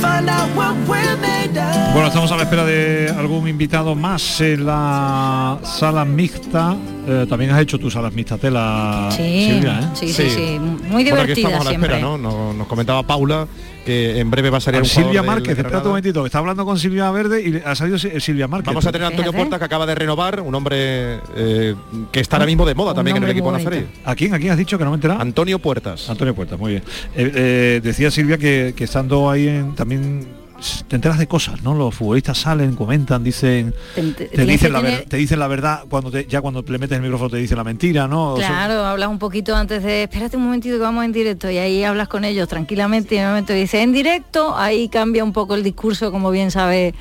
find 0.00 0.28
out 0.28 0.48
what 0.56 0.74
we're 0.88 1.16
made 1.18 1.56
of. 1.58 1.92
Bueno, 1.94 2.08
estamos 2.08 2.30
a 2.32 2.36
la 2.36 2.42
espera 2.42 2.64
de 2.64 3.10
algún 3.16 3.48
invitado 3.48 3.94
más 3.94 4.40
en 4.40 4.66
la 4.66 5.58
sala 5.62 6.04
mixta. 6.04 6.76
Eh, 7.08 7.26
también 7.28 7.50
has 7.52 7.60
hecho 7.60 7.78
tus 7.78 7.92
salas 7.94 8.12
mixtas, 8.12 8.40
Tela, 8.40 9.08
Sí, 9.12 9.48
Silvia, 9.50 9.80
¿eh? 9.80 9.88
sí, 9.94 10.08
sí, 10.12 10.28
sí, 10.30 10.58
muy 10.58 11.04
Bueno, 11.04 11.20
aquí 11.22 11.34
divertida 11.34 11.34
estamos 11.48 11.60
a 11.60 11.64
la 11.64 11.70
siempre. 11.70 11.94
espera, 11.94 12.00
¿no? 12.06 12.18
Nos, 12.18 12.54
nos 12.56 12.66
comentaba 12.66 13.02
Paula 13.04 13.46
que 13.86 14.18
en 14.20 14.30
breve 14.30 14.50
va 14.50 14.58
a 14.58 14.60
salir 14.60 14.80
un 14.82 14.86
Silvia 14.86 15.22
Márquez, 15.22 15.50
espérate 15.50 15.62
Granada. 15.70 15.84
un 15.84 15.88
momentito, 15.92 16.26
está 16.26 16.38
hablando 16.38 16.64
con 16.66 16.78
Silvia 16.78 17.10
Verde 17.10 17.40
y 17.42 17.62
ha 17.64 17.74
salido 17.74 17.98
Si- 17.98 18.20
Silvia 18.20 18.48
Márquez. 18.48 18.66
Vamos 18.66 18.84
a 18.84 18.92
tener 18.92 19.06
a 19.06 19.08
Antonio 19.08 19.32
Puerta 19.32 19.58
que 19.58 19.64
acaba 19.64 19.86
de 19.86 19.94
renovar, 19.94 20.40
un 20.40 20.54
hombre 20.54 21.20
eh, 21.36 21.74
que 22.12 22.20
está 22.20 22.36
ahora 22.36 22.46
mismo 22.46 22.66
de 22.66 22.74
moda 22.74 22.90
Un 22.90 22.96
también 22.96 23.16
en 23.16 23.22
el 23.24 23.30
equipo 23.30 23.56
serie. 23.58 23.86
¿A 24.04 24.14
quién? 24.14 24.34
¿A 24.34 24.38
quién 24.38 24.50
has 24.52 24.58
dicho 24.58 24.76
que 24.76 24.84
no 24.84 24.90
me 24.90 24.96
he 24.96 24.98
enterado? 24.98 25.20
Antonio 25.20 25.58
Puertas. 25.58 26.10
Antonio 26.10 26.34
Puertas, 26.34 26.58
muy 26.58 26.72
bien. 26.72 26.82
Eh, 27.14 27.32
eh, 27.34 27.80
decía 27.82 28.10
Silvia 28.10 28.36
que, 28.36 28.74
que 28.76 28.84
estando 28.84 29.30
ahí 29.30 29.48
en, 29.48 29.74
también 29.74 30.26
te 30.88 30.96
enteras 30.96 31.18
de 31.18 31.26
cosas, 31.26 31.62
¿no? 31.62 31.74
Los 31.74 31.94
futbolistas 31.94 32.38
salen, 32.38 32.74
comentan, 32.76 33.22
dicen, 33.24 33.74
Te- 33.94 34.44
dicen 34.46 34.72
la 34.72 34.80
tener- 34.80 34.98
ver- 35.00 35.08
te 35.08 35.16
dicen 35.16 35.38
la 35.38 35.48
verdad 35.48 35.84
cuando 35.88 36.10
te- 36.10 36.26
ya 36.26 36.40
cuando 36.40 36.62
le 36.62 36.78
metes 36.78 36.96
el 36.96 37.02
micrófono 37.02 37.30
te 37.30 37.36
dicen 37.36 37.56
la 37.58 37.64
mentira, 37.64 38.08
¿no? 38.08 38.34
O 38.34 38.38
sea, 38.38 38.48
Claro, 38.48 38.84
hablas 38.84 39.08
un 39.08 39.18
poquito 39.18 39.54
antes 39.54 39.82
de, 39.82 40.04
espérate 40.04 40.36
un 40.36 40.44
momentito 40.44 40.76
que 40.76 40.80
vamos 40.82 41.04
en 41.04 41.12
directo 41.12 41.50
y 41.50 41.58
ahí 41.58 41.84
hablas 41.84 42.08
con 42.08 42.24
ellos 42.24 42.48
tranquilamente 42.48 43.14
y 43.14 43.18
en 43.18 43.24
el 43.24 43.30
momento 43.30 43.52
dice 43.52 43.82
en 43.82 43.92
directo, 43.92 44.56
ahí 44.56 44.88
cambia 44.88 45.22
un 45.24 45.32
poco 45.32 45.54
el 45.54 45.62
discurso, 45.62 46.10
como 46.10 46.30
bien 46.30 46.50
sabe 46.50 46.94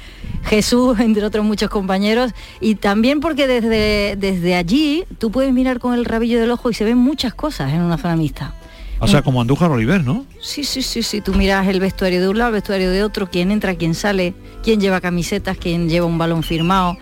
Jesús, 0.44 1.00
entre 1.00 1.24
otros 1.26 1.46
muchos 1.46 1.70
compañeros, 1.70 2.32
y 2.60 2.76
también 2.76 3.20
porque 3.20 3.48
desde, 3.48 4.16
desde 4.18 4.56
allí 4.56 5.04
tú 5.18 5.32
puedes 5.32 5.54
mirar 5.54 5.80
con 5.80 5.94
el 5.94 6.06
rabillo 6.06 6.40
del 6.40 6.52
ojo 6.52 6.70
y 6.70 6.74
se 6.74 6.84
ven 6.84 6.98
muchas 6.98 7.34
cosas 7.34 7.72
en 7.74 7.82
una 7.82 7.98
zona 7.98 8.16
mixta. 8.16 8.54
O 9.00 9.08
sea, 9.08 9.22
como 9.22 9.42
Andújar 9.42 9.70
Oliver, 9.72 10.04
¿no? 10.04 10.26
Sí, 10.42 10.64
sí, 10.64 10.82
sí, 10.82 11.04
sí. 11.04 11.22
Tú 11.22 11.34
miras 11.34 11.68
el 11.68 11.80
vestuario 11.80 12.22
de 12.22 12.28
un 12.28 12.38
lado, 12.38 12.50
el 12.50 12.54
vestuario 12.56 12.90
de 12.90 13.04
otro, 13.04 13.30
quién 13.30 13.52
entra, 13.52 13.76
quién 13.76 13.94
sale, 13.94 14.34
quién 14.64 14.80
lleva 14.80 15.02
camisetas, 15.02 15.58
quién 15.58 15.90
lleva 15.90 16.06
un 16.06 16.18
balón 16.18 16.44
firmado, 16.44 16.98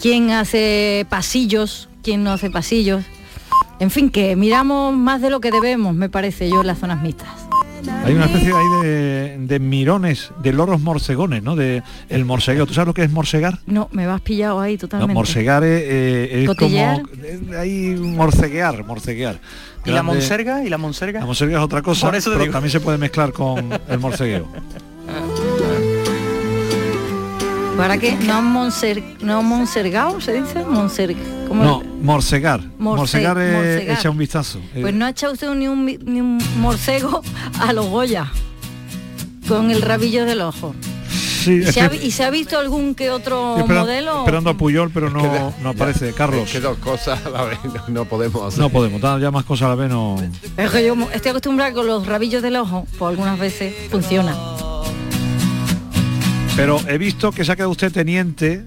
quién 0.00 0.30
hace 0.30 1.06
pasillos, 1.08 1.88
quién 2.02 2.22
no 2.22 2.32
hace 2.32 2.50
pasillos. 2.50 3.04
En 3.80 3.90
fin, 3.90 4.10
que 4.10 4.36
miramos 4.36 4.94
más 4.96 5.20
de 5.20 5.30
lo 5.30 5.40
que 5.40 5.50
debemos, 5.50 5.94
me 5.94 6.08
parece 6.08 6.48
yo, 6.48 6.60
en 6.60 6.68
las 6.68 6.78
zonas 6.78 7.02
mixtas. 7.02 7.28
Hay 8.04 8.14
una 8.14 8.26
especie 8.26 8.52
ahí 8.52 8.82
de, 8.86 9.36
de 9.40 9.58
mirones, 9.58 10.30
de 10.42 10.52
loros 10.52 10.80
morsegones, 10.80 11.42
¿no? 11.42 11.56
De 11.56 11.82
el 12.08 12.24
morsegueo. 12.24 12.66
¿Tú 12.66 12.74
sabes 12.74 12.86
lo 12.88 12.94
que 12.94 13.02
es 13.02 13.10
morsegar? 13.10 13.58
No, 13.66 13.88
me 13.92 14.06
vas 14.06 14.20
pillado 14.20 14.60
ahí 14.60 14.74
No, 14.74 14.80
totalmente. 14.80 15.14
morsegar 15.14 15.64
es, 15.64 15.82
eh, 15.84 16.42
es 16.42 16.46
Cotillear. 16.48 17.02
como 17.02 17.14
eh, 17.24 17.40
ahí 17.58 17.94
morceguear, 17.98 18.84
morceguear. 18.84 19.38
¿Y 19.84 19.90
la 19.90 20.02
monserga? 20.02 20.64
¿Y 20.64 20.68
la 20.70 20.78
monserga? 20.78 21.20
La 21.20 21.26
monserga 21.26 21.58
es 21.58 21.64
otra 21.64 21.82
cosa, 21.82 22.06
Por 22.06 22.14
eso 22.16 22.30
pero 22.30 22.42
digo. 22.44 22.52
también 22.52 22.70
se 22.72 22.80
puede 22.80 22.96
mezclar 22.98 23.32
con 23.32 23.68
el 23.88 23.98
morcegueo. 23.98 24.46
¿Para 27.76 27.98
qué? 27.98 28.16
¿No 28.26 28.40
monser, 28.40 29.02
no 29.20 29.40
han 29.40 29.46
monsergado, 29.46 30.20
se 30.20 30.32
dice? 30.40 30.64
Monser, 30.64 31.14
¿cómo 31.48 31.64
No, 31.64 31.82
morcegar. 32.04 32.60
Morce- 32.78 32.96
morcegar 32.98 33.38
es 33.38 33.52
morcegar. 33.54 33.98
echa 33.98 34.10
un 34.10 34.18
vistazo. 34.18 34.60
Pues 34.80 34.94
no 34.94 35.06
ha 35.06 35.10
echado 35.10 35.32
usted 35.32 35.52
ni 35.54 35.68
un, 35.68 35.84
ni 35.86 36.20
un 36.20 36.38
morcego 36.60 37.22
a 37.60 37.72
los 37.72 37.86
Goya 37.86 38.30
con 39.48 39.70
el 39.70 39.82
rabillo 39.82 40.24
del 40.24 40.40
ojo. 40.40 40.74
sí, 41.44 41.60
¿Y 41.68 41.72
se, 41.72 41.80
ha, 41.82 41.88
que 41.90 41.98
vi- 41.98 42.06
y 42.06 42.10
se 42.10 42.24
ha 42.24 42.30
visto 42.30 42.58
algún 42.58 42.94
que 42.94 43.10
otro 43.10 43.58
modelo? 43.68 44.20
esperando 44.20 44.50
a 44.50 44.54
Puyol, 44.56 44.90
pero 44.92 45.10
no, 45.10 45.22
da- 45.22 45.52
no 45.62 45.68
aparece. 45.70 46.12
Carlos. 46.12 46.44
Es 46.46 46.52
que 46.52 46.60
dos 46.60 46.78
cosas 46.78 47.24
a 47.26 47.30
la 47.30 47.42
vez 47.44 47.58
no, 47.64 47.82
no 47.88 48.04
podemos 48.06 48.42
hacer. 48.48 48.60
No 48.60 48.70
podemos, 48.70 49.00
ya 49.20 49.30
más 49.30 49.44
cosas 49.44 49.66
a 49.66 49.68
la 49.70 49.74
vez 49.74 49.90
no. 49.90 50.16
Es 50.56 50.70
que 50.70 50.86
yo 50.86 50.96
estoy 51.12 51.30
acostumbrada 51.30 51.72
con 51.74 51.86
los 51.86 52.06
rabillos 52.06 52.42
del 52.42 52.56
ojo, 52.56 52.86
pues 52.98 53.10
algunas 53.10 53.38
veces 53.38 53.74
funciona. 53.90 54.34
Pero 56.56 56.78
he 56.88 56.98
visto 56.98 57.32
que 57.32 57.44
se 57.44 57.52
ha 57.52 57.56
quedado 57.56 57.70
usted 57.72 57.90
teniente 57.92 58.64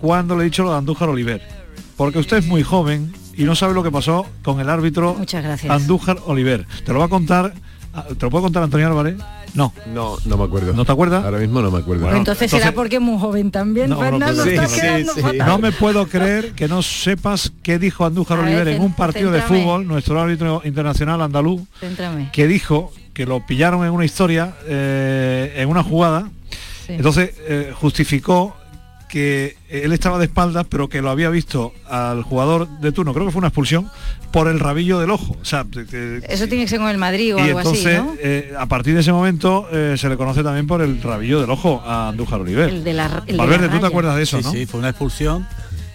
cuando 0.00 0.36
le 0.36 0.42
he 0.42 0.44
dicho 0.44 0.62
lo 0.62 0.70
de 0.72 0.78
Andújar 0.78 1.08
Oliver. 1.08 1.59
Porque 2.00 2.18
usted 2.18 2.38
es 2.38 2.46
muy 2.46 2.62
joven 2.62 3.12
y 3.36 3.44
no 3.44 3.54
sabe 3.54 3.74
lo 3.74 3.82
que 3.82 3.90
pasó 3.90 4.24
con 4.42 4.58
el 4.58 4.70
árbitro 4.70 5.16
Muchas 5.18 5.44
gracias. 5.44 5.70
Andújar 5.70 6.16
Oliver. 6.24 6.66
Te 6.86 6.94
lo 6.94 6.98
va 7.00 7.04
a 7.04 7.08
contar, 7.08 7.52
ah, 7.92 8.06
¿te 8.16 8.24
lo 8.24 8.30
puede 8.30 8.44
contar 8.44 8.62
Antonio 8.62 8.86
Álvarez? 8.86 9.16
No. 9.52 9.74
No, 9.92 10.16
no 10.24 10.38
me 10.38 10.44
acuerdo. 10.44 10.72
¿No 10.72 10.86
te 10.86 10.92
acuerdas? 10.92 11.22
Ahora 11.22 11.36
mismo 11.36 11.60
no 11.60 11.70
me 11.70 11.80
acuerdo. 11.80 12.06
Pues 12.06 12.16
entonces, 12.16 12.50
será 12.50 12.72
porque 12.72 12.96
es 12.96 13.02
muy 13.02 13.20
joven 13.20 13.50
también, 13.50 13.90
No, 13.90 13.96
no, 13.96 14.00
Fernando. 14.00 14.44
fatal. 15.20 15.46
No 15.46 15.58
me 15.58 15.72
puedo 15.72 16.06
creer 16.06 16.52
que 16.52 16.68
no 16.68 16.80
sepas 16.80 17.52
qué 17.62 17.78
dijo 17.78 18.06
Andújar 18.06 18.38
A 18.38 18.42
ver, 18.44 18.54
Oliver 18.54 18.68
en 18.68 18.80
un 18.80 18.94
partido 18.94 19.30
de 19.30 19.42
fútbol, 19.42 19.86
nuestro 19.86 20.18
árbitro 20.18 20.62
internacional 20.64 21.20
andaluz, 21.20 21.60
que 22.32 22.46
dijo 22.46 22.94
que 23.12 23.26
lo 23.26 23.44
pillaron 23.44 23.84
en 23.84 23.90
una 23.92 24.06
historia, 24.06 24.54
eh, 24.66 25.52
en 25.58 25.68
una 25.68 25.82
jugada, 25.82 26.30
Sí. 26.86 26.94
entonces 26.94 27.34
eh, 27.46 27.74
justificó 27.78 28.56
que 29.10 29.56
él 29.68 29.92
estaba 29.92 30.18
de 30.18 30.26
espaldas, 30.26 30.66
pero 30.70 30.88
que 30.88 31.02
lo 31.02 31.10
había 31.10 31.28
visto 31.30 31.72
al 31.88 32.22
jugador 32.22 32.68
de 32.80 32.92
turno, 32.92 33.12
creo 33.12 33.26
que 33.26 33.32
fue 33.32 33.40
una 33.40 33.48
expulsión, 33.48 33.90
por 34.30 34.46
el 34.46 34.60
rabillo 34.60 35.00
del 35.00 35.10
ojo. 35.10 35.36
O 35.40 35.44
sea, 35.44 35.64
que- 35.72 36.22
Eso 36.28 36.46
tiene 36.46 36.64
que 36.64 36.68
ser 36.68 36.78
con 36.78 36.88
el 36.88 36.96
Madrid 36.98 37.34
o 37.34 37.38
y 37.38 37.42
algo 37.42 37.58
entonces, 37.58 37.86
así, 37.98 38.06
¿no? 38.06 38.14
eh, 38.22 38.54
a 38.56 38.66
partir 38.66 38.94
de 38.94 39.00
ese 39.00 39.12
momento, 39.12 39.66
eh, 39.72 39.96
se 39.98 40.08
le 40.08 40.16
conoce 40.16 40.44
también 40.44 40.66
por 40.68 40.80
el 40.80 41.02
rabillo 41.02 41.40
del 41.40 41.50
ojo 41.50 41.82
a 41.84 42.08
Andújar 42.10 42.40
Oliver. 42.40 42.68
El 42.68 42.84
de 42.84 42.92
la, 42.92 43.22
el 43.26 43.32
de 43.36 43.38
Valverde, 43.38 43.66
la 43.66 43.72
¿tú 43.72 43.80
te 43.80 43.86
acuerdas 43.86 44.16
de 44.16 44.22
eso, 44.22 44.38
sí, 44.38 44.44
no? 44.44 44.52
sí, 44.52 44.66
fue 44.66 44.78
una 44.78 44.90
expulsión 44.90 45.46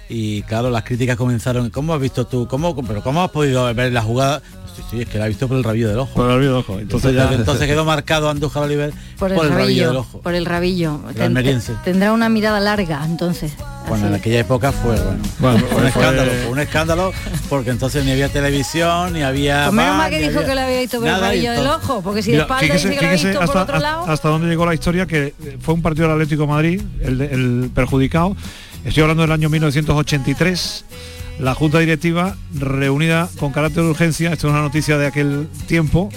y 0.10 0.41
claro, 0.43 0.69
las 0.69 0.84
críticas 0.84 1.15
comenzaron, 1.15 1.69
¿cómo 1.69 1.93
has 1.93 2.01
visto 2.01 2.28
tú? 2.28 2.47
¿Cómo, 2.47 2.75
pero 2.86 3.01
cómo 3.01 3.23
has 3.23 3.32
podido 3.32 3.73
ver 3.73 3.91
la 3.93 4.01
jugada? 4.01 4.41
Sí, 4.75 4.81
sí, 4.91 5.01
es 5.01 5.07
que 5.07 5.17
la 5.17 5.25
he 5.25 5.29
visto 5.29 5.47
por 5.47 5.57
el 5.57 5.63
rabillo 5.63 5.88
del 5.89 5.99
ojo. 5.99 6.13
Por 6.13 6.25
el 6.25 6.31
rabillo 6.33 6.49
del 6.51 6.59
ojo. 6.59 6.79
Entonces, 6.79 7.09
Entonces, 7.11 7.29
ya- 7.31 7.35
entonces 7.39 7.67
quedó 7.67 7.85
marcado 7.85 8.29
Andújar 8.29 8.63
Oliver 8.63 8.93
Por 9.17 9.31
el, 9.31 9.38
rabillo 9.38 9.49
del 9.55 9.57
rabillo, 9.57 9.99
ojo. 9.99 10.21
por 10.21 10.35
el 10.35 10.45
rabillo. 10.45 10.99
El 11.09 11.15
Ten- 11.15 11.61
tendrá 11.83 12.11
una 12.13 12.27
mirada 12.29 12.59
larga, 12.59 13.01
entonces. 13.05 13.53
Bueno, 13.88 14.07
en 14.07 14.15
aquella 14.15 14.39
época 14.39 14.71
fue 14.71 14.95
bueno, 14.95 15.19
Bueno, 15.39 15.59
fue 15.69 15.81
un 15.81 15.88
escándalo, 15.88 16.31
fue 16.43 16.51
un 16.51 16.59
escándalo 16.59 17.13
porque 17.49 17.69
entonces 17.69 18.03
ni 18.03 18.11
había 18.11 18.29
televisión, 18.29 19.13
ni 19.13 19.21
había 19.21 19.65
Pues 19.65 19.75
menos 19.75 19.95
mal 19.97 20.09
que 20.09 20.17
dijo 20.19 20.39
había 20.39 20.49
que 20.49 20.55
le 20.55 20.61
había 20.61 20.79
visto 20.81 20.97
por 20.99 21.07
el 21.07 21.13
nada, 21.13 21.27
y 21.35 21.45
rabillo 21.45 21.51
del 21.51 21.67
ojo, 21.67 22.01
porque 22.01 22.21
si 22.23 22.31
Mira, 22.31 22.39
de 22.39 22.43
espalda 22.45 22.61
fíjese, 22.65 22.89
dice 22.89 22.89
que 22.89 22.95
lo 22.95 23.07
había 23.07 23.17
fíjese 23.19 23.27
visto 23.27 23.39
por 23.45 23.57
hasta, 23.57 23.61
otro 23.73 23.79
lado. 23.79 24.11
hasta 24.11 24.29
dónde 24.29 24.47
llegó 24.47 24.65
la 24.65 24.73
historia, 24.73 25.05
que 25.05 25.27
eh, 25.43 25.57
fue 25.61 25.73
un 25.75 25.81
partido 25.83 26.07
del 26.07 26.15
Atlético 26.15 26.41
de 26.41 26.47
Madrid, 26.47 26.81
el, 27.01 27.21
el 27.21 27.71
perjudicado. 27.73 28.35
Estoy 28.83 29.01
hablando 29.03 29.21
del 29.23 29.31
año 29.31 29.49
1983. 29.49 30.85
La 31.39 31.54
Junta 31.54 31.80
Directiva, 31.80 32.36
reunida 32.54 33.30
con 33.39 33.52
carácter 33.52 33.84
de 33.84 33.89
urgencia, 33.89 34.32
esto 34.32 34.48
es 34.48 34.54
una 34.54 34.62
noticia 34.62 34.98
de 34.98 35.08
aquel 35.08 35.48
tiempo, 35.67 36.10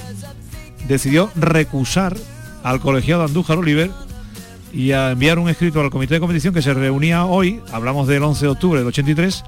decidió 0.86 1.30
recusar 1.34 2.16
al 2.62 2.80
colegiado 2.80 3.24
Andújar 3.24 3.58
Oliver 3.58 3.90
y 4.72 4.92
a 4.92 5.10
enviar 5.10 5.38
un 5.38 5.48
escrito 5.48 5.80
al 5.80 5.90
comité 5.90 6.14
de 6.14 6.20
competición 6.20 6.54
que 6.54 6.62
se 6.62 6.72
reunía 6.72 7.24
hoy, 7.24 7.60
hablamos 7.72 8.06
del 8.06 8.22
11 8.22 8.44
de 8.44 8.50
octubre 8.50 8.78
del 8.78 8.88
83, 8.88 9.42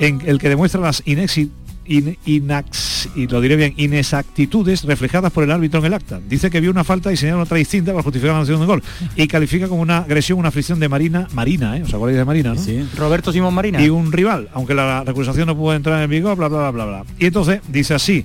en 0.00 0.22
el 0.26 0.38
que 0.38 0.48
demuestra 0.48 0.80
las 0.80 1.04
inexi- 1.04 1.50
in- 1.88 2.16
inax- 2.26 3.08
y 3.14 3.26
lo 3.26 3.40
diré 3.40 3.56
bien, 3.56 3.74
inexactitudes 3.76 4.84
reflejadas 4.84 5.32
por 5.32 5.44
el 5.44 5.50
árbitro 5.50 5.80
en 5.80 5.86
el 5.86 5.94
acta. 5.94 6.20
Dice 6.28 6.50
que 6.50 6.60
vio 6.60 6.70
una 6.70 6.84
falta 6.84 7.12
y 7.12 7.16
señala 7.16 7.42
otra 7.42 7.56
distinta 7.56 7.92
para 7.92 8.02
justificar 8.02 8.34
la 8.34 8.40
acción 8.40 8.60
de 8.60 8.66
gol 8.66 8.82
y 9.16 9.26
califica 9.26 9.68
como 9.68 9.82
una 9.82 9.98
agresión, 9.98 10.38
una 10.38 10.50
fricción 10.50 10.80
de 10.80 10.88
Marina, 10.88 11.28
Marina, 11.34 11.76
¿eh? 11.76 11.82
¿Os 11.82 11.92
acordáis 11.94 12.18
de 12.18 12.24
Marina, 12.24 12.54
no? 12.54 12.60
Roberto 12.96 13.32
Simón 13.32 13.54
Marina. 13.54 13.82
y 13.82 13.88
un 13.88 14.12
rival, 14.12 14.48
aunque 14.52 14.74
la 14.74 15.04
recusación 15.04 15.46
no 15.46 15.56
pudo 15.56 15.74
entrar 15.74 16.02
en 16.02 16.10
vigor, 16.10 16.36
bla, 16.36 16.48
bla, 16.48 16.58
bla, 16.58 16.70
bla, 16.70 16.84
bla. 16.84 17.04
Y 17.18 17.26
entonces 17.26 17.60
dice 17.68 17.94
así, 17.94 18.24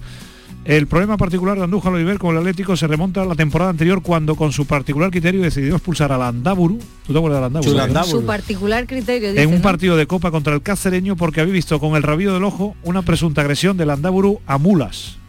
el 0.66 0.88
problema 0.88 1.18
particular 1.18 1.58
de 1.58 1.64
Andújar 1.64 1.94
Oliver 1.94 2.20
con 2.20 2.32
el 2.32 2.38
Atlético 2.38 2.78
se 2.78 2.88
remonta 2.88 3.24
a 3.24 3.26
la 3.26 3.36
temporada 3.36 3.72
anterior 3.72 4.02
cuando 4.02 4.36
con 4.36 4.52
su 4.52 4.66
particular 4.66 5.10
criterio 5.10 5.42
decidió 5.42 5.76
expulsar 5.76 6.12
al 6.12 6.22
Andaburu, 6.22 6.78
¿tú 7.06 7.14
te 7.14 7.18
acuerdas 7.18 7.40
del 7.40 7.46
Andaburu? 7.46 8.04
Su 8.04 8.26
particular 8.26 8.86
criterio, 8.86 9.32
dice, 9.32 9.42
en 9.44 9.50
un 9.50 9.56
¿no? 9.56 9.62
partido 9.62 9.98
de 9.98 10.06
Copa 10.06 10.30
contra 10.30 10.54
el 10.54 10.62
Cacereño 10.62 11.16
porque 11.16 11.42
había 11.42 11.54
visto 11.54 11.80
con 11.80 11.96
el 11.96 12.04
rabillo 12.04 12.34
del 12.34 12.44
ojo 12.44 12.76
una 12.84 13.02
presunta 13.02 13.42
agresión 13.42 13.78
del 13.78 13.90
Andaburu 13.90 14.40
a 14.46 14.58
Mulas. 14.58 15.21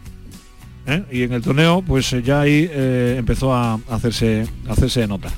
¿Eh? 0.87 1.03
Y 1.11 1.23
en 1.23 1.33
el 1.33 1.41
torneo, 1.41 1.81
pues 1.85 2.11
eh, 2.13 2.21
ya 2.23 2.41
ahí 2.41 2.69
eh, 2.71 3.15
empezó 3.17 3.53
a 3.53 3.79
hacerse 3.89 4.45
a 4.67 4.73
hacerse 4.73 5.07
nota. 5.07 5.29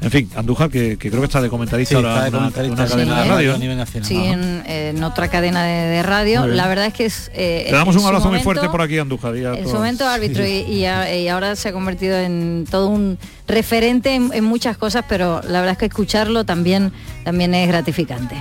En 0.00 0.10
fin, 0.10 0.28
Andújar, 0.34 0.68
que, 0.68 0.96
que 0.98 1.10
creo 1.10 1.20
que 1.20 1.26
está 1.26 1.40
de 1.40 1.48
comentarista 1.48 1.90
Sí, 1.90 1.94
ahora 1.94 2.26
en 2.26 2.34
una, 2.34 2.50
comentarista 2.50 2.74
una 2.82 2.88
cadena 2.90 3.16
de 3.18 3.22
Sí, 3.22 3.28
radio. 3.30 3.54
a 3.54 3.58
nivel 3.58 3.76
nacional. 3.76 4.08
Sí, 4.08 4.16
en, 4.16 4.62
en 4.66 5.04
otra 5.04 5.28
cadena 5.28 5.62
de, 5.64 5.72
de 5.90 6.02
radio. 6.02 6.46
La 6.46 6.66
verdad 6.66 6.86
es 6.86 6.92
que 6.94 7.04
es... 7.06 7.30
eh, 7.34 7.66
Le 7.70 7.76
damos 7.76 7.94
un 7.96 8.04
abrazo 8.04 8.28
muy 8.28 8.40
fuerte 8.40 8.68
por 8.68 8.82
aquí, 8.82 8.98
Andújar. 8.98 9.36
y 9.36 9.44
a 9.44 9.54
En 9.54 9.68
su 9.68 9.74
momento 9.74 10.06
árbitro 10.08 10.44
y, 10.46 10.62
y 10.62 10.84
a- 10.86 11.14
y 11.16 11.28
ahora 11.28 11.54
se 11.54 11.68
ha 11.68 11.72
convertido 11.72 12.18
en 12.18 12.66
todo 12.68 12.88
un 12.88 13.16
referente 13.46 14.14
en, 14.14 14.30
en 14.34 14.42
muchas 14.44 14.76
cosas, 14.76 15.04
pero 15.08 15.40
la 15.42 15.60
verdad 15.60 15.72
es 15.72 15.78
que 15.78 15.86
escucharlo 15.86 16.44
también, 16.44 16.92
también 17.24 17.54
es 17.54 17.68
gratificante. 17.68 18.34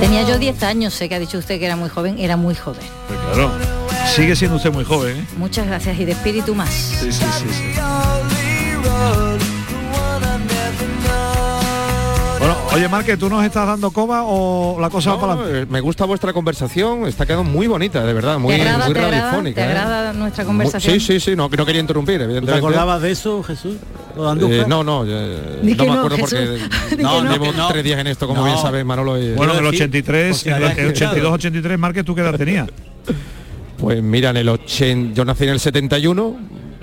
Tenía 0.00 0.22
yo 0.26 0.38
10 0.38 0.62
años, 0.62 0.94
sé 0.94 1.10
que 1.10 1.14
ha 1.16 1.18
dicho 1.18 1.36
usted 1.36 1.58
que 1.58 1.66
era 1.66 1.76
muy 1.76 1.90
joven, 1.90 2.18
era 2.18 2.38
muy 2.38 2.54
joven. 2.54 2.80
Pues 3.06 3.18
claro, 3.34 3.50
sigue 4.14 4.36
siendo 4.36 4.56
usted 4.56 4.72
muy 4.72 4.84
joven. 4.84 5.16
¿eh? 5.18 5.24
Muchas 5.36 5.66
gracias 5.66 5.98
y 5.98 6.04
de 6.04 6.12
espíritu 6.12 6.54
más. 6.54 6.70
Sí, 6.70 7.10
sí, 7.12 7.24
sí, 7.38 7.44
sí. 7.50 7.80
Bueno, 12.38 12.56
oye, 12.72 12.88
Marque, 12.88 13.16
¿tú 13.18 13.28
nos 13.28 13.44
estás 13.44 13.66
dando 13.66 13.90
coba 13.90 14.22
o 14.24 14.78
la 14.80 14.88
cosa 14.88 15.14
va 15.14 15.20
para 15.20 15.32
adelante? 15.34 15.60
eh, 15.62 15.66
me 15.68 15.80
gusta 15.80 16.06
vuestra 16.06 16.32
conversación, 16.32 17.06
está 17.06 17.26
quedando 17.26 17.44
muy 17.44 17.66
bonita, 17.66 18.02
de 18.04 18.14
verdad, 18.14 18.38
muy, 18.38 18.54
¿Te 18.54 18.62
agrada, 18.62 18.84
muy 18.86 18.94
te 18.94 19.00
agrada, 19.00 19.20
radiofónica. 19.24 19.54
te 19.60 19.66
¿eh? 19.68 19.70
agrada 19.70 20.12
nuestra 20.14 20.44
Mu- 20.44 20.48
conversación? 20.48 20.94
Sí, 20.94 21.00
sí, 21.00 21.20
sí, 21.20 21.36
no, 21.36 21.50
no 21.50 21.66
quería 21.66 21.80
interrumpir, 21.82 22.16
¿Tú 22.16 22.24
evidentemente. 22.24 22.52
¿Te 22.52 22.66
acordabas 22.66 23.02
de 23.02 23.10
eso, 23.10 23.42
Jesús? 23.42 23.76
¿Lo 24.16 24.24
de 24.24 24.30
Andújar? 24.30 24.56
Eh, 24.60 24.64
no, 24.66 24.82
no, 24.82 25.04
eh, 25.06 25.58
Di 25.62 25.72
no 25.74 25.76
que 25.84 25.90
me 25.90 25.94
no, 25.96 26.00
acuerdo 26.00 26.16
Jesús. 26.16 26.30
porque 26.30 26.46
Di 26.90 26.96
que 26.96 27.02
no. 27.02 27.30
llevo 27.30 27.52
no. 27.52 27.68
tres 27.68 27.84
días 27.84 27.98
en 28.00 28.06
esto, 28.06 28.26
como 28.26 28.40
No. 28.40 28.46
bien 28.46 28.56
sabes, 28.58 28.84
Manolo. 28.86 29.18
y- 29.22 29.34
Bueno, 29.34 29.52
en 29.52 29.58
el 29.58 29.64
decir, 29.70 29.82
83, 29.82 30.30
por 30.30 30.38
si 30.40 30.48
en 30.48 30.54
el 30.56 30.62
escuchado. 30.78 31.14
82-83, 31.36 31.76
Marque, 31.78 32.02
¿tú 32.04 32.14
qué 32.14 32.22
edad 32.22 32.34
tenías? 32.36 32.68
Pues 33.80 34.02
mira, 34.02 34.30
en 34.30 34.36
el 34.36 34.48
80, 34.48 35.14
yo 35.14 35.24
nací 35.24 35.44
en 35.44 35.50
el 35.50 35.60
71, 35.60 36.36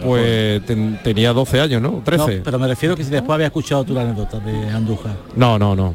pues 0.03 0.65
ten- 0.65 0.99
tenía 1.03 1.31
12 1.33 1.59
años, 1.61 1.81
¿no? 1.81 2.01
13. 2.03 2.37
No, 2.37 2.43
pero 2.43 2.59
me 2.59 2.67
refiero 2.67 2.95
que 2.95 3.03
si 3.03 3.09
después 3.11 3.35
había 3.35 3.47
escuchado 3.47 3.85
la 3.93 4.01
anécdota 4.01 4.39
de 4.39 4.69
Andújar. 4.69 5.15
No, 5.35 5.59
no, 5.59 5.75
no. 5.75 5.93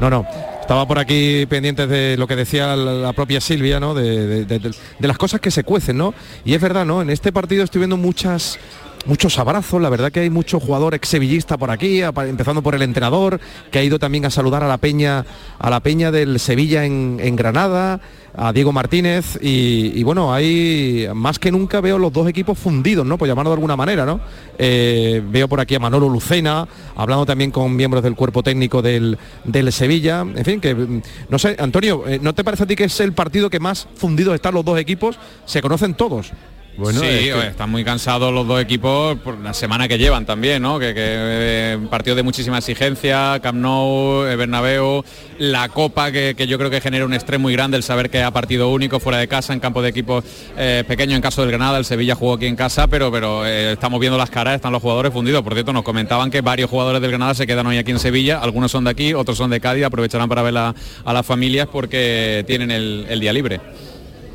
No, 0.00 0.08
no. 0.08 0.24
Estaba 0.60 0.86
por 0.86 0.98
aquí 1.00 1.46
pendientes 1.46 1.88
de 1.88 2.16
lo 2.16 2.26
que 2.28 2.36
decía 2.36 2.76
la, 2.76 3.12
propia 3.12 3.40
Silvia, 3.40 3.80
¿no? 3.80 3.92
De, 3.92 4.26
de- 4.26 4.44
de- 4.44 4.58
de- 4.60 4.74
de 4.98 5.08
las 5.08 5.18
cosas 5.18 5.40
que 5.40 5.50
se 5.50 5.64
cuecen, 5.64 5.96
¿no? 5.98 6.14
Y 6.44 6.54
es 6.54 6.60
verdad, 6.60 6.86
¿no? 6.86 7.02
En 7.02 7.10
este 7.10 7.32
partido 7.32 7.64
estoy 7.64 7.80
viendo 7.80 7.96
muchas 7.96 8.58
muchos 9.06 9.38
abrazos, 9.38 9.80
la 9.80 9.88
verdad 9.88 10.12
que 10.12 10.20
hay 10.20 10.30
mucho 10.30 10.60
jugador 10.60 10.94
exsevillista 10.94 11.56
por 11.56 11.70
aquí, 11.70 12.02
empezando 12.02 12.62
por 12.62 12.74
el 12.74 12.82
entrenador, 12.82 13.40
que 13.70 13.78
ha 13.78 13.82
ido 13.82 13.98
también 13.98 14.26
a 14.26 14.30
saludar 14.30 14.62
a 14.62 14.68
la 14.68 14.78
peña, 14.78 15.24
a 15.58 15.70
la 15.70 15.80
peña 15.80 16.10
del 16.10 16.38
Sevilla 16.38 16.84
en, 16.84 17.36
Granada, 17.36 18.00
a 18.36 18.52
Diego 18.52 18.72
Martínez, 18.72 19.38
y, 19.40 19.92
y 19.94 20.02
bueno, 20.02 20.32
hay 20.32 21.08
más 21.14 21.38
que 21.38 21.50
nunca 21.50 21.80
veo 21.80 21.98
los 21.98 22.12
dos 22.12 22.28
equipos 22.28 22.58
fundidos, 22.58 23.06
¿no? 23.06 23.18
Por 23.18 23.26
llamarlo 23.26 23.50
de 23.50 23.54
alguna 23.54 23.76
manera, 23.76 24.04
¿no? 24.04 24.20
Eh, 24.58 25.22
veo 25.26 25.48
por 25.48 25.60
aquí 25.60 25.74
a 25.74 25.80
Manolo 25.80 26.08
Lucena, 26.08 26.68
hablando 26.96 27.26
también 27.26 27.50
con 27.50 27.74
miembros 27.74 28.02
del 28.02 28.14
cuerpo 28.14 28.42
técnico 28.42 28.82
del, 28.82 29.18
del 29.44 29.72
Sevilla, 29.72 30.20
en 30.20 30.44
fin, 30.44 30.60
que 30.60 30.74
mm, 30.74 31.02
no 31.28 31.38
sé, 31.38 31.56
Antonio, 31.58 32.06
eh, 32.06 32.18
¿no 32.20 32.34
te 32.34 32.44
parece 32.44 32.64
a 32.64 32.66
ti 32.66 32.76
que 32.76 32.84
es 32.84 33.00
el 33.00 33.12
partido 33.12 33.50
que 33.50 33.60
más 33.60 33.88
fundidos 33.94 34.34
están 34.34 34.54
los 34.54 34.64
dos 34.64 34.78
equipos? 34.78 35.18
Se 35.46 35.62
conocen 35.62 35.94
todos. 35.94 36.32
Bueno, 36.76 37.00
sí, 37.00 37.06
es 37.06 37.34
que- 37.34 37.46
están 37.48 37.68
muy 37.70 37.84
cansados 37.84 38.32
los 38.32 38.46
dos 38.46 38.62
equipos 38.62 39.18
por 39.18 39.38
la 39.38 39.52
semana 39.52 39.86
que 39.86 39.98
llevan 39.98 40.24
también, 40.24 40.62
¿no? 40.62 40.78
Que, 40.78 40.94
que 40.94 41.02
eh, 41.04 41.78
partidos 41.90 42.16
de 42.16 42.22
muchísima 42.22 42.56
exigencia, 42.58 43.38
Camp 43.42 43.58
Nou, 43.58 44.24
eh, 44.26 44.34
Bernabéu, 44.36 45.04
la 45.38 45.68
Copa 45.68 46.10
que, 46.10 46.34
que 46.34 46.46
yo 46.46 46.56
creo 46.56 46.70
que 46.70 46.80
genera 46.80 47.04
un 47.04 47.12
estrés 47.12 47.38
muy 47.38 47.52
grande 47.52 47.76
el 47.76 47.82
saber 47.82 48.08
que 48.08 48.22
a 48.22 48.30
partido 48.30 48.70
único 48.70 48.98
fuera 48.98 49.18
de 49.18 49.28
casa 49.28 49.52
en 49.52 49.60
campo 49.60 49.82
de 49.82 49.90
equipos 49.90 50.24
eh, 50.56 50.82
pequeños 50.88 51.16
en 51.16 51.22
caso 51.22 51.42
del 51.42 51.50
Granada, 51.50 51.76
el 51.76 51.84
Sevilla 51.84 52.14
jugó 52.14 52.34
aquí 52.34 52.46
en 52.46 52.56
casa, 52.56 52.86
pero 52.86 53.12
pero 53.12 53.44
eh, 53.46 53.72
estamos 53.72 54.00
viendo 54.00 54.16
las 54.16 54.30
caras, 54.30 54.54
están 54.54 54.72
los 54.72 54.80
jugadores 54.80 55.12
fundidos. 55.12 55.42
Por 55.42 55.52
cierto, 55.52 55.72
nos 55.74 55.82
comentaban 55.82 56.30
que 56.30 56.40
varios 56.40 56.70
jugadores 56.70 57.02
del 57.02 57.10
Granada 57.10 57.34
se 57.34 57.46
quedan 57.46 57.66
hoy 57.66 57.76
aquí 57.76 57.90
en 57.90 57.98
Sevilla, 57.98 58.38
algunos 58.38 58.70
son 58.70 58.84
de 58.84 58.90
aquí, 58.90 59.12
otros 59.12 59.36
son 59.36 59.50
de 59.50 59.60
Cádiz, 59.60 59.84
aprovecharán 59.84 60.28
para 60.30 60.40
ver 60.42 60.56
a, 60.56 60.74
a 61.04 61.12
las 61.12 61.26
familias 61.26 61.68
porque 61.70 62.42
tienen 62.46 62.70
el- 62.70 63.06
el 63.10 63.20
día 63.20 63.32
libre. 63.34 63.60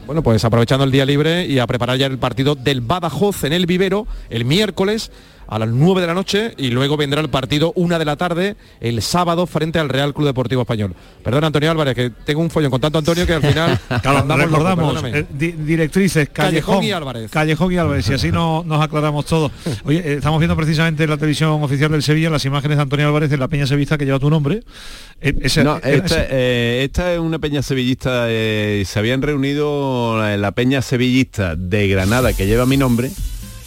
Bueno, 0.05 0.21
pues 0.21 0.45
aprovechando 0.45 0.85
el 0.85 0.91
día 0.91 1.03
libre 1.03 1.47
y 1.47 1.57
a 1.57 1.65
preparar 1.65 1.97
ya 1.97 2.05
el 2.05 2.19
partido 2.19 2.53
del 2.53 2.81
Badajoz 2.81 3.43
en 3.43 3.53
el 3.53 3.65
Vivero 3.65 4.05
el 4.29 4.45
miércoles 4.45 5.11
a 5.47 5.59
las 5.59 5.69
9 5.69 6.01
de 6.01 6.07
la 6.07 6.13
noche 6.13 6.53
y 6.57 6.69
luego 6.69 6.97
vendrá 6.97 7.21
el 7.21 7.29
partido 7.29 7.71
una 7.75 7.99
de 7.99 8.05
la 8.05 8.15
tarde 8.15 8.55
el 8.81 9.01
sábado 9.01 9.45
frente 9.47 9.79
al 9.79 9.89
Real 9.89 10.13
Club 10.13 10.27
Deportivo 10.27 10.61
Español. 10.61 10.95
Perdón 11.23 11.43
Antonio 11.45 11.71
Álvarez, 11.71 11.95
que 11.95 12.09
tengo 12.09 12.41
un 12.41 12.49
follón 12.49 12.71
con 12.71 12.81
tanto 12.81 12.97
Antonio 12.99 13.25
que 13.25 13.33
al 13.33 13.41
final 13.41 13.79
Claro, 14.01 14.25
recordamos, 14.35 15.03
eh, 15.05 15.25
di- 15.29 15.51
directrices, 15.53 16.29
Callejón, 16.29 16.75
Callejón 16.75 16.83
y 16.83 16.91
Álvarez. 16.91 17.31
Callejón 17.31 17.71
y 17.73 17.77
Álvarez, 17.77 18.09
y 18.09 18.13
así 18.13 18.31
no, 18.31 18.63
nos 18.67 18.81
aclaramos 18.83 19.25
todo. 19.25 19.51
Oye, 19.85 19.99
eh, 19.99 20.13
estamos 20.15 20.39
viendo 20.39 20.55
precisamente 20.55 21.03
en 21.03 21.09
la 21.09 21.17
televisión 21.17 21.63
oficial 21.63 21.91
del 21.91 22.03
Sevilla 22.03 22.29
las 22.29 22.45
imágenes 22.45 22.77
de 22.77 22.83
Antonio 22.83 23.07
Álvarez 23.07 23.31
en 23.31 23.39
la 23.39 23.47
Peña 23.47 23.67
Sevista 23.67 23.97
que 23.97 24.05
lleva 24.05 24.19
tu 24.19 24.29
nombre. 24.29 24.63
Eh, 25.21 25.33
ese- 25.41 25.63
No, 25.63 25.77
era 25.77 25.89
esta, 26.05 26.25
eh, 26.29 26.89
es 26.93 27.19
una 27.19 27.39
peña 27.39 27.61
sevillista, 27.61 28.25
eh, 28.29 28.83
se 28.85 28.99
habían 28.99 29.21
reunido 29.21 30.25
en 30.27 30.41
la 30.41 30.51
peña 30.51 30.81
sevillista 30.81 31.55
de 31.55 31.87
Granada, 31.87 32.33
que 32.33 32.45
lleva 32.47 32.65
mi 32.65 32.77
nombre, 32.77 33.11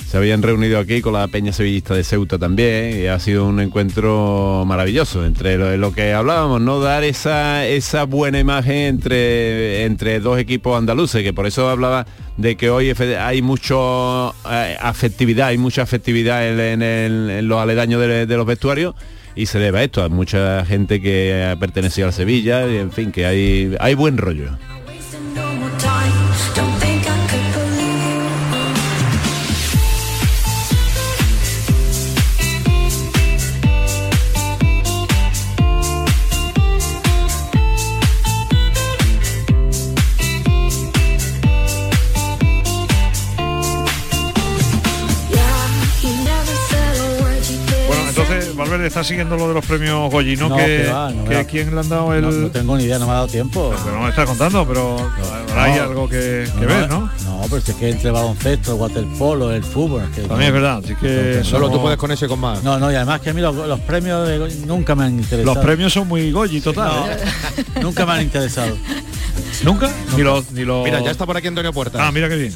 se 0.09 0.16
habían 0.16 0.42
reunido 0.42 0.78
aquí 0.78 1.02
con 1.02 1.12
la 1.12 1.28
peña 1.28 1.52
sevillista 1.52 1.94
de 1.94 2.02
Ceuta 2.02 2.38
también, 2.38 2.98
y 2.98 3.06
ha 3.09 3.18
sido 3.18 3.44
un 3.44 3.61
encuentro 3.61 4.64
maravilloso, 4.66 5.26
entre 5.26 5.76
lo, 5.76 5.92
que 5.92 6.14
hablábamos, 6.14 6.62
¿no? 6.62 6.80
Dar 6.80 7.04
esa, 7.04 7.66
esa 7.66 8.04
buena 8.04 8.38
imagen 8.38 8.76
entre, 8.76 9.84
entre 9.84 10.18
dos 10.20 10.38
equipos 10.38 10.78
andaluces, 10.78 11.22
que 11.22 11.34
por 11.34 11.46
eso 11.46 11.68
hablaba 11.68 12.06
de 12.38 12.56
que 12.56 12.70
hoy 12.70 12.90
hay 13.20 13.42
mucho 13.42 14.34
eh, 14.50 14.78
afectividad, 14.80 15.48
hay 15.48 15.59
mucha 15.59 15.82
afectividad 15.82 16.48
en, 16.59 16.80
en 16.80 17.46
los 17.46 17.61
aledaños 17.61 18.00
de, 18.00 18.26
los 18.26 18.46
vestuarios 18.46 18.94
y 19.36 19.44
se 19.44 19.59
debe 19.59 19.80
a 19.80 19.84
esto, 19.84 20.02
a 20.02 20.09
mucha 20.09 20.64
gente 20.64 21.02
que 21.02 21.50
ha 21.52 21.56
pertenecido 21.56 22.06
al 22.06 22.14
Sevilla, 22.14 22.66
y 22.66 22.78
en 22.78 22.92
fin, 22.92 23.12
que 23.12 23.26
hay, 23.26 23.76
hay 23.78 23.92
buen 23.92 24.16
rollo. 24.16 24.56
Está 48.99 49.09
siguiendo 49.09 49.36
lo 49.36 49.49
de 49.49 49.55
los 49.55 49.64
premios 49.64 50.11
Goyi, 50.11 50.36
¿no? 50.36 50.49
No, 50.49 50.57
que, 50.57 50.64
que 50.84 50.90
va, 50.92 51.11
no 51.11 51.22
me 51.22 51.28
que 51.28 51.34
da- 51.36 51.44
quién 51.44 51.72
le 51.72 51.80
han 51.80 51.88
dado 51.88 52.12
el. 52.14 52.22
No, 52.22 52.30
no 52.32 52.51
tengo 52.51 52.76
ni 52.76 52.84
idea, 52.84 52.99
no 52.99 53.07
me 53.07 53.12
ha 53.12 53.14
dado 53.16 53.28
tiempo. 53.28 53.72
Pero 53.84 53.96
no 53.96 54.03
me 54.03 54.11
está 54.11 54.24
contando, 54.26 54.66
pero 54.66 54.96
hay 55.57 55.78
algo 55.78 56.09
que, 56.09 56.49
que 56.59 56.66
ver, 56.66 56.88
¿no? 56.88 57.11
No, 57.24 57.42
pero 57.49 57.61
si 57.62 57.70
es 57.70 57.76
que 57.76 57.90
entre 57.90 58.11
baloncesto, 58.11 58.72
el 58.72 58.80
waterpolo, 58.80 59.53
el 59.53 59.62
fútbol. 59.62 60.03
es 60.03 60.16
que 60.16 60.22
También 60.22 60.49
es 60.49 60.53
verdad, 60.53 60.80
así 60.84 60.96
que 60.96 61.42
Solo 61.44 61.70
tú 61.70 61.80
puedes 61.80 61.96
con 61.99 62.11
eso 62.11 62.24
y 62.26 62.28
con 62.28 62.40
más. 62.40 62.62
No, 62.64 62.78
no, 62.78 62.90
y 62.90 62.96
además 62.96 63.20
que 63.20 63.30
a 63.30 63.34
mí 63.34 63.40
los, 63.40 63.55
los 63.55 63.80
premios 63.80 64.26
de 64.26 64.38
nunca 64.66 64.96
me 64.96 65.05
han 65.05 65.14
interesado. 65.18 65.55
Los 65.55 65.64
premios 65.64 65.92
son 65.92 66.09
muy 66.09 66.32
Goyi, 66.32 66.61
total. 66.61 66.90
¿eh? 67.11 67.16
Nunca 67.82 68.05
me 68.05 68.12
han 68.12 68.22
interesado. 68.22 68.76
¿Nunca? 69.62 69.90
Ni 70.16 70.22
los, 70.22 70.51
ni 70.53 70.64
los... 70.64 70.84
Mira, 70.84 71.01
ya 71.01 71.11
está 71.12 71.24
por 71.24 71.36
aquí 71.36 71.46
Antonio 71.46 71.72
Puerta. 71.72 72.07
Ah, 72.07 72.11
mira 72.12 72.28
qué 72.28 72.36
bien. 72.36 72.53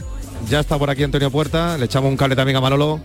Ya 0.48 0.58
está 0.60 0.76
por 0.78 0.90
aquí 0.90 1.04
Antonio 1.04 1.30
Puerta, 1.30 1.78
le 1.78 1.84
echamos 1.84 2.10
un 2.10 2.16
cable 2.16 2.34
también 2.34 2.56
a 2.56 2.60
Manolo. 2.60 3.00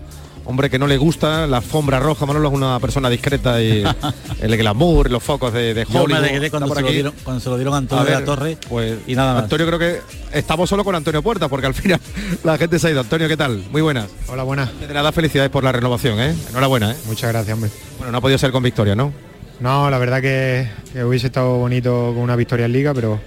Hombre 0.48 0.70
que 0.70 0.78
no 0.78 0.86
le 0.86 0.96
gusta 0.96 1.46
la 1.46 1.58
alfombra 1.58 2.00
roja, 2.00 2.24
Manolo 2.24 2.48
es 2.48 2.54
una 2.54 2.80
persona 2.80 3.10
discreta 3.10 3.60
y 3.62 3.84
el 4.40 4.56
glamour, 4.56 5.10
los 5.10 5.22
focos 5.22 5.52
de, 5.52 5.74
de 5.74 5.84
Yo 5.84 6.04
Hollywood. 6.04 6.22
me 6.22 6.36
está 6.36 6.48
cuando 6.48 6.74
se, 6.74 6.80
lo 6.80 6.88
dieron, 6.88 7.14
cuando 7.22 7.40
se 7.40 7.50
lo 7.50 7.56
dieron 7.56 7.74
a 7.74 7.76
A 7.76 7.80
Antonio 7.80 8.04
de 8.06 8.10
la 8.12 8.24
Torre 8.24 8.56
pues 8.66 8.96
y 9.06 9.14
nada 9.14 9.34
más. 9.34 9.42
Antonio 9.42 9.66
creo 9.66 9.78
que 9.78 10.00
estamos 10.32 10.70
solo 10.70 10.84
con 10.84 10.94
Antonio 10.94 11.22
Puerta 11.22 11.48
porque 11.48 11.66
al 11.66 11.74
final 11.74 12.00
la 12.44 12.56
gente 12.56 12.78
se 12.78 12.86
ha 12.86 12.90
ido. 12.92 13.00
Antonio, 13.00 13.28
¿qué 13.28 13.36
tal? 13.36 13.62
Muy 13.70 13.82
buenas. 13.82 14.08
Hola, 14.26 14.42
buenas. 14.42 14.70
De 14.80 14.94
nada, 14.94 15.12
felicidades 15.12 15.50
por 15.50 15.64
la 15.64 15.70
renovación, 15.70 16.18
¿eh? 16.18 16.34
Enhorabuena, 16.48 16.92
¿eh? 16.92 16.96
Muchas 17.04 17.30
gracias, 17.30 17.52
hombre. 17.52 17.70
Bueno, 17.98 18.12
no 18.12 18.16
ha 18.16 18.20
podido 18.22 18.38
ser 18.38 18.50
con 18.50 18.62
victoria, 18.62 18.94
¿no? 18.94 19.12
No, 19.60 19.90
la 19.90 19.98
verdad 19.98 20.22
que, 20.22 20.66
que 20.94 21.04
hubiese 21.04 21.26
estado 21.26 21.58
bonito 21.58 22.12
con 22.14 22.22
una 22.22 22.36
victoria 22.36 22.64
en 22.64 22.72
Liga, 22.72 22.94
pero, 22.94 23.20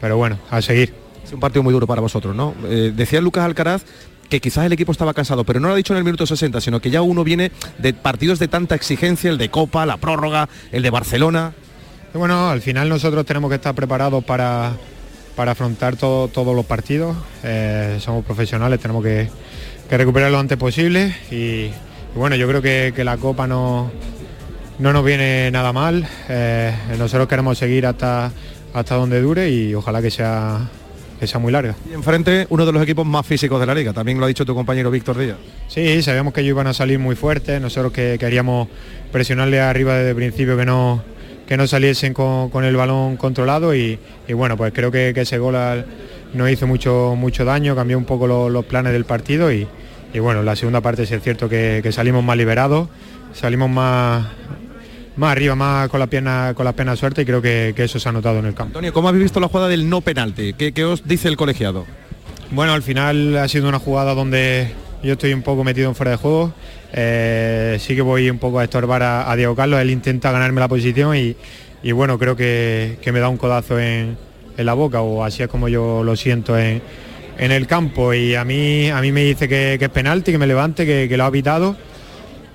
pero 0.00 0.16
bueno, 0.16 0.40
a 0.50 0.60
seguir. 0.60 0.92
Es 1.24 1.32
un 1.32 1.38
partido 1.38 1.62
muy 1.62 1.72
duro 1.72 1.86
para 1.86 2.00
vosotros, 2.00 2.34
¿no? 2.34 2.52
Eh, 2.64 2.92
decía 2.94 3.20
Lucas 3.20 3.44
Alcaraz 3.44 3.84
que 4.28 4.40
quizás 4.40 4.64
el 4.66 4.72
equipo 4.72 4.92
estaba 4.92 5.14
cansado, 5.14 5.44
pero 5.44 5.60
no 5.60 5.68
lo 5.68 5.74
ha 5.74 5.76
dicho 5.76 5.92
en 5.92 5.98
el 5.98 6.04
minuto 6.04 6.26
60, 6.26 6.60
sino 6.60 6.80
que 6.80 6.90
ya 6.90 7.02
uno 7.02 7.24
viene 7.24 7.52
de 7.78 7.92
partidos 7.94 8.38
de 8.38 8.48
tanta 8.48 8.74
exigencia, 8.74 9.30
el 9.30 9.38
de 9.38 9.50
Copa, 9.50 9.86
la 9.86 9.96
prórroga, 9.98 10.48
el 10.72 10.82
de 10.82 10.90
Barcelona. 10.90 11.52
Bueno, 12.14 12.48
al 12.50 12.60
final 12.62 12.88
nosotros 12.88 13.26
tenemos 13.26 13.48
que 13.50 13.56
estar 13.56 13.74
preparados 13.74 14.24
para, 14.24 14.72
para 15.36 15.52
afrontar 15.52 15.96
todo- 15.96 16.28
todos 16.28 16.54
los 16.54 16.64
partidos. 16.64 17.16
Eh, 17.42 17.98
somos 18.00 18.24
profesionales, 18.24 18.80
tenemos 18.80 19.02
que, 19.04 19.28
recuperar 19.90 20.30
lo 20.32 20.38
antes 20.40 20.56
posible 20.58 21.14
y, 21.30 21.34
y 21.34 21.72
bueno, 22.16 22.34
yo 22.36 22.48
creo 22.48 22.60
que, 22.62 22.92
que 22.96 23.04
la 23.04 23.16
Copa 23.16 23.46
no, 23.46 23.90
no 24.78 24.92
nos 24.92 25.04
viene 25.04 25.50
nada 25.52 25.72
mal. 25.72 26.06
Eh, 26.28 26.72
nosotros 26.98 27.28
queremos 27.28 27.58
seguir 27.58 27.86
hasta, 27.86 28.32
hasta 28.72 28.94
donde 28.96 29.20
dure 29.20 29.50
y 29.50 29.74
ojalá 29.74 30.00
que 30.02 30.10
sea, 30.10 30.68
que 31.18 31.26
sea 31.26 31.38
muy 31.40 31.52
larga. 31.52 31.74
Y 31.90 31.94
enfrente 31.94 32.46
uno 32.50 32.66
de 32.66 32.72
los 32.72 32.82
equipos 32.82 33.06
más 33.06 33.26
físicos 33.26 33.60
de 33.60 33.66
la 33.66 33.74
liga, 33.74 33.92
también 33.92 34.18
lo 34.18 34.24
ha 34.24 34.28
dicho 34.28 34.44
tu 34.44 34.54
compañero 34.54 34.90
Víctor 34.90 35.18
Díaz. 35.18 35.36
Sí, 35.68 36.02
sabíamos 36.02 36.32
que 36.34 36.40
ellos 36.40 36.50
iban 36.50 36.66
a 36.66 36.74
salir 36.74 36.98
muy 36.98 37.14
fuertes, 37.16 37.60
nosotros 37.60 37.92
que 37.92 38.16
queríamos 38.18 38.68
presionarle 39.12 39.60
arriba 39.60 39.94
desde 39.94 40.10
el 40.10 40.16
principio 40.16 40.56
que 40.56 40.64
no, 40.66 41.02
que 41.46 41.56
no 41.56 41.66
saliesen 41.66 42.14
con, 42.14 42.50
con 42.50 42.64
el 42.64 42.76
balón 42.76 43.16
controlado 43.16 43.74
y, 43.74 43.98
y 44.26 44.32
bueno, 44.32 44.56
pues 44.56 44.72
creo 44.74 44.90
que, 44.90 45.12
que 45.14 45.20
ese 45.22 45.38
gol 45.38 45.56
al- 45.56 45.86
nos 46.34 46.50
hizo 46.50 46.66
mucho, 46.66 47.14
mucho 47.16 47.44
daño, 47.44 47.76
cambió 47.76 47.96
un 47.96 48.04
poco 48.04 48.26
lo- 48.26 48.48
los 48.50 48.64
planes 48.64 48.92
del 48.92 49.04
partido 49.04 49.52
y, 49.52 49.66
y 50.12 50.18
bueno, 50.18 50.40
en 50.40 50.46
la 50.46 50.56
segunda 50.56 50.80
parte 50.80 51.06
sí 51.06 51.14
es 51.14 51.22
cierto 51.22 51.48
que, 51.48 51.80
que 51.82 51.92
salimos 51.92 52.24
más 52.24 52.36
liberados, 52.36 52.88
salimos 53.32 53.70
más, 53.70 54.26
más 55.16 55.32
arriba, 55.32 55.54
más 55.54 55.88
con 55.88 56.00
la 56.00 56.06
pierna, 56.06 56.52
con 56.54 56.64
las 56.64 56.74
piernas 56.74 56.98
sueltas 56.98 57.22
y 57.22 57.26
creo 57.26 57.40
que, 57.40 57.72
que 57.76 57.84
eso 57.84 57.98
se 57.98 58.08
ha 58.08 58.12
notado 58.12 58.38
en 58.38 58.46
el 58.46 58.54
campo. 58.54 58.70
Antonio, 58.70 58.92
¿cómo 58.92 59.08
habéis 59.08 59.24
visto 59.24 59.40
la 59.40 59.48
jugada 59.48 59.68
del 59.68 59.88
no 59.88 60.00
penalti? 60.00 60.54
¿Qué, 60.54 60.72
qué 60.72 60.84
os 60.84 61.06
dice 61.06 61.28
el 61.28 61.36
colegiado? 61.36 61.86
Bueno, 62.50 62.72
al 62.72 62.82
final 62.82 63.36
ha 63.38 63.48
sido 63.48 63.68
una 63.68 63.78
jugada 63.78 64.14
donde 64.14 64.72
yo 65.02 65.12
estoy 65.12 65.32
un 65.32 65.42
poco 65.42 65.64
metido 65.64 65.88
en 65.88 65.94
fuera 65.94 66.12
de 66.12 66.16
juego. 66.16 66.52
Eh, 66.92 67.78
sí 67.80 67.94
que 67.94 68.02
voy 68.02 68.30
un 68.30 68.38
poco 68.38 68.58
a 68.58 68.64
estorbar 68.64 69.02
a, 69.02 69.30
a 69.30 69.36
Diego 69.36 69.54
Carlos. 69.54 69.80
Él 69.80 69.90
intenta 69.90 70.30
ganarme 70.30 70.60
la 70.60 70.68
posición 70.68 71.16
y, 71.16 71.36
y 71.82 71.92
bueno, 71.92 72.18
creo 72.18 72.36
que, 72.36 72.98
que 73.02 73.12
me 73.12 73.20
da 73.20 73.28
un 73.28 73.36
codazo 73.36 73.78
en, 73.78 74.16
en 74.56 74.66
la 74.66 74.74
boca 74.74 75.00
o 75.00 75.24
así 75.24 75.42
es 75.42 75.48
como 75.48 75.68
yo 75.68 76.02
lo 76.04 76.16
siento 76.16 76.58
en, 76.58 76.80
en 77.38 77.50
el 77.52 77.66
campo. 77.66 78.14
Y 78.14 78.34
a 78.34 78.44
mí, 78.44 78.90
a 78.90 79.00
mí 79.00 79.10
me 79.10 79.24
dice 79.24 79.48
que, 79.48 79.76
que 79.78 79.86
es 79.86 79.90
penalti, 79.90 80.32
que 80.32 80.38
me 80.38 80.46
levante, 80.46 80.86
que, 80.86 81.08
que 81.08 81.16
lo 81.16 81.24
ha 81.24 81.30
pitado. 81.30 81.76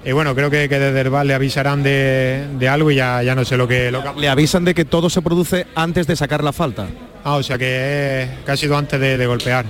Y 0.06 0.12
bueno, 0.14 0.34
creo 0.34 0.50
que, 0.50 0.70
que 0.70 0.80
desde 0.80 1.02
el 1.02 1.10
VAR 1.10 1.26
le 1.26 1.34
avisarán 1.34 1.84
de, 1.84 2.46
de 2.58 2.70
algo 2.70 2.90
y 2.90 2.96
ya, 2.96 3.22
ya 3.22 3.36
no 3.36 3.44
sé 3.44 3.58
lo 3.58 3.68
que, 3.68 3.92
lo 3.92 4.02
que... 4.02 4.20
Le 4.22 4.30
avisan 4.30 4.64
de 4.64 4.74
que 4.74 4.86
todo 4.86 5.10
se 5.10 5.22
produce 5.22 5.68
antes 5.76 6.08
de 6.08 6.16
sacar 6.16 6.42
la 6.44 6.54
falta. 6.54 6.88
Ah, 7.24 7.36
o 7.36 7.44
sea 7.44 7.58
que, 7.58 8.28
que 8.46 8.52
ha 8.52 8.56
sido 8.56 8.78
antes 8.78 8.98
de, 9.00 9.18
de 9.18 9.28
golpear. 9.28 9.66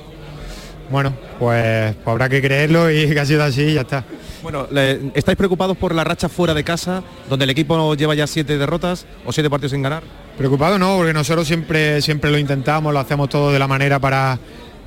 Bueno, 0.92 1.14
pues, 1.40 1.96
pues 1.96 2.08
habrá 2.08 2.30
que 2.30 2.42
creerlo 2.42 2.92
y 2.92 3.10
que 3.14 3.20
ha 3.20 3.26
sido 3.26 3.44
así 3.44 3.62
y 3.64 3.74
ya 3.74 3.82
está. 3.82 4.04
Bueno, 4.44 4.68
le- 4.72 5.12
¿estáis 5.16 5.36
preocupados 5.38 5.76
por 5.78 5.94
la 5.96 6.04
racha 6.04 6.30
fuera 6.30 6.54
de 6.54 6.64
casa, 6.64 7.04
donde 7.28 7.46
el 7.46 7.50
equipo 7.50 7.96
lleva 7.96 8.14
ya 8.14 8.28
siete 8.28 8.58
derrotas 8.58 9.06
o 9.26 9.32
siete 9.32 9.50
partidos 9.50 9.72
sin 9.72 9.82
ganar? 9.82 10.04
Preocupado 10.38 10.78
no, 10.80 10.96
porque 10.98 11.12
nosotros 11.14 11.48
siempre, 11.48 12.02
siempre 12.04 12.30
lo 12.32 12.38
intentamos, 12.38 12.94
lo 12.94 13.00
hacemos 13.00 13.30
todo 13.30 13.52
de 13.52 13.60
la 13.60 13.68
manera 13.68 14.00
para, 14.00 14.40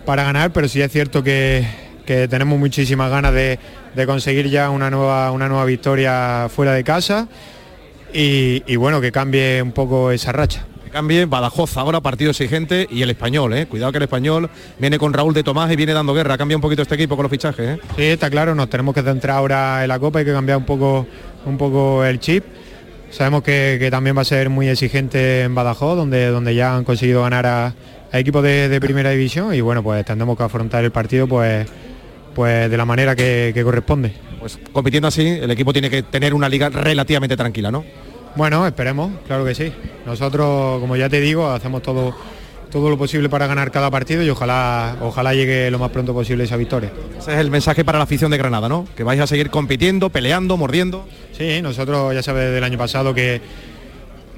para 0.07 0.22
ganar, 0.22 0.53
pero 0.53 0.68
sí 0.68 0.80
es 0.80 0.90
cierto 0.90 1.22
que, 1.22 1.66
que 2.05 2.28
tenemos 2.28 2.59
muchísimas 2.59 3.11
ganas 3.11 3.32
de, 3.32 3.59
de 3.94 4.07
conseguir 4.07 4.48
ya 4.48 4.70
una 4.70 4.90
nueva, 4.90 5.30
una 5.32 5.48
nueva 5.48 5.64
victoria 5.64 6.48
fuera 6.55 6.72
de 6.72 6.84
casa 6.84 7.28
y, 8.12 8.62
y 8.66 8.76
bueno, 8.76 9.00
que 9.00 9.12
cambie 9.12 9.62
un 9.62 9.72
poco 9.72 10.11
esa 10.11 10.32
racha. 10.32 10.66
Cambie, 10.92 11.24
Badajoz 11.24 11.78
ahora 11.78 12.03
partido 12.03 12.32
exigente 12.32 12.86
y 12.90 13.00
el 13.00 13.09
español, 13.09 13.55
¿eh? 13.55 13.64
Cuidado 13.64 13.92
que 13.92 13.96
el 13.96 14.05
español 14.05 14.50
viene 14.78 14.98
con 14.98 15.14
Raúl 15.14 15.32
de 15.32 15.42
Tomás 15.42 15.72
y 15.72 15.76
viene 15.76 15.94
dando 15.94 16.12
guerra. 16.12 16.36
Cambia 16.36 16.55
un 16.55 16.61
poquito 16.61 16.82
este 16.82 16.96
equipo 16.96 17.16
con 17.16 17.22
los 17.22 17.30
fichajes, 17.30 17.78
¿eh? 17.78 17.80
Sí, 17.96 18.03
está 18.03 18.28
claro, 18.28 18.55
nos 18.55 18.68
tenemos 18.68 18.94
que 18.94 19.00
centrar 19.00 19.38
ahora 19.38 19.82
en 19.82 19.88
la 19.88 19.98
Copa, 19.98 20.18
hay 20.18 20.26
que 20.26 20.32
cambiar 20.32 20.59
un 20.59 20.66
poco, 20.66 21.07
un 21.46 21.57
poco 21.57 22.05
el 22.05 22.20
chip. 22.20 22.44
Sabemos 23.11 23.42
que, 23.42 23.78
que 23.80 23.90
también 23.90 24.14
va 24.14 24.20
a 24.20 24.26
ser 24.26 24.50
muy 24.50 24.68
exigente 24.68 25.42
en 25.42 25.55
Badajoz, 25.55 25.96
donde, 25.96 26.26
donde 26.26 26.55
ya 26.55 26.76
han 26.76 26.84
conseguido 26.84 27.22
ganar 27.22 27.46
a, 27.46 27.74
a 28.12 28.18
equipos 28.18 28.42
de, 28.42 28.68
de 28.68 28.80
primera 28.80 29.11
división 29.11 29.55
y 29.55 29.62
bueno, 29.62 29.82
pues 29.82 30.05
tendremos 30.05 30.36
que 30.36 30.42
afrontar 30.42 30.84
el 30.84 30.92
partido 30.92 31.26
pues, 31.26 31.66
pues 32.34 32.70
de 32.70 32.76
la 32.76 32.84
manera 32.84 33.14
que, 33.14 33.52
que 33.54 33.62
corresponde. 33.62 34.12
Pues 34.40 34.58
compitiendo 34.72 35.08
así, 35.08 35.26
el 35.26 35.50
equipo 35.50 35.72
tiene 35.72 35.90
que 35.90 36.02
tener 36.02 36.34
una 36.34 36.48
liga 36.48 36.68
relativamente 36.68 37.36
tranquila, 37.36 37.70
¿no? 37.70 37.84
Bueno, 38.34 38.66
esperemos, 38.66 39.12
claro 39.26 39.44
que 39.44 39.54
sí. 39.54 39.72
Nosotros, 40.06 40.80
como 40.80 40.96
ya 40.96 41.08
te 41.08 41.20
digo, 41.20 41.48
hacemos 41.50 41.82
todo 41.82 42.14
todo 42.72 42.88
lo 42.88 42.96
posible 42.96 43.28
para 43.28 43.46
ganar 43.46 43.70
cada 43.70 43.90
partido 43.90 44.22
y 44.22 44.30
ojalá 44.30 44.96
ojalá 45.02 45.34
llegue 45.34 45.70
lo 45.70 45.78
más 45.78 45.90
pronto 45.90 46.14
posible 46.14 46.44
esa 46.44 46.56
victoria. 46.56 46.90
Ese 47.18 47.34
es 47.34 47.38
el 47.38 47.50
mensaje 47.50 47.84
para 47.84 47.98
la 47.98 48.04
afición 48.04 48.30
de 48.30 48.38
Granada, 48.38 48.66
¿no? 48.66 48.86
Que 48.96 49.04
vais 49.04 49.20
a 49.20 49.26
seguir 49.26 49.50
compitiendo, 49.50 50.08
peleando, 50.08 50.56
mordiendo. 50.56 51.06
Sí, 51.36 51.60
nosotros 51.60 52.14
ya 52.14 52.22
sabes 52.22 52.50
del 52.50 52.64
año 52.64 52.78
pasado 52.78 53.12
que, 53.12 53.42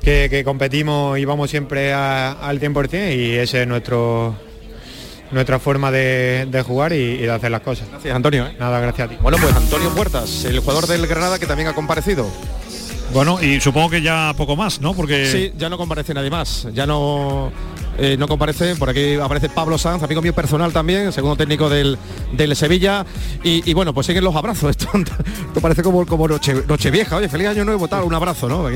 que, 0.03 0.27
que 0.29 0.43
competimos 0.43 1.17
y 1.17 1.25
vamos 1.25 1.49
siempre 1.49 1.93
al 1.93 2.61
100% 2.61 3.17
y 3.17 3.37
ese 3.37 3.63
es 3.63 3.69
nuestro 3.69 4.35
nuestra 5.35 5.59
forma 5.59 5.91
de, 5.91 6.47
de 6.51 6.63
jugar 6.63 6.93
y, 6.93 6.97
y 6.97 7.19
de 7.19 7.31
hacer 7.31 7.51
las 7.51 7.61
cosas. 7.61 7.89
Gracias, 7.91 8.15
Antonio. 8.15 8.47
¿eh? 8.47 8.57
Nada, 8.59 8.81
gracias 8.81 9.07
a 9.07 9.11
ti. 9.11 9.19
Bueno, 9.21 9.39
pues 9.41 9.55
Antonio 9.55 9.91
Puertas, 9.91 10.45
el 10.45 10.61
jugador 10.61 10.87
del 10.87 11.07
Granada 11.07 11.39
que 11.39 11.47
también 11.47 11.69
ha 11.69 11.75
comparecido. 11.75 12.27
Bueno, 13.13 13.41
y 13.43 13.61
supongo 13.61 13.91
que 13.91 14.03
ya 14.03 14.33
poco 14.37 14.57
más, 14.57 14.81
¿no? 14.81 14.95
Porque 14.95 15.27
Sí, 15.31 15.53
ya 15.57 15.69
no 15.69 15.77
comparece 15.77 16.15
nadie 16.15 16.31
más. 16.31 16.67
Ya 16.73 16.87
no 16.87 17.53
eh, 17.99 18.17
no 18.19 18.29
comparece. 18.29 18.77
Por 18.77 18.91
aquí 18.91 19.15
aparece 19.15 19.49
Pablo 19.49 19.79
Sanz, 19.79 20.03
amigo 20.03 20.23
mío 20.23 20.35
personal 20.35 20.73
también, 20.73 21.13
segundo 21.13 21.37
técnico 21.37 21.69
del, 21.69 21.99
del 22.33 22.57
Sevilla. 22.57 23.05
Y, 23.43 23.73
bueno, 23.75 23.93
pues 23.95 24.07
siguen 24.07 24.25
los 24.25 24.35
abrazos. 24.35 24.71
Esto, 24.77 24.89
parece 25.61 25.83
como, 25.83 26.07
como 26.07 26.29
noche, 26.29 26.91
vieja. 26.91 27.17
Oye, 27.17 27.29
feliz 27.29 27.49
año 27.49 27.65
nuevo, 27.65 27.89
tal, 27.89 28.05
un 28.05 28.15
abrazo, 28.15 28.49
¿no? 28.49 28.67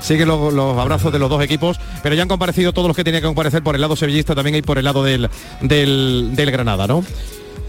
Siguen 0.00 0.28
los, 0.28 0.52
los 0.52 0.78
abrazos 0.78 1.12
de 1.12 1.18
los 1.18 1.30
dos 1.30 1.42
equipos. 1.42 1.78
Pero 2.02 2.14
ya 2.14 2.22
han 2.22 2.28
comparecido 2.28 2.72
todos 2.72 2.88
los 2.88 2.96
que 2.96 3.04
tenían 3.04 3.22
que 3.22 3.28
comparecer 3.28 3.62
por 3.62 3.74
el 3.74 3.80
lado 3.80 3.96
sevillista 3.96 4.34
también 4.34 4.56
y 4.56 4.62
por 4.62 4.78
el 4.78 4.84
lado 4.84 5.02
del, 5.02 5.28
del, 5.60 6.30
del 6.34 6.50
Granada, 6.50 6.86
¿no? 6.86 7.04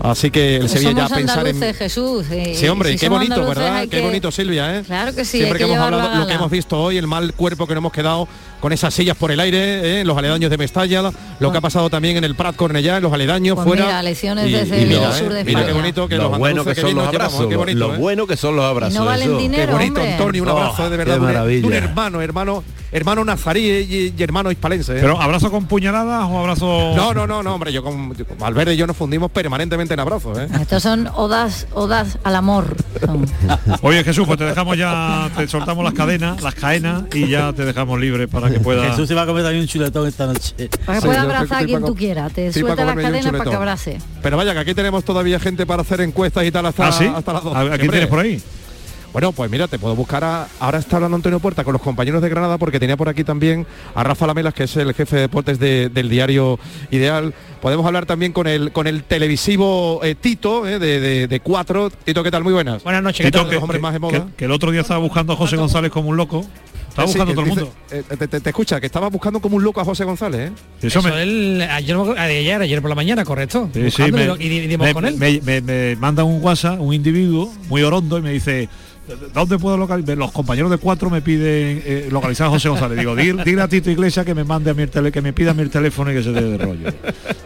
Así 0.03 0.31
que 0.31 0.55
el 0.57 0.67
Sevilla 0.69 0.91
ya 0.93 1.07
Somos 1.09 1.17
pensar 1.19 1.47
en. 1.47 1.73
Jesús. 1.75 2.25
y 2.31 2.55
Sí, 2.55 2.67
hombre, 2.67 2.91
si 2.93 2.97
qué 2.97 3.07
bonito, 3.09 3.45
¿verdad? 3.45 3.81
Qué 3.83 3.89
que- 3.89 4.01
bonito, 4.01 4.31
Silvia, 4.31 4.77
¿eh? 4.79 4.83
Claro 4.83 5.13
que 5.13 5.23
sí, 5.25 5.37
Siempre 5.37 5.59
que, 5.59 5.65
que 5.65 5.71
hemos 5.73 5.83
hablado, 5.85 6.15
lo 6.19 6.27
que 6.27 6.33
hemos 6.33 6.49
visto 6.49 6.81
hoy, 6.81 6.97
el 6.97 7.05
mal 7.07 7.33
cuerpo 7.33 7.67
que 7.67 7.73
nos 7.75 7.81
hemos 7.81 7.91
quedado 7.93 8.27
con 8.59 8.71
esas 8.73 8.93
sillas 8.93 9.15
por 9.17 9.31
el 9.31 9.39
aire, 9.39 10.01
¿eh? 10.01 10.05
los 10.05 10.17
aledaños 10.17 10.49
de 10.51 10.57
Mestalla, 10.57 11.11
lo 11.39 11.51
que 11.51 11.57
ha 11.57 11.61
pasado 11.61 11.89
también 11.89 12.17
en 12.17 12.23
el 12.23 12.35
Prat 12.35 12.55
Cornellá, 12.55 12.97
en 12.97 13.03
los 13.03 13.13
aledaños 13.13 13.55
Pues 13.55 13.67
fuera. 13.67 13.85
mira, 13.85 14.03
lesiones 14.03 14.47
Y- 14.47 14.51
desde 14.51 14.81
y 14.81 14.93
el 14.93 15.13
sur 15.13 15.31
¿eh? 15.31 15.35
de 15.35 15.43
Mira 15.43 15.59
qué 15.61 15.65
España. 15.67 15.73
bonito 15.81 16.07
que 16.07 16.15
lo 16.17 16.29
los 16.29 16.37
bueno 16.37 16.65
que 16.65 16.75
son 16.75 16.83
los 16.83 16.91
llevamos, 16.93 17.15
abrazos, 17.15 17.45
qué 17.47 17.53
lo- 17.53 17.59
bonito, 17.59 17.79
lo 17.79 17.93
¿eh? 17.95 17.97
bueno 17.97 18.27
que 18.27 18.37
son 18.37 18.55
los 18.55 18.65
abrazos. 18.65 18.95
no 18.99 19.05
valen 19.05 19.29
eso. 19.29 19.37
dinero, 19.37 19.65
Qué 19.67 19.71
bonito, 19.73 19.99
hombre. 20.01 20.11
Antonio, 20.13 20.43
un 20.43 20.49
Oh, 20.49 20.57
abrazo, 20.57 20.85
¿eh? 20.87 20.89
de 20.89 20.97
verdad, 20.97 21.19
un- 21.63 21.73
hermano, 21.73 22.21
hermano, 22.21 22.63
hermano 22.91 23.25
nazarí 23.25 23.61
y, 23.69 24.13
y 24.17 24.23
hermano 24.23 24.51
hispalense. 24.51 24.93
¿eh? 24.93 24.97
pero 25.01 25.19
abrazo 25.21 25.49
con 25.51 25.65
puñaladas 25.65 26.25
o 26.29 26.39
abrazo 26.39 26.93
no, 26.95 27.13
no, 27.13 27.25
no, 27.27 27.41
no, 27.43 27.55
hombre, 27.55 27.71
yo 27.73 27.83
con, 27.83 28.15
yo 28.15 28.25
con 28.25 28.37
Valverde 28.37 28.73
y 28.73 28.77
yo 28.77 28.85
nos 28.87 28.95
fundimos 28.97 29.31
permanentemente 29.31 29.90
en 29.93 29.99
abrazos, 29.99 30.37
¿eh? 30.37 30.47
Estos 30.61 30.83
son 30.83 31.07
odas, 31.15 31.67
odas 31.73 32.17
al 32.23 32.35
amor. 32.35 32.75
son. 33.05 33.25
Oye 33.81 34.03
Jesús, 34.03 34.25
pues 34.27 34.37
te 34.39 34.45
dejamos 34.45 34.77
ya, 34.77 35.29
te 35.35 35.47
soltamos 35.47 35.83
las 35.83 35.93
cadenas, 35.93 36.41
las 36.41 36.55
cadenas 36.55 37.03
y 37.13 37.27
ya 37.27 37.53
te 37.53 37.65
dejamos 37.65 37.99
libre 37.99 38.27
para 38.27 38.49
que 38.49 38.59
pueda. 38.59 38.89
Jesús 38.89 39.07
se 39.07 39.13
va 39.15 39.23
a 39.23 39.25
comer 39.25 39.43
también 39.43 39.61
un 39.63 39.67
chuletón 39.67 40.07
esta 40.07 40.27
noche. 40.27 40.69
Para 40.85 40.97
que 40.97 41.01
Sí, 41.01 41.07
pueda 41.07 41.21
abrazar 41.21 41.63
a 41.63 41.65
quien 41.65 41.83
tú 41.85 41.95
quieras. 41.95 42.31
Te 42.33 42.51
suelta 42.53 42.85
las 42.85 42.95
cadenas 42.95 43.31
para 43.31 43.43
que 43.49 43.55
abrace. 43.55 43.97
Pero 44.21 44.37
vaya, 44.37 44.53
que 44.53 44.59
aquí 44.59 44.73
tenemos 44.73 45.03
todavía 45.03 45.39
gente 45.39 45.65
para 45.65 45.81
hacer 45.81 46.01
encuestas 46.01 46.43
y 46.45 46.51
tal 46.51 46.65
hasta, 46.65 46.87
¿Ah, 46.87 46.91
sí? 46.91 47.05
hasta 47.13 47.33
las 47.33 47.43
12. 47.43 47.57
¿A- 47.57 47.73
a 47.73 47.77
quién 47.77 47.91
tienes 47.91 48.07
por 48.09 48.19
ahí? 48.19 48.41
Bueno, 49.13 49.33
pues 49.33 49.51
mira, 49.51 49.67
te 49.67 49.77
puedo 49.77 49.93
buscar 49.93 50.23
a... 50.23 50.47
Ahora 50.61 50.79
está 50.79 50.95
hablando 50.95 51.17
Antonio 51.17 51.39
Puerta 51.41 51.65
con 51.65 51.73
los 51.73 51.81
compañeros 51.81 52.21
de 52.21 52.29
Granada 52.29 52.57
porque 52.57 52.79
tenía 52.79 52.95
por 52.95 53.09
aquí 53.09 53.25
también 53.25 53.67
a 53.93 54.03
Rafa 54.05 54.25
Lamelas, 54.25 54.53
que 54.53 54.63
es 54.63 54.77
el 54.77 54.93
jefe 54.93 55.17
de 55.17 55.21
deportes 55.23 55.59
de- 55.59 55.89
del 55.89 56.07
diario 56.07 56.57
Ideal. 56.91 57.33
Podemos 57.61 57.85
hablar 57.85 58.05
también 58.05 58.31
con 58.31 58.47
el 58.47 58.71
con 58.71 58.87
el 58.87 59.03
televisivo 59.03 59.99
eh, 60.03 60.15
Tito, 60.15 60.65
eh, 60.65 60.79
de, 60.79 60.99
de, 61.01 61.27
de 61.27 61.39
Cuatro. 61.41 61.89
Tito, 61.89 62.23
¿qué 62.23 62.31
tal? 62.31 62.43
Muy 62.43 62.53
buenas. 62.53 62.83
Buenas 62.83 63.03
noches, 63.03 63.25
Tito, 63.25 63.47
que, 63.49 63.55
los 63.55 63.63
hombres 63.63 63.79
que- 63.79 63.81
más 63.81 63.93
de 63.93 63.99
moda. 63.99 64.25
que- 64.27 64.33
que 64.37 64.45
el 64.45 64.51
otro 64.51 64.71
día 64.71 64.79
estaba 64.81 65.01
buscando 65.01 65.33
a 65.33 65.35
José 65.35 65.57
González 65.57 65.91
como 65.91 66.07
un 66.09 66.15
loco. 66.15 66.45
Estaba 66.87 67.07
Sí, 67.07 67.17
buscando 67.19 67.31
a 67.31 67.35
todo 67.35 67.43
el 67.45 67.49
dice- 67.51 67.61
mundo. 67.61 67.75
eh, 67.91 68.03
te, 68.17 68.27
te- 68.29 68.39
te 68.41 68.49
escucha, 68.49 68.79
que 68.79 68.85
estaba 68.85 69.09
buscando 69.09 69.39
como 69.41 69.57
un 69.57 69.63
loco 69.63 69.79
a 69.81 69.85
José 69.85 70.03
González, 70.05 70.49
¿eh? 70.49 70.53
Eso 70.81 70.99
Eso 70.99 71.09
me- 71.09 71.21
él, 71.21 71.61
ayer, 71.69 71.97
ayer, 72.17 72.61
ayer 72.61 72.81
por 72.81 72.89
la 72.89 72.95
mañana, 72.95 73.23
correcto. 73.25 73.69
Sí, 73.73 73.79
sí, 73.91 74.03
Buscándolo 74.03 74.35
me, 74.37 74.43
y, 74.45 74.49
di- 74.49 74.67
dimos 74.67 74.87
me- 74.87 74.93
con 74.93 75.05
él. 75.05 75.15
me- 75.17 75.39
me- 75.41 75.61
me 75.61 75.95
manda 75.97 76.23
un 76.23 76.41
WhatsApp, 76.43 76.79
un 76.81 76.93
individuo 76.93 77.51
muy 77.69 77.81
orondo 77.83 78.17
y 78.17 78.21
me 78.21 78.31
dice, 78.31 78.67
¿dónde 79.33 79.57
puedo 79.57 79.77
localizar? 79.77 80.17
Los 80.17 80.31
compañeros 80.31 80.71
de 80.71 80.77
cuatro 80.77 81.09
me 81.09 81.21
piden 81.21 81.81
eh, 81.85 82.07
localizar 82.11 82.47
a 82.47 82.49
José 82.51 82.69
González. 82.69 82.97
Digo, 82.99 83.15
dile, 83.15 83.43
dile 83.43 83.61
a 83.61 83.67
Tito 83.67 83.89
Iglesias 83.91 84.25
que 84.25 84.33
me 84.35 84.43
mande 84.43 84.71
a 84.71 84.73
mi 84.73 84.87
tele, 84.87 85.11
que 85.11 85.21
me 85.21 85.33
pida 85.33 85.53
mi 85.53 85.65
teléfono 85.67 86.11
y 86.11 86.15
que 86.15 86.23
se 86.23 86.31
dé 86.31 86.41
de 86.41 86.57
rollo. 86.57 86.89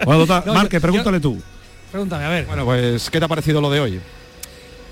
Bueno, 0.05 0.21
total, 0.21 0.43
No, 0.45 0.53
Marque, 0.53 0.77
yo- 0.77 0.81
pregúntale 0.81 1.19
tú. 1.19 1.41
Pregúntame, 1.91 2.25
a 2.25 2.29
ver. 2.29 2.45
Bueno, 2.45 2.65
pues, 2.65 3.09
¿qué 3.09 3.19
te 3.19 3.25
ha 3.25 3.27
parecido 3.27 3.61
lo 3.61 3.69
de 3.71 3.79
hoy? 3.79 3.99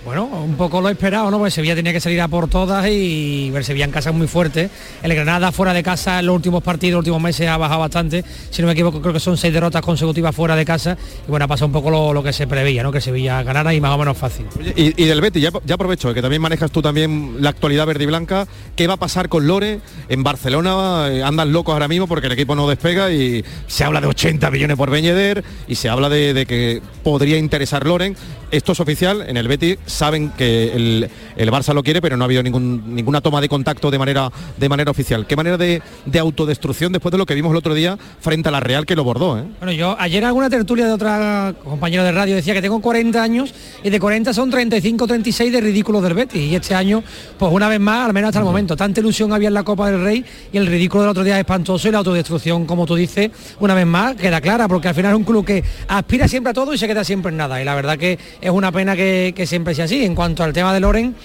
Bueno, 0.05 0.25
un 0.25 0.55
poco 0.55 0.81
lo 0.81 0.89
esperado, 0.89 1.31
¿no? 1.31 1.39
Pues 1.39 1.53
Sevilla 1.53 1.75
tenía 1.75 1.93
que 1.93 2.01
salir 2.01 2.19
a 2.19 2.27
por 2.27 2.49
todas 2.49 2.85
y 2.89 3.49
ver 3.51 3.63
Sevilla 3.63 3.85
en 3.85 3.91
casa 3.91 4.11
muy 4.11 4.27
fuerte. 4.27 4.69
El 5.01 5.15
Granada 5.15 5.53
fuera 5.53 5.73
de 5.73 5.81
casa 5.81 6.19
en 6.19 6.25
los 6.25 6.35
últimos 6.35 6.61
partidos, 6.61 6.95
los 6.95 6.99
últimos 6.99 7.21
meses 7.21 7.47
ha 7.47 7.55
bajado 7.55 7.79
bastante. 7.79 8.25
Si 8.49 8.61
no 8.61 8.67
me 8.67 8.73
equivoco, 8.73 8.99
creo 8.99 9.13
que 9.13 9.21
son 9.21 9.37
seis 9.37 9.53
derrotas 9.53 9.81
consecutivas 9.81 10.35
fuera 10.35 10.57
de 10.57 10.65
casa. 10.65 10.97
Y 11.25 11.29
bueno, 11.29 11.45
ha 11.45 11.47
pasado 11.47 11.67
un 11.67 11.71
poco 11.71 12.13
lo, 12.13 12.21
que 12.21 12.33
se 12.33 12.47
preveía, 12.47 12.83
¿no? 12.83 12.91
Que 12.91 12.99
Sevilla 12.99 13.43
ganara 13.43 13.73
y 13.73 13.79
más 13.79 13.91
o 13.91 13.97
menos 13.97 14.17
fácil. 14.17 14.45
Y, 14.75 14.91
del 15.05 15.21
Betis, 15.21 15.41
ya, 15.41 15.51
ya 15.63 15.75
aprovecho, 15.75 16.13
que 16.13 16.21
también 16.21 16.41
manejas 16.41 16.69
tú 16.69 16.81
también 16.81 17.37
la 17.39 17.51
actualidad 17.51 17.85
verde 17.85 18.03
y 18.03 18.07
blanca. 18.07 18.45
¿Qué 18.75 18.87
va 18.87 18.95
a 18.95 18.97
pasar 18.97 19.29
con 19.29 19.47
Lore? 19.47 19.79
En 20.09 20.21
Barcelona 20.21 21.07
eh, 21.11 21.23
andan 21.23 21.53
locos 21.53 21.71
ahora 21.71 21.87
mismo 21.87 22.07
porque 22.07 22.27
el 22.27 22.33
equipo 22.33 22.55
no 22.55 22.67
despega 22.67 23.09
y 23.09 23.45
se 23.67 23.85
habla 23.85 24.01
de 24.01 24.07
80 24.07 24.51
millones 24.51 24.75
por 24.75 24.89
Beñeder 24.89 25.45
y 25.65 25.75
se 25.75 25.87
habla 25.87 26.09
de, 26.09 26.33
de 26.33 26.45
que 26.45 26.81
podría 27.03 27.37
interesar 27.37 27.85
Loren. 27.85 28.17
Esto 28.53 28.73
es 28.73 28.79
oficial, 28.79 29.25
en 29.27 29.35
el 29.35 29.47
Betis 29.47 29.79
saben 29.87 30.29
que 30.29 30.73
el, 30.75 31.09
el 31.37 31.51
Barça 31.51 31.73
lo 31.73 31.81
quiere, 31.81 32.03
pero 32.03 32.17
no 32.17 32.23
ha 32.23 32.25
habido 32.25 32.43
ningún, 32.43 32.93
ninguna 32.93 33.19
toma 33.19 33.41
de 33.41 33.49
contacto 33.49 33.89
de 33.89 33.97
manera, 33.97 34.31
de 34.57 34.69
manera 34.69 34.91
oficial. 34.91 35.25
¿Qué 35.25 35.35
manera 35.35 35.57
de, 35.57 35.81
de 36.05 36.19
autodestrucción 36.19 36.91
después 36.91 37.11
de 37.11 37.17
lo 37.17 37.25
que 37.25 37.33
vimos 37.33 37.49
el 37.49 37.57
otro 37.57 37.73
día 37.73 37.97
frente 38.19 38.49
a 38.49 38.51
la 38.51 38.59
Real 38.59 38.85
que 38.85 38.95
lo 38.95 39.03
bordó? 39.03 39.39
¿eh? 39.39 39.43
Bueno, 39.57 39.71
yo 39.71 39.95
ayer 39.97 40.23
alguna 40.23 40.51
tertulia 40.51 40.85
de 40.85 40.91
otra 40.91 41.55
compañero 41.63 42.03
de 42.03 42.11
radio 42.11 42.35
decía 42.35 42.53
que 42.53 42.61
tengo 42.61 42.79
40 42.79 43.23
años 43.23 43.55
y 43.81 43.89
de 43.89 43.99
40 43.99 44.31
son 44.35 44.51
35, 44.51 45.07
36 45.07 45.51
de 45.51 45.59
ridículos 45.59 46.03
del 46.03 46.13
Betis. 46.13 46.51
Y 46.51 46.53
este 46.53 46.75
año, 46.75 47.01
pues 47.39 47.51
una 47.51 47.67
vez 47.67 47.79
más, 47.79 48.05
al 48.05 48.13
menos 48.13 48.27
hasta 48.27 48.39
el 48.39 48.45
momento, 48.45 48.77
tanta 48.77 48.99
ilusión 48.99 49.33
había 49.33 49.47
en 49.47 49.55
la 49.55 49.63
Copa 49.63 49.89
del 49.89 50.03
Rey 50.03 50.23
y 50.51 50.57
el 50.57 50.67
ridículo 50.67 51.01
del 51.01 51.09
otro 51.09 51.23
día 51.23 51.37
es 51.37 51.39
espantoso 51.39 51.87
y 51.87 51.91
la 51.91 51.97
autodestrucción, 51.97 52.67
como 52.67 52.85
tú 52.85 52.93
dices, 52.93 53.31
una 53.59 53.73
vez 53.73 53.87
más 53.87 54.13
queda 54.13 54.41
clara, 54.41 54.67
porque 54.67 54.89
al 54.89 54.93
final 54.93 55.13
es 55.13 55.17
un 55.17 55.23
club 55.23 55.43
que 55.43 55.63
aspira 55.87 56.27
siempre 56.27 56.51
a 56.51 56.53
todo 56.53 56.71
y 56.71 56.77
se 56.77 56.85
queda 56.85 57.03
siempre 57.03 57.31
en 57.31 57.37
nada. 57.37 57.59
Y 57.59 57.65
la 57.65 57.73
verdad 57.73 57.97
que 57.97 58.19
es 58.43 58.49
una 58.49 58.73
pena 58.73 58.93
que, 58.93 59.33
siempre 59.47 59.73
sea 59.73 59.85
así. 59.85 60.03
En 60.03 60.15
cuanto 60.15 60.43
al 60.43 60.51
tema 60.51 60.73
de 60.73 60.81
Loren, 60.81 61.15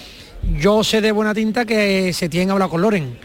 yo 0.57 0.85
sé 0.85 1.01
de 1.01 1.11
buena 1.11 1.33
tinta 1.33 1.65
que 1.65 2.13
se 2.13 2.29
tienen 2.29 2.51
hablado 2.51 2.71
con 2.71 2.81
Loren. 2.81 3.17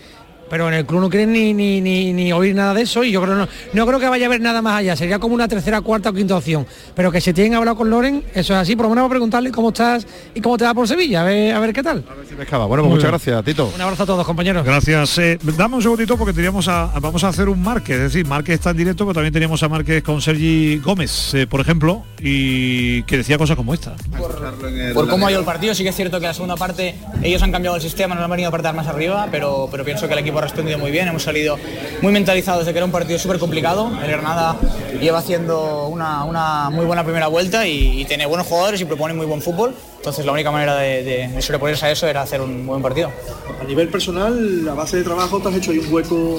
Pero 0.55 0.68
en 0.68 0.74
el 0.74 0.86
club 0.86 1.00
no 1.00 1.11
quieren 1.11 1.32
ni, 1.32 1.52
ni, 1.52 1.80
ni, 1.80 2.12
ni 2.12 2.32
oír 2.32 2.55
nada 2.55 2.72
de 2.74 2.82
eso 2.82 3.02
y 3.02 3.11
yo 3.11 3.20
creo 3.20 3.34
no, 3.34 3.48
no 3.72 3.86
creo 3.88 3.98
que 3.98 4.07
vaya 4.09 4.26
a 4.26 4.28
haber 4.28 4.40
nada 4.40 4.62
más 4.62 4.76
allá. 4.78 4.94
Sería 4.94 5.18
como 5.18 5.34
una 5.34 5.48
tercera, 5.48 5.80
cuarta 5.80 6.11
o 6.11 6.12
quinta 6.12 6.36
opción. 6.36 6.64
Pero 6.94 7.11
que 7.11 7.20
se 7.20 7.32
tienen 7.34 7.55
hablado 7.55 7.76
con 7.76 7.90
Loren, 7.90 8.22
eso 8.36 8.52
es 8.55 8.61
así. 8.61 8.76
Por 8.76 8.84
lo 8.84 8.90
menos 8.90 9.02
voy 9.02 9.09
a 9.09 9.11
preguntarle 9.11 9.50
cómo 9.50 9.70
estás 9.70 10.07
y 10.32 10.40
cómo 10.40 10.57
te 10.57 10.62
va 10.64 10.72
por 10.72 10.86
Sevilla, 10.86 11.22
a 11.22 11.24
ver, 11.24 11.52
a 11.57 11.59
ver 11.59 11.72
qué 11.72 11.82
tal. 11.82 12.05
Bueno, 12.05 12.68
pues 12.68 12.82
muchas 12.84 12.98
bien. 13.02 13.11
gracias, 13.11 13.44
Tito. 13.44 13.72
Un 13.74 13.80
abrazo 13.80 14.05
a 14.05 14.07
todos, 14.07 14.24
compañeros. 14.24 14.64
Gracias. 14.64 15.18
Eh, 15.18 15.38
dame 15.57 15.74
un 15.74 15.82
segundito 15.82 16.16
porque 16.16 16.32
teníamos 16.32 16.68
a, 16.68 16.84
a- 16.84 17.00
vamos 17.00 17.24
a 17.24 17.28
hacer 17.30 17.48
un 17.48 17.61
Márquez, 17.61 17.96
es 17.96 18.02
decir, 18.12 18.24
Márquez 18.24 18.55
está 18.55 18.70
en 18.70 18.76
directo, 18.76 19.05
pero 19.07 19.14
también 19.14 19.32
teníamos 19.32 19.61
a 19.64 19.68
Márquez 19.68 20.05
con 20.05 20.20
Sergi 20.22 20.78
Gómez, 20.78 21.34
eh, 21.34 21.48
por 21.48 21.61
ejemplo, 21.62 22.05
y 22.20 23.02
que 23.02 23.16
decía 23.16 23.38
cosas 23.38 23.57
como 23.57 23.74
esta. 23.74 23.96
Por 24.94 25.09
cómo 25.09 25.26
ha 25.26 25.30
ido 25.32 25.40
el 25.40 25.46
partido, 25.46 25.74
sí 25.74 25.82
que 25.82 25.88
es 25.88 25.96
cierto 25.96 26.20
que 26.20 26.26
la 26.26 26.34
segunda 26.34 26.55
parte 26.57 26.94
ellos 27.24 27.42
han 27.42 27.50
cambiado 27.50 27.74
el 27.76 27.82
sistema, 27.82 28.14
nos 28.14 28.22
han 28.22 28.30
venido 28.30 28.46
a 28.48 28.50
apretar 28.50 28.74
más 28.74 28.86
arriba, 28.86 29.26
pero, 29.30 29.68
pero 29.70 29.84
pienso 29.84 30.07
que 30.07 30.12
el 30.12 30.20
equipo 30.20 30.40
respondido 30.45 30.78
muy 30.78 30.90
bien, 30.90 31.09
hemos 31.09 31.22
salido 31.22 31.59
muy 32.03 32.12
mentalizados 32.12 32.66
de 32.66 32.72
que 32.72 32.78
era 32.78 32.86
un 32.86 32.92
partido 32.92 33.18
súper 33.18 33.38
complicado. 33.38 33.90
El 34.03 34.11
Granada 34.11 34.57
lleva 35.01 35.18
haciendo 35.18 35.88
una, 35.88 36.24
una 36.24 36.70
muy 36.70 36.86
buena 36.86 37.03
primera 37.05 37.26
vuelta 37.28 37.66
y, 37.66 38.05
tiene 38.05 38.26
buenos 38.26 38.47
jugadores 38.47 38.80
y 38.80 38.84
propone 38.84 39.14
muy 39.14 39.26
buen 39.26 39.40
fútbol. 39.40 39.74
Entonces 39.97 40.26
la 40.26 40.32
única 40.32 40.51
manera 40.51 40.76
de 40.76 41.30
sobreponerse 41.40 41.86
a 41.86 41.90
eso 41.90 42.07
era 42.07 42.22
hacer 42.22 42.40
un 42.40 42.66
buen 42.66 42.82
partido. 42.82 43.11
A 43.61 43.64
nivel 43.64 43.88
personal, 43.88 44.68
a 44.68 44.74
base 44.74 44.99
de 44.99 45.05
trabajo, 45.05 45.40
te 45.40 45.49
has 45.49 45.55
hecho 45.55 45.70
ahí 45.70 45.78
un 45.78 45.92
hueco 45.92 46.38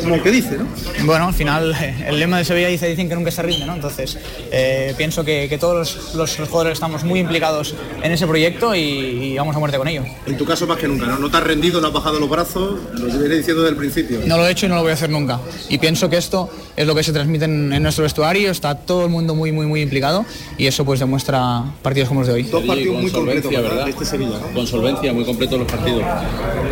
como 0.00 0.14
el 0.16 0.22
que 0.22 0.30
dice, 0.30 0.56
¿no? 0.58 0.66
Bueno, 1.04 1.28
al 1.28 1.34
final 1.34 1.74
eh, 1.80 2.06
el 2.08 2.18
lema 2.18 2.38
de 2.38 2.44
Sevilla 2.44 2.68
dice 2.68 2.88
dicen 2.88 3.08
que 3.08 3.14
nunca 3.14 3.30
se 3.30 3.42
rinde, 3.42 3.66
¿no? 3.66 3.74
Entonces 3.74 4.18
eh, 4.50 4.94
pienso 4.96 5.24
que, 5.24 5.48
que 5.48 5.58
todos 5.58 6.14
los, 6.14 6.36
los 6.36 6.48
jugadores 6.48 6.74
estamos 6.74 7.04
muy 7.04 7.20
implicados 7.20 7.74
en 8.02 8.12
ese 8.12 8.26
proyecto 8.26 8.74
y, 8.74 8.80
y 8.80 9.36
vamos 9.36 9.54
a 9.54 9.58
muerte 9.58 9.78
con 9.78 9.88
ello. 9.88 10.02
En 10.26 10.36
tu 10.36 10.44
caso 10.44 10.66
más 10.66 10.78
que 10.78 10.88
nunca, 10.88 11.06
¿no? 11.06 11.18
No 11.18 11.30
te 11.30 11.36
has 11.36 11.44
rendido, 11.44 11.80
no 11.80 11.88
has 11.88 11.92
bajado 11.92 12.18
los 12.18 12.28
brazos, 12.28 12.78
lo 12.94 13.06
viene 13.06 13.36
diciendo 13.36 13.62
desde 13.62 13.72
el 13.72 13.76
principio. 13.76 14.20
No 14.26 14.36
lo 14.36 14.46
he 14.46 14.52
hecho 14.52 14.66
y 14.66 14.68
no 14.68 14.76
lo 14.76 14.82
voy 14.82 14.90
a 14.90 14.94
hacer 14.94 15.10
nunca. 15.10 15.40
Y 15.68 15.78
pienso 15.78 16.08
que 16.08 16.16
esto 16.16 16.50
es 16.76 16.86
lo 16.86 16.94
que 16.94 17.02
se 17.02 17.12
transmite 17.12 17.44
en, 17.44 17.72
en 17.72 17.82
nuestro 17.82 18.02
vestuario, 18.04 18.50
está 18.50 18.74
todo 18.74 19.04
el 19.04 19.10
mundo 19.10 19.34
muy, 19.34 19.52
muy, 19.52 19.66
muy 19.66 19.82
implicado 19.82 20.24
y 20.56 20.66
eso 20.66 20.84
pues 20.84 21.00
demuestra 21.00 21.62
partidos 21.82 22.08
como 22.08 22.20
los 22.20 22.28
de 22.28 22.34
hoy. 22.34 22.42
Dos 22.44 22.64
partidos 22.64 23.02
muy 23.02 23.10
completos, 23.10 23.44
solvencia, 23.44 23.60
¿verdad? 23.60 23.88
Este 23.88 24.04
Sevilla, 24.04 24.38
¿no? 24.40 24.54
Con 24.54 24.66
solvencia, 24.66 25.12
muy 25.12 25.24
completos 25.24 25.58
los 25.58 25.70
partidos. 25.70 26.02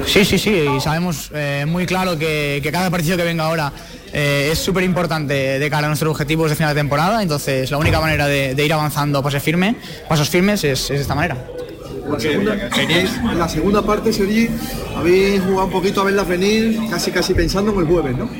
Sí, 0.06 0.24
sí, 0.24 0.38
sí, 0.38 0.64
y 0.76 0.80
sabemos 0.80 1.30
eh, 1.34 1.66
muy 1.68 1.84
claro 1.84 2.18
que, 2.18 2.60
que 2.62 2.72
cada 2.72 2.90
partido 2.90 3.17
que 3.18 3.24
venga 3.24 3.44
ahora 3.44 3.72
eh, 4.12 4.48
es 4.52 4.58
súper 4.58 4.84
importante 4.84 5.58
de 5.58 5.70
cara 5.70 5.86
a 5.86 5.90
nuestros 5.90 6.10
objetivos 6.10 6.50
de 6.50 6.56
final 6.56 6.74
de 6.74 6.80
temporada, 6.80 7.22
entonces 7.22 7.70
la 7.70 7.76
única 7.76 8.00
manera 8.00 8.26
de, 8.26 8.64
ir 8.64 8.72
avanzando 8.72 9.22
pasos 9.22 9.42
firmes, 9.42 9.76
pasos 10.08 10.28
firmes 10.28 10.64
es, 10.64 10.90
es 10.90 11.00
esta 11.00 11.14
manera. 11.14 11.36
La 12.10 12.18
segunda, 12.18 12.56
la 13.36 13.48
segunda 13.48 13.82
parte, 13.82 14.12
Sergi, 14.12 14.48
habéis 14.96 15.42
jugado 15.42 15.66
un 15.66 15.72
poquito 15.72 16.00
a 16.00 16.04
verlas 16.04 16.26
venir, 16.26 16.78
casi 16.88 17.10
casi 17.10 17.34
pensando 17.34 17.72
en 17.72 17.80
el 17.80 17.86
jueves, 17.86 18.16
¿no? 18.16 18.30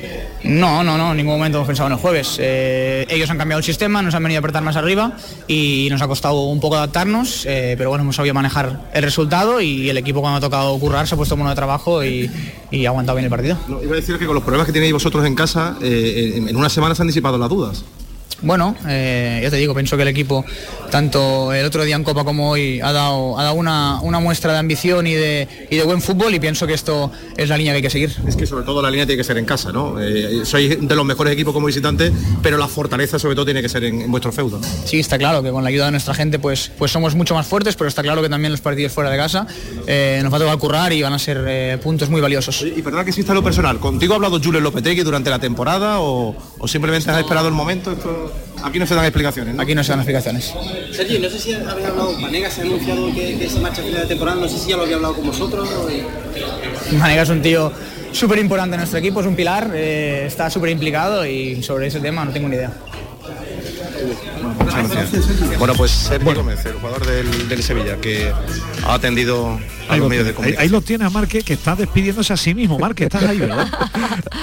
No, 0.45 0.85
no, 0.85 0.97
no, 0.97 1.11
en 1.11 1.17
ningún 1.17 1.35
momento 1.35 1.59
hemos 1.59 1.67
pensado 1.67 1.89
en 1.89 1.95
el 1.95 1.99
jueves. 1.99 2.37
Eh, 2.41 3.07
ellos 3.11 3.29
han 3.31 3.39
cambiado 3.39 3.59
el 3.59 3.65
sistema, 3.65 4.03
nos 4.03 4.15
han 4.15 4.23
venido 4.23 4.39
a 4.39 4.41
apretar 4.41 4.63
más 4.63 4.77
arriba 4.77 5.17
y 5.47 5.89
nos 5.91 6.01
ha 6.01 6.09
costado 6.09 6.45
un 6.45 6.61
poco 6.61 6.77
adaptarnos, 6.77 7.45
eh, 7.47 7.75
pero 7.77 7.91
bueno, 7.91 8.03
hemos 8.03 8.17
sabido 8.17 8.35
manejar 8.35 8.89
el 8.93 9.03
resultado 9.03 9.61
y 9.61 9.91
el 9.91 9.97
equipo 9.97 10.21
cuando 10.21 10.39
ha 10.39 10.41
tocado 10.41 10.79
currar 10.79 11.07
se 11.07 11.15
ha 11.15 11.17
puesto 11.17 11.37
mono 11.37 11.51
de 11.51 11.57
trabajo 11.57 12.05
y, 12.05 12.31
ha 12.73 12.89
aguantado 12.89 13.17
bien 13.17 13.25
el 13.25 13.31
partido. 13.31 13.59
Iba 13.83 13.93
a 13.93 13.97
decir 13.97 14.19
que 14.19 14.27
con 14.27 14.35
los 14.35 14.45
problemas 14.45 14.67
que 14.67 14.73
tenéis 14.73 14.93
vosotros 14.93 15.25
en 15.25 15.35
casa, 15.35 15.77
eh, 15.83 16.35
en, 16.37 16.49
en 16.49 16.57
una 16.57 16.69
semana 16.69 16.95
se 16.95 17.03
han 17.03 17.09
disipado 17.09 17.39
las 17.39 17.49
dudas. 17.49 17.85
Bueno, 18.41 18.77
eh, 18.87 19.41
ya 19.43 19.51
te 19.51 19.57
digo, 19.57 19.75
pienso 19.75 19.97
que 19.97 20.03
el 20.03 20.09
equipo, 20.09 20.45
tanto 20.93 21.53
el 21.53 21.65
otro 21.67 21.83
día 21.85 21.97
en 21.97 22.05
Copa 22.05 22.23
como 22.23 22.51
hoy, 22.51 22.81
ha 22.81 22.93
dado, 22.93 23.37
ha 23.37 23.43
dado 23.43 23.57
una, 23.57 24.01
una 24.01 24.21
muestra 24.21 24.53
de 24.53 24.59
ambición 24.59 25.09
y 25.09 25.15
de, 25.15 25.49
y 25.71 25.77
de 25.77 25.83
buen 25.83 26.01
fútbol 26.01 26.33
y 26.33 26.39
pienso 26.39 26.65
que 26.65 26.75
esto 26.75 27.11
es 27.37 27.49
la 27.49 27.57
línea 27.57 27.73
que 27.73 27.77
hay 27.79 27.83
que 27.83 27.91
seguir. 27.91 28.15
Es 28.29 28.37
que 28.37 28.47
sobre 28.47 28.65
todo 28.65 28.81
la 28.81 28.91
línea 28.91 29.07
tiene 29.07 29.19
que 29.21 29.25
ser 29.25 29.39
en 29.39 29.45
casa, 29.45 29.73
¿no? 29.73 30.01
Eh, 30.01 30.43
sois 30.45 30.79
de 30.81 30.95
los 30.95 31.05
mejores 31.05 31.33
equipos 31.33 31.53
como 31.53 31.67
visitante, 31.67 32.13
pero 32.41 32.57
la 32.59 32.69
fortaleza 32.69 33.19
sobre 33.19 33.35
todo 33.35 33.45
tiene 33.45 33.61
que 33.61 33.69
ser 33.69 33.83
en, 33.83 34.03
en 34.03 34.11
vuestro 34.11 34.31
feudo. 34.31 34.61
Sí, 34.85 35.01
está 35.01 35.19
claro 35.19 35.43
que 35.43 35.51
con 35.51 35.65
la 35.65 35.71
ayuda 35.71 35.87
de 35.87 35.91
nuestra 35.91 36.15
gente 36.15 36.39
pues, 36.39 36.71
pues 36.79 36.93
somos 36.93 37.17
mucho 37.17 37.35
más 37.35 37.47
fuertes, 37.47 37.75
pero 37.75 37.89
está 37.89 38.03
claro 38.03 38.23
que 38.23 38.29
también 38.29 38.53
los 38.53 38.61
partidos 38.61 38.93
fuera 38.93 39.11
de 39.11 39.17
casa 39.17 39.49
eh, 39.89 40.21
nos 40.23 40.33
va 40.33 40.37
a 40.37 40.41
tocar 40.41 40.59
currar 40.59 40.93
y 40.93 41.03
van 41.03 41.13
a 41.13 41.19
ser 41.19 41.45
eh, 41.49 41.79
puntos 41.83 42.09
muy 42.09 42.21
valiosos. 42.21 42.63
Y 42.63 42.83
perdona 42.83 43.03
que 43.03 43.11
exista 43.11 43.35
lo 43.35 43.43
personal, 43.43 43.81
¿contigo 43.81 44.13
ha 44.13 44.17
hablado 44.17 44.41
Julio 44.41 44.61
Lopetegui 44.61 45.03
durante 45.03 45.29
la 45.29 45.41
temporada 45.41 45.99
o, 45.99 46.37
o 46.59 46.69
simplemente 46.69 47.11
has 47.11 47.19
esperado 47.19 47.49
el 47.49 47.55
momento? 47.55 47.91
Esto- 47.91 48.27
Aquí 48.63 48.79
no 48.79 48.87
se 48.87 48.95
dan 48.95 49.05
explicaciones, 49.05 49.55
¿no? 49.55 49.63
Aquí 49.63 49.75
no 49.75 49.85
se 49.85 49.91
dan 49.91 50.01
explicaciones. 50.01 50.53
Sergi, 50.93 51.19
no 51.21 51.31
sé 51.31 51.39
si 51.39 51.53
habéis 51.53 51.69
hablado, 51.87 52.13
Vanega 52.21 52.51
se 52.51 52.63
ha 52.63 52.65
anunciado 52.65 53.15
que, 53.15 53.39
que 53.39 53.49
se 53.49 53.61
marcha 53.61 53.83
a 53.83 53.85
final 53.85 54.01
de 54.03 54.07
temporada, 54.09 54.41
no 54.41 54.49
sé 54.49 54.59
si 54.59 54.71
ya 54.71 54.77
lo 54.77 54.83
había 54.83 54.97
hablado 54.97 55.15
con 55.15 55.27
vosotros. 55.27 55.69
o- 55.71 56.97
Manega 56.97 57.23
es 57.23 57.29
un 57.29 57.41
tío 57.43 57.73
súper 58.13 58.39
importante 58.39 58.75
en 58.75 58.81
nuestro 58.81 58.99
equipo, 58.99 59.21
es 59.21 59.27
un 59.27 59.37
pilar, 59.37 59.71
eh, 59.75 60.25
está 60.27 60.51
súper 60.51 60.71
implicado 60.71 61.25
y 61.27 61.63
sobre 61.63 61.87
ese 61.87 62.01
tema 62.01 62.25
no 62.25 62.33
tengo 62.33 62.49
ni 62.49 62.57
idea. 62.57 62.73
Bueno, 65.59 65.75
pues 65.77 65.91
Sergio 65.91 66.35
Gómez, 66.35 66.65
el 66.67 66.75
jugador 66.75 67.07
del, 67.07 67.49
del 67.49 67.63
Sevilla, 67.63 67.97
que 68.01 68.33
ha 68.87 68.95
atendido 68.95 69.59
Ahí 69.91 69.99
los 69.99 70.05
lo, 70.05 70.09
medios 70.09 70.27
de 70.27 70.33
tiene, 70.33 70.33
ahí, 70.33 70.35
comunicación. 70.35 70.63
ahí 70.63 70.69
lo 70.69 70.81
tiene 70.83 71.05
a 71.05 71.11
Marque 71.11 71.43
que 71.43 71.53
está 71.55 71.77
despidiéndose 71.77 72.33
a 72.33 72.37
sí 72.37 72.55
mismo. 72.55 72.79
Marque, 72.79 73.05
estás 73.05 73.23
ahí, 73.25 73.39
¿verdad? 73.39 73.67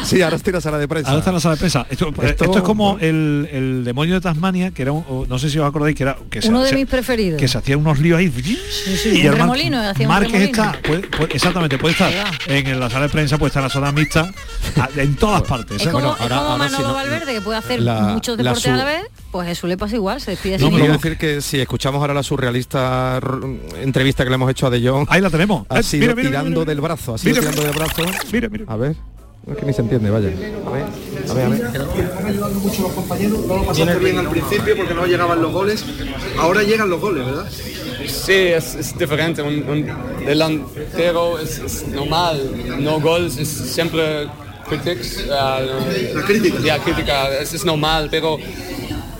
Sí, 0.05 0.21
ahora 0.21 0.35
estoy 0.35 0.51
en 0.51 0.55
la 0.55 0.61
sala 0.61 0.77
de 0.77 0.87
prensa. 0.87 1.09
Ahora 1.09 1.19
está 1.19 1.31
en 1.31 1.35
la 1.35 1.39
sala 1.39 1.55
de 1.55 1.59
prensa. 1.59 1.85
Esto, 1.89 2.09
Esto- 2.09 2.45
esto 2.45 2.57
es 2.57 2.63
como 2.63 2.97
el, 2.99 3.49
el 3.51 3.83
demonio 3.83 4.13
de 4.15 4.21
Tasmania, 4.21 4.71
que 4.71 4.83
era 4.83 4.91
un, 4.91 5.25
no 5.27 5.39
sé 5.39 5.49
si 5.49 5.57
os 5.57 5.67
acordáis 5.67 5.95
que 5.95 6.03
era 6.03 6.15
que 6.29 6.41
se- 6.41 6.49
Uno 6.49 6.61
de 6.61 6.69
se- 6.69 6.75
mis 6.75 6.85
preferidos. 6.85 7.39
que 7.39 7.47
se 7.47 7.57
hacía 7.57 7.75
unos 7.77 7.97
líos 7.99 8.19
ahí. 8.19 8.31
sí, 8.31 9.21
y 9.21 9.27
un 9.27 9.33
remolino, 9.35 9.79
hacía 9.81 10.07
un 10.07 10.13
Márquez 10.13 10.31
remolino. 10.33 10.63
está, 10.63 10.79
puede- 10.87 11.07
puede- 11.07 11.35
exactamente, 11.35 11.77
puede 11.79 11.93
estar 11.93 12.11
en 12.47 12.79
la 12.79 12.89
sala 12.89 13.05
de 13.07 13.11
prensa, 13.11 13.37
puede 13.37 13.47
estar 13.49 13.61
en 13.61 13.67
la 13.67 13.73
zona 13.73 13.91
mixta, 13.91 14.31
a- 14.79 14.89
en 15.01 15.15
todas 15.15 15.41
partes. 15.47 15.81
Es 15.81 15.87
¿eh? 15.87 15.91
como, 15.91 16.11
es 16.15 16.17
como 16.29 16.57
Manolo 16.57 16.93
Valverde, 16.93 17.33
que 17.33 17.41
puede 17.41 17.57
hacer 17.57 17.81
la- 17.81 18.01
muchos 18.01 18.37
la 18.37 18.43
deportes 18.43 18.67
a 18.67 18.71
su- 18.71 18.77
la 18.77 18.85
vez, 18.85 19.01
pues 19.31 19.49
eso 19.49 19.65
le 19.67 19.77
pasa 19.77 19.95
igual, 19.95 20.21
se 20.21 20.31
despide 20.31 20.59
No, 20.59 20.67
así 20.67 20.87
decir 20.87 21.17
que 21.17 21.41
si 21.41 21.59
escuchamos 21.59 21.99
ahora 22.01 22.13
la 22.13 22.23
surrealista 22.23 23.19
entrevista 23.81 24.23
que 24.23 24.29
le 24.29 24.35
hemos 24.35 24.49
hecho 24.51 24.67
a 24.67 24.69
De 24.69 24.87
Jong, 24.87 25.07
ahí 25.09 25.21
la 25.21 25.29
tenemos. 25.35 25.65
Ha 25.69 25.79
Eh, 25.79 25.83
sido 25.83 26.01
mira, 26.01 26.15
mira, 26.15 26.29
tirando 26.29 26.49
mira, 26.49 26.59
mira. 26.61 26.69
del 26.71 26.81
brazo, 26.81 27.13
ha 27.13 27.17
sido 27.17 27.29
Mira, 27.35 27.41
tirando 27.51 27.63
del 27.63 27.73
brazo. 27.79 28.01
Mira, 28.31 28.49
mira. 28.49 28.65
A 28.67 28.75
ver, 28.77 28.95
no 29.45 29.53
es 29.53 29.59
que 29.59 29.65
ni 29.65 29.73
se 29.73 29.81
entiende, 29.81 30.09
vaya. 30.09 30.27
A 30.29 30.71
ver, 30.71 30.85
a 31.29 31.33
ver, 31.33 31.45
a 31.45 31.49
ver. 31.49 32.11
Han 32.17 32.25
ayudado 32.25 32.53
mucho 32.55 32.81
los 32.83 32.91
compañeros, 32.93 33.39
no 33.45 33.55
lo 33.57 33.63
pasaste 33.65 33.99
bien 33.99 34.17
al 34.17 34.29
principio 34.29 34.75
porque 34.77 34.93
no 34.93 35.05
llegaban 35.05 35.41
los 35.41 35.51
goles. 35.51 35.85
Ahora 36.39 36.63
llegan 36.63 36.89
los 36.89 36.99
goles, 37.01 37.25
¿verdad? 37.25 37.49
Sí, 38.07 38.33
es, 38.33 38.75
es 38.75 38.97
diferente. 38.97 39.41
Un, 39.41 39.67
un 39.69 40.25
delantero 40.25 41.39
es, 41.39 41.59
es 41.59 41.87
normal. 41.89 42.39
No 42.79 42.99
gols 42.99 43.37
es 43.37 43.47
siempre 43.49 44.27
critics. 44.69 45.25
La 45.27 45.61
crítica. 46.25 46.57
Ya, 46.63 46.79
crítica. 46.79 47.29
Es, 47.39 47.53
es 47.53 47.65
normal, 47.65 48.07
pero 48.11 48.37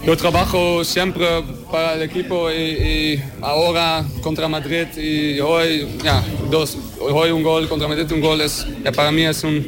yo 0.06 0.16
trabajo 0.18 0.84
siempre 0.84 1.44
para 1.72 1.94
el 1.94 2.02
equipo 2.04 2.50
y, 2.52 2.56
y 2.56 3.24
ahora 3.42 4.04
contra 4.22 4.48
Madrid 4.48 4.88
y 4.98 5.40
hoy, 5.40 5.88
ya, 6.04 6.24
dos, 6.50 6.78
hoy 7.00 7.32
un 7.32 7.44
gol 7.44 7.68
contra 7.68 7.88
Madrid, 7.88 8.12
un 8.12 8.22
gol 8.22 8.42
es, 8.42 8.66
ya, 8.84 8.92
para 8.92 9.12
mí 9.12 9.24
es 9.24 9.44
un, 9.44 9.68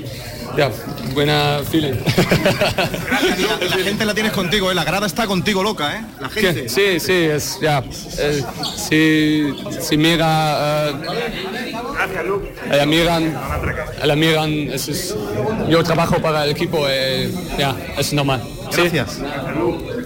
ya, 0.58 0.70
buena 1.14 1.60
feeling. 1.70 1.94
La 3.70 3.84
gente 3.84 4.06
la 4.06 4.14
tienes 4.14 4.32
contigo, 4.34 4.72
¿eh? 4.72 4.76
la 4.76 4.84
grada 4.84 5.06
está 5.08 5.26
contigo 5.28 5.64
loca, 5.64 5.98
¿eh? 5.98 6.02
La 6.20 6.30
gente. 6.30 6.70
Sí, 6.70 7.00
sí, 7.00 7.12
es 7.14 7.60
ya. 7.62 7.84
eh, 8.20 8.44
si, 8.90 9.54
si 9.82 9.98
mira, 9.98 10.90
eh, 10.90 10.94
la 12.78 12.86
miran, 12.86 13.34
la 14.04 14.16
miran, 14.16 14.52
es, 14.52 14.88
es- 14.88 15.16
yo 15.70 15.84
trabajo 15.84 16.22
para 16.22 16.44
el 16.46 16.52
equipo, 16.52 16.86
eh, 16.88 17.32
ya, 17.58 17.76
es 17.98 18.14
normal. 18.14 18.42
Sí. 18.72 18.82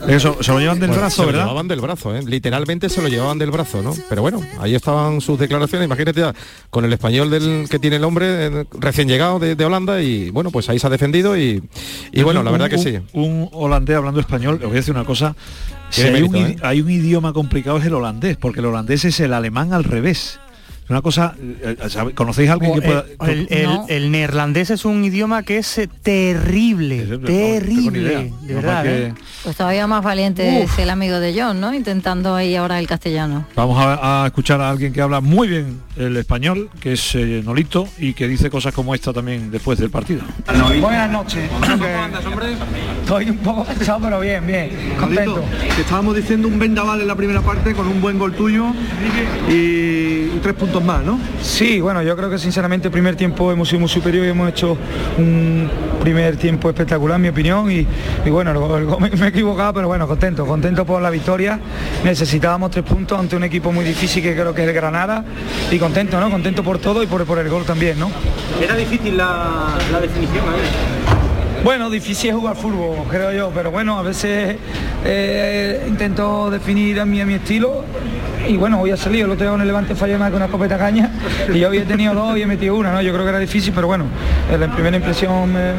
Eso, 0.08 0.38
se 0.42 0.52
lo 0.52 0.60
llevan 0.60 0.80
del 0.80 0.90
Bueno, 0.90 1.02
brazo, 1.02 1.16
se 1.18 1.22
lo 1.22 1.28
¿verdad? 1.28 1.42
llevaban 1.44 1.68
del 1.68 1.80
brazo, 1.82 2.16
¿eh? 2.16 2.24
literalmente 2.26 2.90
se 2.90 3.02
lo 3.02 3.08
llevaban 3.08 3.38
del 3.38 3.52
brazo, 3.52 3.82
¿no? 3.82 3.94
Pero 4.10 4.22
bueno, 4.22 4.42
ahí 4.60 4.74
estaban 4.76 5.22
sus 5.22 5.38
declaraciones, 5.40 5.86
imagínate 5.86 6.20
ya, 6.22 6.34
con 6.70 6.86
el 6.86 6.94
español 6.94 7.30
del 7.30 7.68
que 7.70 7.78
tiene 7.80 7.98
el 7.98 8.04
hombre 8.04 8.26
eh, 8.48 8.66
recién 8.80 9.08
llegado 9.08 9.38
de, 9.40 9.56
de 9.56 9.66
Holanda 9.66 10.02
y 10.02 10.30
bueno, 10.32 10.50
pues 10.52 10.70
ahí 10.70 10.80
se 10.80 10.88
ha 10.88 10.90
defendido 10.90 11.38
y, 11.38 11.62
y 12.12 12.24
bueno, 12.24 12.42
la 12.44 12.52
verdad 12.52 12.70
que 12.70 12.78
sí. 12.78 12.98
Un, 13.14 13.50
holandés 13.52 13.96
hablando 13.98 14.20
español, 14.20 14.56
os 14.56 14.62
voy 14.62 14.72
a 14.72 14.76
decir 14.76 14.94
una 14.94 15.06
cosa. 15.06 15.36
Si 15.90 16.02
un, 16.04 16.16
idi- 16.34 16.60
hay 16.64 16.82
un 16.82 16.90
idioma 16.90 17.34
complicado 17.34 17.78
es 17.78 17.86
el 17.86 17.94
holandés, 17.94 18.38
porque 18.38 18.60
el 18.62 18.66
holandés 18.68 19.06
es 19.06 19.20
el 19.20 19.34
alemán 19.34 19.74
al 19.74 19.84
revés. 19.84 20.40
Es 20.84 20.90
una 20.90 21.02
cosa, 21.02 21.36
eh, 21.40 21.78
¿sabe- 21.90 22.14
¿conocéis 22.14 22.50
a 22.50 22.54
alguien 22.54 22.74
que 22.74 22.82
pueda...? 22.82 23.06
El, 23.26 23.48
el- 23.50 23.80
el 23.88 24.12
neerlandés 24.12 24.72
es 24.72 24.84
un 24.84 25.04
idioma 25.06 25.44
que 25.44 25.58
es 25.60 25.78
eh, 25.78 25.88
terrible, 26.02 27.06
terrible, 27.26 28.34
de 28.42 28.54
verdad. 28.54 28.84
que- 28.84 29.06
¿eh? 29.08 29.14
Pues 29.44 29.56
todavía 29.56 29.88
más 29.88 30.04
valiente 30.04 30.62
Uf. 30.64 30.72
es 30.74 30.80
el 30.80 30.90
amigo 30.90 31.20
de 31.20 31.34
John, 31.40 31.60
¿no? 31.62 31.74
Intentando 31.74 32.36
ahí 32.36 32.56
ahora 32.56 32.78
el 32.80 32.88
castellano. 32.88 33.46
Vamos 33.56 33.78
a, 33.84 34.24
a 34.24 34.28
escuchar 34.28 34.60
a 34.62 34.70
alguien 34.70 34.92
que 34.94 35.02
habla 35.02 35.22
muy 35.22 35.48
bien 35.48 35.82
el 35.96 36.16
español, 36.18 36.70
que 36.80 36.94
es 36.94 37.16
eh, 37.16 37.42
Nolito, 37.44 37.88
y 37.98 38.14
que 38.14 38.28
dice 38.28 38.50
cosas 38.50 38.74
como 38.74 38.94
esta 38.94 39.14
también 39.14 39.50
después 39.50 39.80
del 39.80 39.90
partido. 39.90 40.22
Buenas 40.82 41.10
noches. 41.10 41.50
Estoy 43.02 43.30
un 43.30 43.38
poco 43.38 43.66
cansado, 43.66 44.00
pero 44.04 44.20
bien, 44.20 44.46
bien. 44.46 44.70
Contento. 45.00 45.36
Contento. 45.36 45.76
Te 45.76 45.82
estábamos 45.82 46.16
diciendo 46.16 46.48
un 46.48 46.60
vendaval 46.60 47.02
en 47.02 47.08
la 47.08 47.16
primera 47.16 47.42
parte 47.42 47.74
con 47.74 47.88
un 47.88 48.00
buen 48.02 48.18
gol 48.20 48.34
tuyo 48.34 48.68
y, 49.50 49.54
y 49.54 50.40
tres 50.42 50.54
puntos 50.56 50.71
más, 50.80 51.04
¿no? 51.04 51.20
Sí, 51.42 51.82
bueno, 51.82 52.02
yo 52.02 52.16
creo 52.16 52.30
que 52.30 52.38
sinceramente 52.38 52.88
el 52.88 52.92
primer 52.92 53.16
tiempo 53.16 53.52
hemos 53.52 53.68
sido 53.68 53.82
muy 53.82 53.90
superior 53.90 54.26
y 54.26 54.30
hemos 54.30 54.50
hecho 54.50 54.78
un 55.18 55.70
primer 56.00 56.38
tiempo 56.38 56.70
espectacular, 56.70 57.18
en 57.18 57.24
mi 57.24 57.28
opinión. 57.30 57.70
Y, 57.70 57.86
y 58.26 58.30
bueno, 58.30 58.54
me, 59.00 59.10
me 59.10 59.26
he 59.26 59.30
equivocado, 59.30 59.74
pero 59.74 59.88
bueno, 59.88 60.08
contento, 60.08 60.46
contento 60.46 60.86
por 60.86 61.02
la 61.02 61.10
victoria. 61.10 61.60
Necesitábamos 62.04 62.72
tres 62.72 62.86
puntos 62.86 63.20
ante 63.20 63.36
un 63.36 63.44
equipo 63.44 63.72
muy 63.72 63.84
difícil 63.84 64.24
que 64.24 64.34
creo 64.34 64.54
que 64.54 64.62
es 64.62 64.68
el 64.70 64.74
Granada. 64.74 65.26
Y 65.70 65.78
contento, 65.80 66.20
¿no? 66.20 66.30
Contento 66.30 66.64
por 66.64 66.78
todo 66.80 67.04
y 67.04 67.08
por, 67.08 67.26
por 67.26 67.40
el 67.40 67.50
gol 67.50 67.66
también, 67.66 68.00
¿no? 68.00 68.10
Era 68.62 68.76
difícil 68.76 69.18
la, 69.18 69.76
la 69.92 70.00
definición 70.00 70.46
ahí. 70.48 71.11
Bueno, 71.64 71.92
difícil 71.92 72.32
es 72.32 72.36
jugar 72.36 72.56
fútbol, 72.56 73.06
creo 73.08 73.32
yo, 73.32 73.52
pero 73.54 73.70
bueno, 73.70 74.00
a 74.00 74.02
veces 74.02 74.58
eh, 75.06 75.86
intento 75.88 76.50
definir 76.50 77.00
a 77.00 77.06
mi, 77.06 77.22
a 77.22 77.26
mi 77.26 77.36
estilo 77.36 77.86
y 78.48 78.58
bueno, 78.58 78.82
hoy 78.82 78.90
ha 78.90 78.98
salido, 78.98 79.26
el 79.28 79.32
otro 79.34 79.44
día 79.44 79.52
con 79.52 79.62
el 79.62 79.68
Levante 79.68 79.94
fallé 79.94 80.18
más 80.18 80.30
con 80.30 80.38
una 80.38 80.46
escopeta 80.46 80.76
caña 80.76 81.12
y 81.54 81.60
yo 81.60 81.68
había 81.68 81.86
tenido 81.86 82.16
dos 82.16 82.36
y 82.36 82.42
he 82.42 82.48
metido 82.48 82.76
una, 82.76 82.92
¿no? 82.92 83.02
Yo 83.02 83.14
creo 83.14 83.24
que 83.24 83.30
era 83.30 83.40
difícil, 83.40 83.72
pero 83.76 83.86
bueno, 83.86 84.06
en 84.52 84.60
la 84.60 84.74
primera 84.74 84.98
impresión 84.98 85.54
me, 85.54 85.74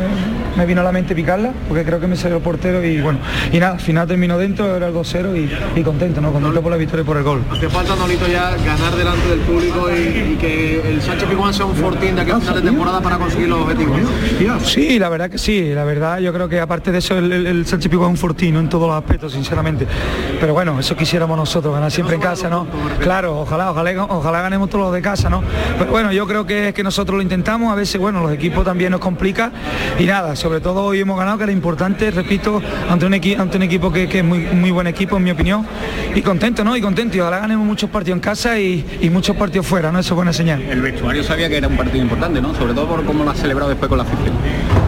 me 0.56 0.66
vino 0.66 0.80
a 0.80 0.84
la 0.84 0.92
mente 0.92 1.14
picarla, 1.16 1.50
porque 1.68 1.84
creo 1.84 1.98
que 1.98 2.06
me 2.06 2.14
salió 2.16 2.36
el 2.36 2.42
portero 2.42 2.82
y 2.84 3.00
bueno, 3.00 3.18
y 3.50 3.58
nada, 3.58 3.72
al 3.72 3.80
final 3.80 4.06
terminó 4.06 4.38
dentro, 4.38 4.76
era 4.76 4.86
el 4.86 4.94
2-0 4.94 5.36
y, 5.36 5.80
y 5.80 5.82
contento, 5.82 6.20
¿no? 6.20 6.32
Contento 6.32 6.62
por 6.62 6.70
la 6.70 6.76
victoria 6.78 7.02
y 7.02 7.06
por 7.06 7.16
el 7.16 7.24
gol. 7.24 7.42
Te 7.60 7.68
falta, 7.68 7.96
Nolito, 7.96 8.28
ya 8.28 8.54
ganar 8.64 8.94
delante 8.96 9.28
del 9.28 9.40
público 9.40 9.90
y, 9.90 10.32
y 10.34 10.36
que 10.40 10.80
el 10.88 11.02
Sánchez 11.02 11.28
Pizjuán 11.28 11.52
sea 11.52 11.66
un 11.66 11.74
fortín 11.74 12.14
de 12.14 12.22
aquí 12.22 12.30
a 12.30 12.38
final 12.38 12.54
de 12.54 12.62
temporada 12.62 13.00
para 13.00 13.18
conseguir 13.18 13.48
los 13.48 13.60
objetivos. 13.62 13.98
¿no? 14.00 14.60
Sí, 14.60 14.98
la 15.00 15.08
verdad 15.08 15.28
que 15.28 15.38
sí, 15.38 15.71
la 15.74 15.84
verdad 15.84 16.18
yo 16.18 16.32
creo 16.32 16.48
que 16.48 16.60
aparte 16.60 16.92
de 16.92 16.98
eso 16.98 17.16
el, 17.18 17.32
el, 17.32 17.46
el 17.46 17.66
Sánchez 17.66 17.90
Pizjuán 17.90 18.10
es 18.10 18.14
un 18.14 18.18
fortín 18.18 18.54
¿no? 18.54 18.60
en 18.60 18.68
todos 18.68 18.88
los 18.88 18.96
aspectos, 18.96 19.32
sinceramente. 19.32 19.86
Pero 20.40 20.52
bueno, 20.54 20.78
eso 20.78 20.96
quisiéramos 20.96 21.36
nosotros, 21.36 21.72
ganar 21.74 21.90
siempre 21.90 22.16
en 22.16 22.20
casa, 22.20 22.48
¿no? 22.48 22.66
Claro, 23.00 23.40
ojalá, 23.40 23.70
ojalá, 23.70 24.04
ojalá 24.04 24.42
ganemos 24.42 24.68
todos 24.70 24.86
los 24.86 24.94
de 24.94 25.02
casa, 25.02 25.28
¿no? 25.30 25.42
Pero 25.78 25.90
bueno, 25.90 26.12
yo 26.12 26.26
creo 26.26 26.46
que, 26.46 26.72
que 26.74 26.82
nosotros 26.82 27.16
lo 27.16 27.22
intentamos, 27.22 27.72
a 27.72 27.74
veces, 27.74 28.00
bueno, 28.00 28.20
los 28.22 28.32
equipos 28.32 28.64
también 28.64 28.90
nos 28.92 29.00
complica 29.00 29.52
y 29.98 30.04
nada, 30.04 30.36
sobre 30.36 30.60
todo 30.60 30.84
hoy 30.84 31.00
hemos 31.00 31.18
ganado, 31.18 31.38
que 31.38 31.44
era 31.44 31.52
importante, 31.52 32.10
repito, 32.10 32.60
ante 32.90 33.06
un, 33.06 33.12
equi- 33.12 33.38
ante 33.38 33.56
un 33.56 33.62
equipo 33.62 33.92
que, 33.92 34.08
que 34.08 34.18
es 34.18 34.24
muy, 34.24 34.40
muy 34.40 34.70
buen 34.70 34.86
equipo, 34.86 35.16
en 35.16 35.24
mi 35.24 35.30
opinión, 35.30 35.66
y 36.14 36.22
contento, 36.22 36.64
¿no? 36.64 36.76
Y 36.76 36.80
contento, 36.80 37.16
y 37.16 37.20
ojalá 37.20 37.38
ganemos 37.40 37.66
muchos 37.66 37.90
partidos 37.90 38.16
en 38.16 38.20
casa 38.20 38.58
y, 38.58 38.98
y 39.00 39.10
muchos 39.10 39.36
partidos 39.36 39.66
fuera, 39.66 39.90
¿no? 39.92 39.98
Eso 39.98 40.14
es 40.14 40.16
buena 40.16 40.32
señal. 40.32 40.62
El 40.62 40.82
vestuario 40.82 41.22
sabía 41.22 41.48
que 41.48 41.56
era 41.58 41.68
un 41.68 41.76
partido 41.76 42.02
importante, 42.02 42.40
¿no? 42.40 42.54
Sobre 42.54 42.74
todo 42.74 42.86
por 42.88 43.04
cómo 43.04 43.24
lo 43.24 43.30
ha 43.30 43.34
celebrado 43.34 43.70
después 43.70 43.88
con 43.88 43.98
la 43.98 44.04
afición. 44.04 44.34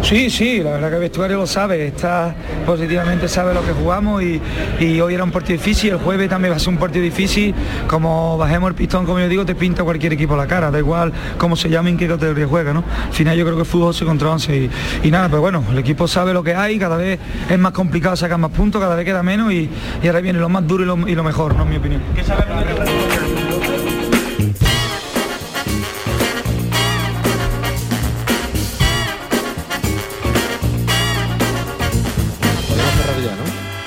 Sí, 0.02 0.28
sí, 0.30 0.60
la 0.62 0.72
verdad 0.74 0.90
que 0.90 0.98
vestuario 0.98 1.36
lo 1.36 1.46
sabe, 1.46 1.86
está 1.86 2.34
positivamente 2.66 3.28
sabe 3.28 3.54
lo 3.54 3.64
que 3.64 3.72
jugamos 3.72 4.22
y, 4.22 4.40
y 4.80 5.00
hoy 5.00 5.14
era 5.14 5.24
un 5.24 5.30
partido 5.30 5.58
difícil, 5.58 5.90
el 5.90 5.98
jueves 5.98 6.28
también 6.28 6.52
va 6.52 6.56
a 6.56 6.60
ser 6.60 6.70
un 6.70 6.78
partido 6.78 7.04
difícil, 7.04 7.54
como 7.86 8.36
bajemos 8.38 8.68
el 8.68 8.74
pistón, 8.74 9.06
como 9.06 9.20
yo 9.20 9.28
digo, 9.28 9.44
te 9.44 9.54
pinta 9.54 9.84
cualquier 9.84 10.12
equipo 10.12 10.36
la 10.36 10.46
cara, 10.46 10.70
da 10.70 10.78
igual 10.78 11.12
cómo 11.38 11.56
se 11.56 11.68
llame, 11.68 11.90
en 11.90 11.96
qué 11.96 12.08
categoría 12.08 12.46
juega, 12.46 12.72
¿no? 12.72 12.84
Al 13.06 13.12
final 13.12 13.36
yo 13.36 13.44
creo 13.44 13.56
que 13.56 13.62
el 13.62 13.66
fútbol 13.66 13.94
se 13.94 14.04
contra 14.04 14.30
11 14.30 14.70
y, 15.02 15.10
nada, 15.10 15.28
pero 15.28 15.40
bueno, 15.40 15.64
el 15.70 15.78
equipo 15.78 16.08
sabe 16.08 16.32
lo 16.32 16.42
que 16.42 16.54
hay, 16.54 16.78
cada 16.78 16.96
vez 16.96 17.18
es 17.48 17.58
más 17.58 17.72
complicado 17.72 18.16
sacar 18.16 18.38
más 18.38 18.50
puntos, 18.50 18.80
cada 18.80 18.94
vez 18.94 19.04
queda 19.04 19.22
menos 19.22 19.52
y, 19.52 19.68
y 20.02 20.06
ahora 20.06 20.20
viene 20.20 20.38
lo 20.38 20.48
más 20.48 20.66
duro 20.66 20.84
y 21.06 21.14
lo, 21.14 21.24
mejor, 21.24 21.54
¿no? 21.54 21.62
En 21.62 21.70
mi 21.70 21.76
opinión. 21.76 22.02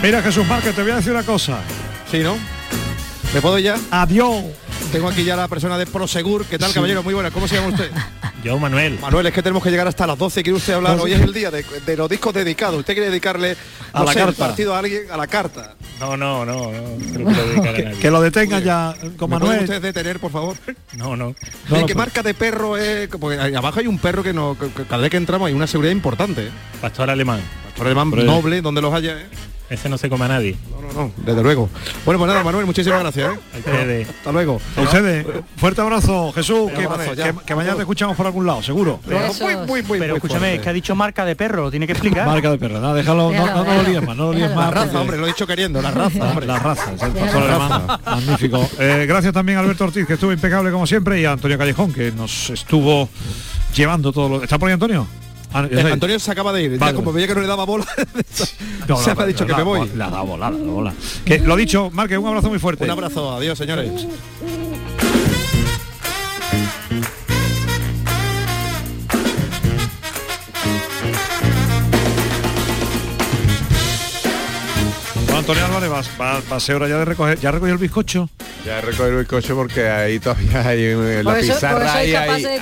Mira 0.07 0.21
Jesús 0.21 0.47
Márquez, 0.47 0.73
te 0.73 0.81
voy 0.83 0.91
a 0.91 0.95
decir 0.95 1.11
una 1.11 1.23
cosa. 1.23 1.59
Sí, 2.09 2.19
¿no? 2.19 2.37
¿Me 3.33 3.41
puedo 3.41 3.59
ya? 3.59 3.75
Adiós. 3.91 4.41
Tengo 4.89 5.09
aquí 5.09 5.25
ya 5.25 5.35
la 5.35 5.49
persona 5.49 5.77
de 5.77 5.85
Prosegur. 5.85 6.45
¿Qué 6.45 6.57
tal, 6.57 6.69
Sí. 6.69 6.75
caballero? 6.75 7.03
Muy 7.03 7.13
buenas. 7.13 7.33
¿Cómo 7.33 7.45
se 7.45 7.55
llama 7.55 7.67
usted? 7.73 7.91
Yo, 8.41 8.57
Manuel. 8.57 8.97
Manuel, 9.01 9.25
es 9.27 9.33
que 9.33 9.43
tenemos 9.43 9.61
que 9.61 9.69
llegar 9.69 9.85
hasta 9.85 10.07
las 10.07 10.17
12. 10.17 10.43
¿Quiere 10.43 10.55
usted 10.55 10.75
hablar? 10.75 10.97
Hoy 10.97 11.11
es 11.11 11.19
el 11.19 11.33
día 11.33 11.51
de, 11.51 11.65
de 11.85 11.97
los 11.97 12.09
discos 12.09 12.33
dedicados. 12.33 12.79
¿Usted 12.79 12.93
quiere 12.93 13.09
dedicarle 13.09 13.57
A 13.91 13.99
no 13.99 14.05
la 14.05 14.13
sé, 14.13 14.19
el 14.19 14.25
carta. 14.27 14.47
partido 14.47 14.73
a 14.75 14.79
alguien? 14.79 15.01
A 15.11 15.17
la 15.17 15.27
carta. 15.27 15.75
No, 15.99 16.15
no, 16.15 16.45
no, 16.45 16.71
Que, 17.99 18.09
lo 18.09 18.21
detengan 18.21 18.63
ya 18.63 18.95
con 19.17 19.29
¿Me 19.29 19.39
Manuel. 19.39 19.63
usted 19.63 19.81
detener, 19.81 20.21
por 20.21 20.31
favor? 20.31 20.55
No, 20.95 21.17
no. 21.17 21.35
No, 21.67 21.75
¿Qué 21.79 21.81
pues- 21.93 21.95
marca 21.97 22.23
de 22.23 22.33
perro 22.33 22.77
es? 22.77 23.09
Porque 23.09 23.37
ahí 23.41 23.53
abajo 23.55 23.81
hay 23.81 23.87
un 23.87 23.99
perro 23.99 24.23
que, 24.23 24.31
no, 24.31 24.55
que- 24.57 24.69
que 24.69 24.85
cada 24.85 25.01
vez 25.01 25.11
que 25.11 25.17
entramos 25.17 25.47
hay 25.49 25.53
una 25.53 25.67
seguridad 25.67 25.91
importante. 25.91 26.43
¿eh? 26.47 26.51
Pastor 26.79 27.09
alemán. 27.09 27.41
Pastor 27.65 27.87
alemán 27.87 28.09
Pero- 28.11 28.23
noble, 28.23 28.61
donde 28.61 28.81
los 28.81 28.93
haya. 28.93 29.19
¿eh? 29.19 29.25
Ese 29.69 29.89
no 29.89 29.97
se 29.97 30.07
come 30.09 30.23
a 30.25 30.27
nadie. 30.29 30.55
No, 30.71 30.81
no, 30.81 30.93
no, 30.93 31.11
desde 31.25 31.43
luego. 31.43 31.69
Bueno, 32.05 32.19
pues 32.19 32.29
nada, 32.31 32.41
Manuel, 32.43 32.65
muchísimas 32.65 33.01
gracias. 33.01 33.33
¿eh? 33.65 34.07
Hasta 34.09 34.31
luego. 34.31 34.61
A 34.77 34.81
ustedes, 34.81 35.25
fuerte 35.57 35.81
abrazo, 35.81 36.31
Jesús, 36.31 36.71
que, 36.71 36.85
abrazo, 36.85 37.13
ya. 37.13 37.33
que- 37.33 37.39
que 37.45 37.53
mañana 37.55 37.75
te 37.75 37.81
escuchamos 37.81 38.15
por 38.15 38.25
algún 38.25 38.45
lado, 38.45 38.63
seguro. 38.63 38.99
Pero 39.05 40.15
escúchame, 40.15 40.55
es 40.55 40.61
que 40.61 40.69
ha 40.69 40.73
dicho 40.73 40.95
marca 40.95 41.25
de 41.25 41.35
perro, 41.35 41.63
lo 41.63 41.71
tiene 41.71 41.85
que 41.85 41.91
explicar. 41.93 42.25
Marca 42.37 42.49
de 42.51 42.57
perro, 42.57 42.79
nada, 42.79 42.93
déjalo, 42.93 43.31
no, 43.31 43.45
no, 43.45 43.63
no 43.65 43.73
lo 43.75 43.83
líes 43.83 44.01
más, 44.03 44.15
no 44.15 44.23
lo 44.27 44.33
líes 44.33 44.49
La 44.49 44.55
más. 44.55 44.73
raza, 44.73 44.85
porque- 44.85 44.97
hombre, 44.99 45.17
lo 45.17 45.25
he 45.25 45.27
dicho 45.29 45.45
queriendo, 45.47 45.81
la 45.81 45.91
raza, 45.91 46.23
hombre. 46.29 46.45
La 46.45 46.59
raza, 46.59 46.93
es 46.93 47.01
el 47.03 47.11
pastor 47.11 47.43
alemán. 47.43 47.87
Magnífico. 48.05 48.69
Eh, 48.79 49.05
gracias 49.07 49.33
también 49.33 49.57
a 49.57 49.61
Alberto 49.61 49.83
Ortiz, 49.85 50.05
que 50.07 50.13
estuvo 50.13 50.31
impecable 50.31 50.71
como 50.71 50.85
siempre, 50.87 51.19
y 51.19 51.25
a 51.25 51.31
Antonio 51.33 51.57
Callejón, 51.57 51.91
que 51.93 52.11
nos 52.11 52.49
estuvo 52.51 53.09
llevando 53.75 54.11
todo 54.13 54.29
lo... 54.29 54.43
¿Está 54.43 54.57
por 54.57 54.69
ahí 54.69 54.73
Antonio? 54.73 55.07
Ah, 55.53 55.65
Eh. 55.69 55.91
Antonio 55.93 56.19
se 56.19 56.31
acaba 56.31 56.51
de 56.53 56.63
ir. 56.63 56.77
Vale. 56.77 56.91
Ya 56.91 56.95
como 56.95 57.13
veía 57.13 57.27
que 57.27 57.35
no 57.35 57.41
le 57.41 57.47
daba 57.47 57.65
bola, 57.65 57.85
No, 58.87 58.97
se 58.97 59.13
no, 59.15 59.21
ha 59.21 59.25
dicho 59.25 59.45
que 59.45 59.51
da 59.51 59.57
me 59.59 59.63
voy. 59.63 59.79
ha 59.79 60.09
dado 60.09 60.25
bola, 60.25 60.49
le 60.49 60.55
ha 60.55 60.59
dado 60.59 60.71
bola. 60.71 60.93
Que, 61.25 61.39
lo 61.39 61.55
dicho, 61.55 61.89
Marque, 61.91 62.17
un 62.17 62.27
abrazo 62.27 62.49
muy 62.49 62.59
fuerte. 62.59 62.83
Un 62.83 62.89
abrazo, 62.91 63.31
adiós, 63.35 63.57
señores. 63.57 64.07
Antonio 75.47 75.65
Álvarez, 75.65 75.89
va, 76.19 76.25
va, 76.25 76.41
va 76.51 76.57
a 76.57 76.59
ser 76.59 76.75
hora 76.75 76.89
ya 76.89 76.97
de 76.97 77.05
recoger. 77.05 77.39
¿Ya 77.39 77.51
recogió 77.51 77.71
el 77.73 77.79
bizcocho? 77.79 78.29
Ya 78.65 78.79
he 78.79 78.81
recogido 78.81 79.17
el 79.21 79.27
coche 79.27 79.53
porque 79.53 79.87
ahí 79.87 80.19
todavía 80.19 80.67
hay 80.67 80.83
en 80.83 81.23
la 81.23 81.31
Por 81.31 81.39
eso, 81.39 81.47
por 81.53 81.55
pizarra 81.55 81.85
eso 81.85 81.93
ahí, 81.97 82.05
sois 82.11 82.19
capaces 82.19 82.45
hay, 82.45 82.51
de 82.51 82.59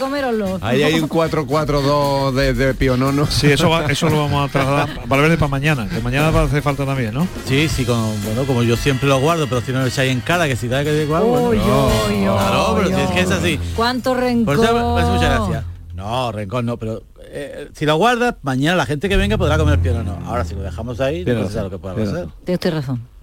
ahí 0.61 0.83
hay 0.83 0.99
un 0.99 1.09
4-4-2 1.09 2.31
de, 2.33 2.53
de 2.53 2.73
pionono. 2.75 3.25
Sí, 3.25 3.51
eso, 3.51 3.71
va- 3.71 3.85
eso 3.87 4.07
lo 4.07 4.19
vamos 4.19 4.47
a 4.47 4.51
trasladar. 4.51 5.07
Valverde 5.07 5.35
para 5.37 5.49
mañana, 5.49 5.89
que 5.89 5.99
mañana 5.99 6.29
va 6.29 6.41
a 6.41 6.43
hacer 6.43 6.61
falta 6.61 6.85
también, 6.85 7.11
¿no? 7.15 7.27
Sí, 7.47 7.67
sí, 7.69 7.85
como, 7.85 8.13
bueno, 8.23 8.43
como 8.45 8.61
yo 8.61 8.77
siempre 8.77 9.09
lo 9.09 9.19
guardo, 9.19 9.47
pero 9.47 9.61
si 9.61 9.71
no 9.71 9.81
le 9.81 9.87
echáis 9.89 10.11
en 10.11 10.21
cara 10.21 10.47
que 10.47 10.55
si 10.55 10.67
da 10.67 10.83
que 10.83 10.91
algo. 10.91 11.49
Uy, 11.49 11.57
bueno, 11.57 11.87
uy, 12.07 12.21
claro, 12.23 12.73
uy, 12.75 12.81
pero 12.83 12.97
si 12.97 13.03
es 13.03 13.09
que 13.09 13.19
es 13.21 13.31
así. 13.31 13.59
¿Cuánto 13.75 14.11
Por 14.13 14.21
rencor? 14.21 14.63
eso 14.63 14.95
me 14.95 15.01
hace 15.01 15.11
mucha 15.11 15.29
gracia. 15.29 15.63
No, 15.95 16.31
rencor 16.31 16.63
no, 16.63 16.77
pero 16.77 17.01
eh, 17.37 17.69
si 17.73 17.85
lo 17.85 17.97
guardas, 17.97 18.35
mañana 18.43 18.77
la 18.77 18.85
gente 18.85 19.09
que 19.09 19.17
venga 19.17 19.37
podrá 19.37 19.57
comer 19.57 19.77
piono 19.79 20.03
no. 20.03 20.25
Ahora 20.25 20.45
si 20.45 20.55
lo 20.55 20.61
dejamos 20.61 21.01
ahí, 21.01 21.25
no 21.25 21.49
sé 21.49 21.61
lo 21.61 21.69
que 21.69 21.77
pueda 21.77 21.93
pasar. 21.93 22.27
Tienes 22.45 22.55
usted 22.55 22.73
razón. 22.73 23.15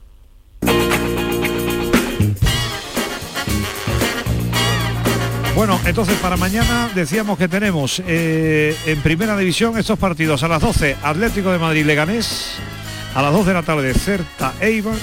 Bueno, 5.55 5.81
entonces 5.87 6.19
para 6.19 6.37
mañana 6.37 6.91
decíamos 6.95 7.39
que 7.39 7.49
tenemos 7.49 8.03
eh, 8.07 8.77
en 8.85 9.01
primera 9.01 9.37
división 9.37 9.79
estos 9.79 9.99
partidos 9.99 10.43
a 10.43 10.49
las 10.49 10.61
12 10.61 10.97
Atlético 11.03 11.51
de 11.51 11.59
Madrid 11.59 11.87
Leganés, 11.87 12.55
a 13.15 13.23
las 13.23 13.33
2 13.33 13.47
de 13.47 13.55
la 13.55 13.63
tarde 13.63 13.95
Certa 13.95 14.53
Eibar, 14.61 14.97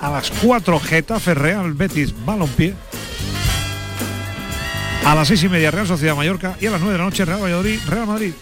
a 0.00 0.10
las 0.10 0.30
4 0.30 0.80
Getafe 0.80 1.34
Real 1.34 1.72
Betis 1.74 2.14
Balompié, 2.24 2.74
a 5.08 5.14
las 5.14 5.28
6 5.28 5.44
y 5.44 5.48
media 5.48 5.70
Real 5.70 5.86
Sociedad 5.86 6.14
Mallorca 6.14 6.58
y 6.60 6.66
a 6.66 6.70
las 6.70 6.80
9 6.80 6.92
de 6.92 6.98
la 6.98 7.04
noche 7.06 7.24
Real 7.24 7.42
Valladolid 7.42 7.80
Real 7.88 8.06
Madrid. 8.06 8.32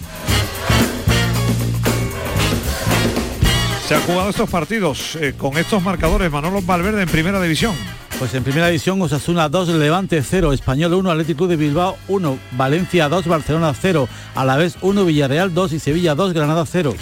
Se 3.86 3.94
han 3.94 4.02
jugado 4.02 4.30
estos 4.30 4.50
partidos 4.50 5.14
eh, 5.14 5.34
con 5.38 5.56
estos 5.58 5.80
marcadores 5.80 6.28
Manolo 6.28 6.60
Valverde 6.62 7.02
en 7.02 7.08
primera 7.08 7.40
división. 7.40 7.72
Pues 8.18 8.34
en 8.34 8.42
primera 8.42 8.66
división 8.66 9.00
Osasuna 9.00 9.48
2, 9.48 9.68
Levante 9.68 10.20
0, 10.20 10.52
Español 10.52 10.94
1, 10.94 11.08
Atlético 11.08 11.46
de 11.46 11.54
Bilbao 11.54 11.96
1, 12.08 12.38
Valencia 12.52 13.08
2, 13.08 13.28
Barcelona 13.28 13.72
0, 13.72 14.08
Alavés 14.34 14.76
1, 14.80 15.04
Villarreal 15.04 15.54
2 15.54 15.72
y 15.74 15.78
Sevilla 15.78 16.16
2, 16.16 16.32
Granada 16.32 16.64
0. 16.66 16.94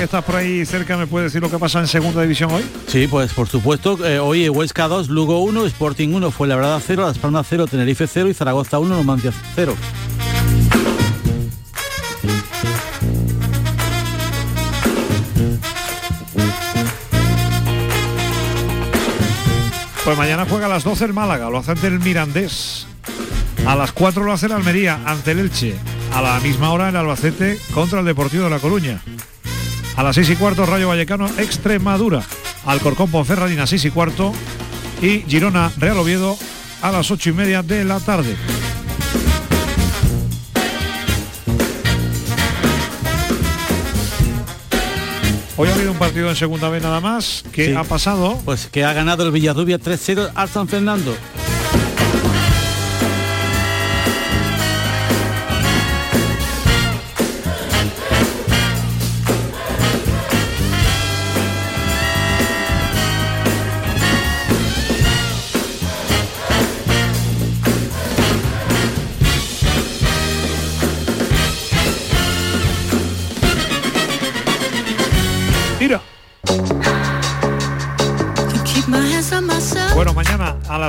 Que 0.00 0.04
estás 0.04 0.24
por 0.24 0.36
ahí 0.36 0.64
cerca, 0.64 0.96
¿me 0.96 1.06
puedes 1.06 1.30
decir 1.30 1.42
lo 1.42 1.50
que 1.50 1.58
pasa 1.58 1.78
en 1.78 1.86
segunda 1.86 2.22
división 2.22 2.50
hoy? 2.50 2.64
Sí, 2.86 3.06
pues 3.06 3.34
por 3.34 3.48
supuesto, 3.48 4.02
eh, 4.06 4.18
hoy 4.18 4.48
Huesca 4.48 4.88
2, 4.88 5.10
Lugo 5.10 5.40
1, 5.40 5.66
Sporting 5.66 6.14
1, 6.14 6.30
Fuenlabrada 6.30 6.80
0, 6.80 7.02
Las 7.04 7.18
Palmas 7.18 7.46
0, 7.50 7.66
Tenerife 7.66 8.06
0 8.06 8.30
y 8.30 8.32
Zaragoza 8.32 8.78
1, 8.78 8.96
Numancia 8.96 9.30
0. 9.54 9.76
Pues 20.02 20.16
mañana 20.16 20.46
juega 20.48 20.64
a 20.64 20.70
las 20.70 20.82
12 20.82 21.04
el 21.04 21.12
Málaga, 21.12 21.50
lo 21.50 21.58
hace 21.58 21.72
ante 21.72 21.88
el 21.88 22.00
Mirandés. 22.00 22.86
A 23.66 23.76
las 23.76 23.92
4 23.92 24.24
lo 24.24 24.32
hace 24.32 24.46
el 24.46 24.52
Almería 24.52 24.98
ante 25.04 25.32
el 25.32 25.40
Elche. 25.40 25.74
A 26.14 26.22
la 26.22 26.40
misma 26.40 26.72
hora 26.72 26.88
el 26.88 26.96
Albacete 26.96 27.58
contra 27.74 28.00
el 28.00 28.06
Deportivo 28.06 28.44
de 28.44 28.50
La 28.50 28.60
Coruña. 28.60 29.02
A 29.96 30.02
las 30.02 30.14
6 30.14 30.30
y 30.30 30.36
cuarto 30.36 30.64
Rayo 30.66 30.88
Vallecano 30.88 31.26
Extremadura. 31.38 32.22
Alcorcón 32.66 33.10
Ponferradina 33.10 33.66
6 33.66 33.84
y 33.86 33.90
cuarto. 33.90 34.32
Y 35.02 35.20
Girona 35.28 35.70
Real 35.78 35.98
Oviedo 35.98 36.36
a 36.82 36.90
las 36.92 37.10
8 37.10 37.30
y 37.30 37.32
media 37.32 37.62
de 37.62 37.84
la 37.84 38.00
tarde. 38.00 38.36
Hoy 45.56 45.68
ha 45.68 45.74
habido 45.74 45.92
un 45.92 45.98
partido 45.98 46.30
en 46.30 46.36
segunda 46.36 46.70
vez 46.70 46.82
nada 46.82 47.00
más. 47.00 47.44
¿Qué 47.52 47.66
Sí. 47.66 47.74
ha 47.74 47.84
pasado? 47.84 48.40
Pues 48.46 48.68
que 48.72 48.84
ha 48.84 48.92
ganado 48.94 49.24
el 49.26 49.30
Villarrubia 49.32 49.78
3-0 49.78 50.30
al 50.34 50.48
San 50.48 50.68
Fernando. 50.68 51.14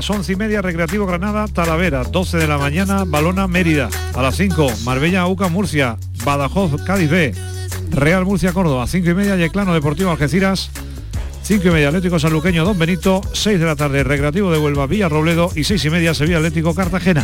Las 0.02 0.10
once 0.10 0.34
y 0.34 0.36
media 0.36 0.64
Recreativo 0.64 1.06
Granada, 1.06 1.48
Talavera, 1.48 2.04
12 2.04 2.38
de 2.38 2.48
la 2.48 2.58
mañana, 2.58 3.04
Balona 3.06 3.48
Mérida, 3.48 3.88
a 4.16 4.22
las 4.24 4.36
5, 4.36 4.68
Marbella, 4.84 5.28
Uca, 5.28 5.48
Murcia, 5.48 5.96
Badajoz, 6.26 6.82
Cádiz 6.84 7.08
B, 7.08 7.36
Real 7.92 8.26
Murcia, 8.26 8.52
Córdoba, 8.52 8.88
5 8.88 9.12
y 9.12 9.14
media, 9.14 9.36
Yeclano 9.36 9.76
Deportivo 9.76 10.10
Algeciras, 10.10 10.72
5 11.44 11.68
y 11.68 11.70
media, 11.70 11.90
Atlético 11.90 12.18
Sanluqueño, 12.18 12.66
Don 12.66 12.80
Benito, 12.80 13.22
6 13.32 13.60
de 13.60 13.66
la 13.68 13.76
tarde, 13.76 14.04
Recreativo 14.04 14.50
de 14.52 14.58
Huelva, 14.58 14.88
Villa 14.88 15.08
Robledo 15.08 15.52
y 15.56 15.66
6 15.66 15.86
y 15.86 15.90
media, 15.92 16.16
Sevilla 16.16 16.38
Atlético 16.38 16.74
Cartagena. 16.74 17.24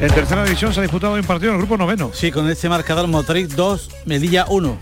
En 0.00 0.12
tercera 0.12 0.42
división 0.42 0.74
se 0.74 0.80
ha 0.80 0.82
disputado 0.82 1.14
un 1.14 1.22
partido 1.22 1.50
en 1.52 1.60
el 1.60 1.64
grupo 1.64 1.76
noveno. 1.76 2.10
Sí, 2.12 2.32
con 2.32 2.50
este 2.50 2.68
marcador 2.68 3.06
Motric 3.06 3.50
2, 3.50 3.90
Melilla 4.06 4.46
1. 4.48 4.76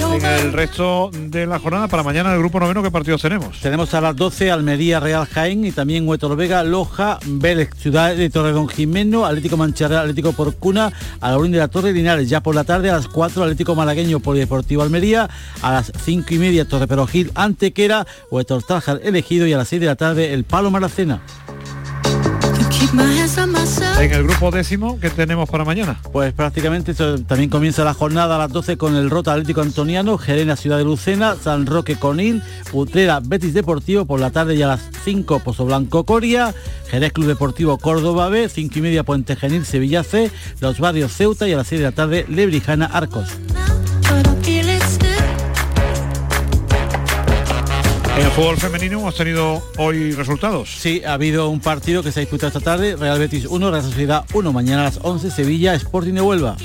En 0.00 0.24
el 0.24 0.52
resto 0.52 1.10
de 1.12 1.46
la 1.46 1.58
jornada, 1.58 1.86
para 1.86 2.02
mañana 2.02 2.32
el 2.32 2.38
grupo 2.38 2.58
noveno, 2.58 2.82
¿qué 2.82 2.90
partidos 2.90 3.20
tenemos? 3.20 3.60
Tenemos 3.60 3.92
a 3.92 4.00
las 4.00 4.16
12 4.16 4.50
Almería 4.50 4.98
Real 4.98 5.26
Jaén 5.26 5.64
y 5.66 5.72
también 5.72 6.08
Huetor 6.08 6.36
Vega, 6.36 6.64
Loja, 6.64 7.18
Vélez, 7.26 7.70
Ciudad 7.76 8.16
de 8.16 8.30
Torredón 8.30 8.68
Jimeno, 8.68 9.26
Atlético 9.26 9.58
Mancharreal, 9.58 10.00
Atlético 10.00 10.32
Porcuna, 10.32 10.90
Alaurín 11.20 11.52
de 11.52 11.58
la 11.58 11.68
Torre 11.68 11.92
Linares. 11.92 12.30
Ya 12.30 12.40
por 12.40 12.54
la 12.54 12.64
tarde 12.64 12.88
a 12.88 12.94
las 12.94 13.08
4 13.08 13.42
Atlético 13.42 13.74
Malagueño 13.74 14.20
Polideportivo 14.20 14.82
Almería, 14.82 15.28
a 15.60 15.72
las 15.72 15.92
5 16.04 16.26
y 16.34 16.38
media 16.38 16.66
Torre 16.66 16.86
Perojil 16.86 17.30
Antequera, 17.34 18.06
Huetor 18.30 18.62
Tájar 18.62 19.00
elegido 19.04 19.46
y 19.46 19.52
a 19.52 19.58
las 19.58 19.68
6 19.68 19.80
de 19.80 19.86
la 19.86 19.96
tarde 19.96 20.32
el 20.32 20.44
Palo 20.44 20.70
Maracena. 20.70 21.20
En 24.00 24.12
el 24.12 24.24
grupo 24.24 24.50
décimo, 24.50 24.98
¿qué 24.98 25.10
tenemos 25.10 25.48
para 25.48 25.64
mañana? 25.64 26.00
Pues 26.12 26.32
prácticamente 26.32 26.92
esto 26.92 27.22
también 27.22 27.50
comienza 27.50 27.84
la 27.84 27.94
jornada 27.94 28.36
a 28.36 28.38
las 28.38 28.52
12 28.52 28.76
con 28.76 28.96
el 28.96 29.10
Rota 29.10 29.32
Atlético 29.32 29.60
Antoniano, 29.60 30.18
Gerena 30.18 30.56
Ciudad 30.56 30.78
de 30.78 30.84
Lucena, 30.84 31.36
San 31.36 31.66
Roque 31.66 31.96
Conil, 31.96 32.42
Utrera 32.72 33.20
Betis 33.20 33.54
Deportivo 33.54 34.06
por 34.06 34.20
la 34.20 34.30
tarde 34.30 34.54
y 34.54 34.62
a 34.62 34.66
las 34.66 34.80
5 35.04 35.40
Pozo 35.40 35.66
Blanco 35.66 36.04
Coria, 36.04 36.54
Jerez 36.88 37.12
Club 37.12 37.26
Deportivo 37.26 37.78
Córdoba 37.78 38.28
B, 38.28 38.48
5 38.48 38.78
y 38.78 38.82
media 38.82 39.04
Puente 39.04 39.36
Genil 39.36 39.64
Sevilla 39.64 40.02
C, 40.02 40.30
Los 40.60 40.80
Barrios 40.80 41.12
Ceuta 41.12 41.46
y 41.48 41.52
a 41.52 41.58
las 41.58 41.66
6 41.66 41.80
de 41.80 41.86
la 41.86 41.92
tarde 41.92 42.24
Lebrijana 42.28 42.86
Arcos. 42.86 43.28
En 48.20 48.26
el 48.26 48.32
fútbol 48.32 48.58
femenino 48.58 48.98
hemos 48.98 49.14
tenido 49.14 49.62
hoy 49.78 50.12
resultados. 50.12 50.68
Sí, 50.78 51.00
ha 51.06 51.14
habido 51.14 51.48
un 51.48 51.58
partido 51.58 52.02
que 52.02 52.12
se 52.12 52.20
ha 52.20 52.22
disputado 52.22 52.48
esta 52.48 52.60
tarde, 52.60 52.94
Real 52.94 53.18
Betis 53.18 53.46
1, 53.46 53.70
Real 53.70 53.82
Sociedad 53.82 54.26
1, 54.34 54.52
mañana 54.52 54.82
a 54.82 54.84
las 54.84 54.98
11, 55.00 55.30
Sevilla, 55.30 55.74
Sporting 55.74 56.12
de 56.12 56.20
Huelva. 56.20 56.56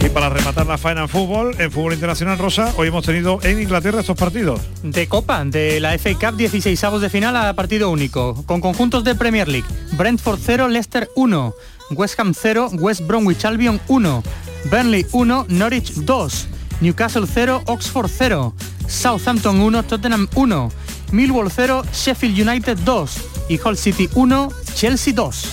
Y 0.00 0.08
para 0.08 0.30
rematar 0.30 0.66
la 0.66 0.78
faena 0.78 1.02
en 1.02 1.10
fútbol, 1.10 1.54
en 1.58 1.70
fútbol 1.70 1.92
internacional 1.92 2.38
rosa, 2.38 2.72
hoy 2.78 2.88
hemos 2.88 3.04
tenido 3.04 3.38
en 3.42 3.60
Inglaterra 3.60 4.00
estos 4.00 4.16
partidos. 4.16 4.62
De 4.82 5.06
Copa, 5.08 5.44
de 5.44 5.80
la 5.80 5.98
FA 5.98 6.14
Cup 6.14 6.38
16 6.38 6.82
avos 6.84 7.02
de 7.02 7.10
final 7.10 7.36
a 7.36 7.52
partido 7.54 7.90
único, 7.90 8.42
con 8.46 8.62
conjuntos 8.62 9.04
de 9.04 9.14
Premier 9.14 9.48
League. 9.48 9.68
Brentford 9.98 10.40
0, 10.42 10.68
Leicester 10.68 11.10
1, 11.14 11.54
West 11.96 12.18
Ham 12.18 12.34
0, 12.34 12.70
West 12.78 13.02
Bromwich 13.06 13.44
Albion 13.44 13.80
1, 13.88 14.22
Burnley 14.70 15.06
1, 15.12 15.46
Norwich 15.48 15.92
2, 16.04 16.46
Newcastle 16.80 17.26
0, 17.26 17.62
Oxford 17.66 18.08
0, 18.08 18.52
Southampton 18.88 19.60
1, 19.60 19.82
Tottenham 19.84 20.28
1, 20.34 20.68
Millwall 21.12 21.50
0, 21.50 21.82
Sheffield 21.92 22.38
United 22.38 22.78
2 22.84 23.10
y 23.48 23.60
Hull 23.62 23.76
City 23.76 24.08
1, 24.14 24.48
Chelsea 24.74 25.12
2. 25.12 25.46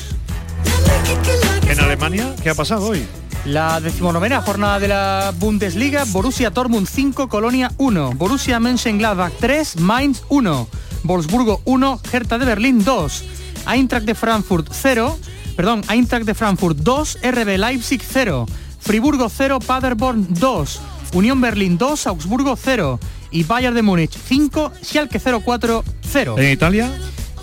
En 1.69 1.79
Alemania, 1.79 2.35
¿qué 2.41 2.49
ha 2.49 2.55
pasado 2.55 2.87
hoy? 2.87 3.05
La 3.45 3.79
decimonovena 3.79 4.41
jornada 4.41 4.79
de 4.79 4.87
la 4.87 5.33
Bundesliga, 5.39 6.03
Borussia 6.05 6.49
Dortmund 6.49 6.87
5, 6.87 7.29
Colonia 7.29 7.71
1, 7.77 8.13
Borussia 8.15 8.59
Mönchengladbach 8.59 9.31
3, 9.39 9.79
Mainz 9.79 10.23
1, 10.29 10.67
Wolfsburgo 11.03 11.61
1, 11.65 11.99
Hertha 12.11 12.37
de 12.37 12.45
Berlín 12.45 12.83
2, 12.83 13.23
Eintracht 13.67 14.05
de 14.05 14.15
Frankfurt 14.15 14.73
0, 14.73 15.17
perdón, 15.59 15.81
Eintracht 15.89 16.25
de 16.25 16.33
Frankfurt 16.33 16.77
2, 16.83 17.17
RB 17.21 17.57
Leipzig 17.57 18.01
0, 18.01 18.45
Friburgo 18.79 19.27
0, 19.27 19.59
Paderborn 19.59 20.25
2, 20.29 20.79
Unión 21.11 21.41
Berlín 21.41 21.77
2, 21.77 22.07
Augsburgo 22.07 22.55
0 22.55 22.97
y 23.29 23.43
Bayern 23.43 23.75
de 23.75 23.81
Múnich 23.81 24.17
5, 24.17 24.71
Schalke 24.81 25.19
04 25.19 25.83
0. 26.01 26.35
En 26.37 26.53
Italia, 26.53 26.89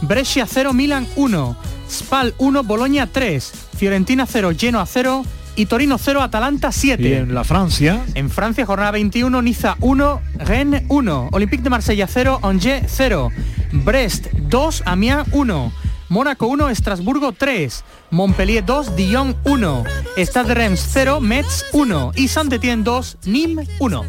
Brescia 0.01 0.47
0, 0.51 0.73
Milan 0.73 1.07
1, 1.17 1.57
Spal 1.91 2.33
1, 2.39 2.63
Boloña 2.63 3.07
3, 3.07 3.53
Fiorentina 3.77 4.25
0, 4.25 4.53
Genoa 4.57 4.87
0 4.87 5.23
y 5.57 5.67
Torino 5.67 5.99
0, 5.99 6.23
Atalanta 6.23 6.73
7. 6.73 7.07
y 7.07 7.13
en 7.13 7.35
la 7.35 7.45
Francia, 7.45 8.03
En 8.15 8.31
Francia, 8.31 8.65
jornada 8.65 8.93
21, 8.93 9.43
Niza 9.43 9.77
1, 9.81 10.23
Rennes 10.39 10.85
1, 10.89 11.29
Olympique 11.33 11.63
de 11.63 11.69
Marsella 11.69 12.07
0, 12.07 12.41
Angers 12.43 12.91
0, 12.97 13.31
Brest 13.73 14.29
2, 14.33 14.85
Amiens 14.87 15.29
1, 15.33 15.73
Mónaco 16.09 16.47
1, 16.47 16.71
Estrasburgo 16.71 17.33
3, 17.33 17.85
Montpellier 18.11 18.65
2, 18.65 18.97
Dijon 18.97 19.37
1, 19.45 19.85
Stade 20.17 20.49
de 20.49 20.55
Reims 20.55 20.89
0, 20.93 21.21
Metz 21.21 21.67
1 21.73 22.13
y 22.15 22.29
Saint-Étienne 22.29 22.85
2, 22.85 23.19
Nîmes 23.25 23.67
1. 23.81 24.03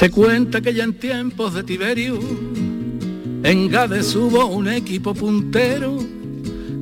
Se 0.00 0.10
cuenta 0.10 0.62
que 0.62 0.72
ya 0.72 0.84
en 0.84 0.94
tiempos 0.94 1.52
de 1.52 1.62
Tiberio, 1.62 2.18
en 3.42 3.68
Gades 3.68 4.16
hubo 4.16 4.46
un 4.46 4.66
equipo 4.66 5.12
puntero 5.12 5.98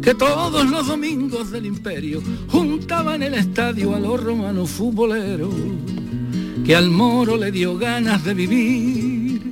que 0.00 0.14
todos 0.14 0.70
los 0.70 0.86
domingos 0.86 1.50
del 1.50 1.66
imperio 1.66 2.22
juntaba 2.46 3.16
en 3.16 3.24
el 3.24 3.34
estadio 3.34 3.96
a 3.96 3.98
los 3.98 4.22
romanos 4.22 4.70
futboleros, 4.70 5.52
que 6.64 6.76
al 6.76 6.90
moro 6.90 7.36
le 7.36 7.50
dio 7.50 7.76
ganas 7.76 8.24
de 8.24 8.34
vivir 8.34 9.42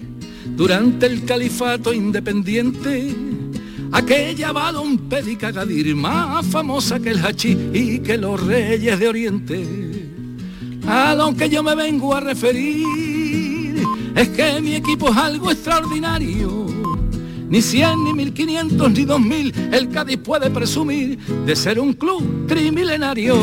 durante 0.57 1.07
el 1.07 1.25
califato 1.25 1.93
independiente. 1.93 3.17
Aquella 3.91 4.53
balompédica 4.53 5.51
Gadir 5.51 5.97
más 5.97 6.47
famosa 6.47 7.01
que 7.01 7.11
el 7.11 7.19
hachí 7.19 7.59
y 7.75 7.99
que 7.99 8.17
los 8.17 8.41
reyes 8.47 8.97
de 9.01 9.09
Oriente 9.09 9.87
a 10.87 11.17
lo 11.17 11.35
que 11.35 11.49
yo 11.49 11.65
me 11.65 11.75
vengo 11.75 12.15
a 12.15 12.21
referir 12.21 13.06
es 14.17 14.29
que 14.31 14.61
mi 14.61 14.75
equipo 14.75 15.11
es 15.11 15.17
algo 15.17 15.51
extraordinario. 15.51 16.67
Ni 17.49 17.63
100, 17.63 18.05
ni 18.05 18.13
1500, 18.13 18.91
ni 18.91 19.05
2000, 19.05 19.69
el 19.73 19.89
Cádiz 19.91 20.17
puede 20.19 20.51
presumir 20.51 21.17
de 21.19 21.55
ser 21.55 21.79
un 21.79 21.93
club 21.93 22.47
trimilenario. 22.49 23.37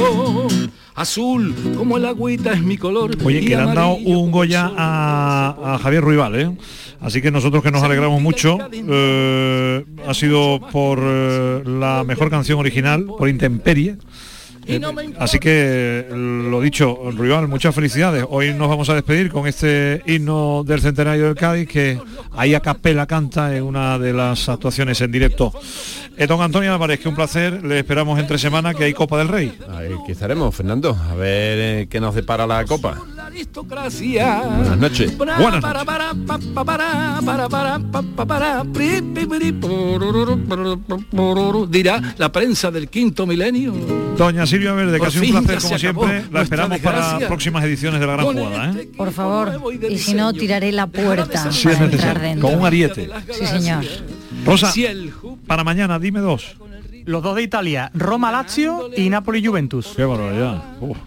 Azul 0.96 1.56
como 1.78 1.98
el 1.98 2.06
agüita 2.06 2.52
es 2.52 2.62
mi 2.62 2.78
color. 2.78 3.16
oye, 3.24 3.40
que 3.40 3.50
le 3.50 3.56
han 3.56 3.74
dado 3.74 3.96
un 3.96 4.30
Goya 4.30 4.72
a, 4.76 5.76
a 5.76 5.80
Javier 5.80 6.04
Ruibal, 6.04 6.36
¿eh? 6.36 6.52
Así 7.00 7.22
que 7.22 7.32
nosotros 7.32 7.64
que 7.64 7.72
nos 7.72 7.84
alegramos 7.84 8.22
mucho, 8.22 8.58
eh, 8.72 9.86
ha 10.08 10.14
sido 10.14 10.62
por 10.72 11.00
eh, 11.02 11.62
la 11.66 12.04
mejor 12.06 12.30
canción 12.30 12.60
original, 12.60 13.06
por 13.06 13.28
Intemperie. 13.28 13.98
Eh, 14.66 14.82
así 15.20 15.40
que 15.40 16.08
lo 16.12 16.62
dicho, 16.62 17.12
Ruibal, 17.12 17.48
muchas 17.48 17.76
felicidades. 17.76 18.26
Hoy 18.30 18.54
nos 18.54 18.70
vamos 18.70 18.90
a 18.90 18.94
despedir 18.96 19.32
con 19.32 19.48
este 19.48 20.02
himno 20.06 20.64
del 20.66 20.82
centenario 20.82 21.26
del 21.26 21.36
Cádiz 21.36 21.68
que 21.68 22.00
ahí 22.32 22.54
a 22.56 22.60
capela 22.60 23.06
canta 23.06 23.56
en 23.56 23.64
una 23.64 24.00
de 24.00 24.14
las 24.14 24.50
actuaciones 24.50 25.02
en 25.02 25.12
directo. 25.12 25.52
Eh, 26.18 26.28
don 26.28 26.42
Antonio 26.42 26.72
Álvarez, 26.72 27.00
que 27.00 27.10
un 27.10 27.16
placer, 27.16 27.64
le 27.64 27.80
esperamos 27.80 28.20
entre 28.20 28.38
semana 28.38 28.74
que 28.74 28.86
hay 28.86 28.94
Copa 28.94 29.18
del 29.18 29.28
Rey. 29.28 29.58
Aquí 30.02 30.12
estaremos, 30.12 30.56
Fernando, 30.56 30.96
a 31.10 31.16
ver 31.16 31.60
eh, 31.60 31.88
qué 31.90 32.00
nos 32.00 32.16
depara 32.16 32.46
la 32.46 32.64
copa. 32.66 33.02
Aristocracia. 33.34 34.42
Buenas 34.42 34.78
noches. 34.78 35.12
Para, 35.14 35.38
Buenas 35.38 35.64
porororo, 41.10 41.68
dirá 41.68 42.16
la 42.18 42.32
prensa 42.32 42.72
del 42.72 42.88
quinto 42.90 43.26
milenio. 43.26 43.74
Doña 44.18 44.46
Silvia 44.46 44.74
Verde, 44.74 45.00
que 45.00 45.06
ha 45.08 45.12
sido 45.12 45.40
un 45.40 45.46
placer 45.46 45.62
como 45.62 45.80
siempre. 45.80 46.26
La 46.32 46.42
esperamos 46.44 46.80
para 46.80 47.20
próximas 47.28 47.64
ediciones 47.64 48.00
de 48.00 48.08
la 48.08 48.14
gran 48.14 48.26
jugada. 48.26 48.72
¿eh? 48.72 48.90
Por 48.96 49.12
favor, 49.12 49.60
y 49.90 49.98
si 49.98 50.14
no, 50.14 50.34
tiraré 50.34 50.72
la 50.72 50.88
puerta 50.88 51.52
Si 51.52 51.68
es 51.70 51.76
para 51.76 51.86
entrar 51.92 52.22
dentro. 52.22 52.48
con 52.50 52.60
un 52.60 52.66
ariete. 52.66 53.10
Sí, 53.32 53.46
señor. 53.48 53.84
Rosa, 54.46 54.72
para 55.48 55.64
mañana, 55.64 55.98
dime 56.00 56.20
dos. 56.20 56.56
Los 57.06 57.22
dos 57.24 57.36
de 57.36 57.44
Italia, 57.44 57.92
Roma 57.94 58.32
Lazio 58.32 58.90
y 58.96 59.10
Napoli 59.10 59.46
Juventus. 59.46 59.94
Qué 59.96 60.06
barbaridad. 60.06 60.64
Uf, 60.80 60.98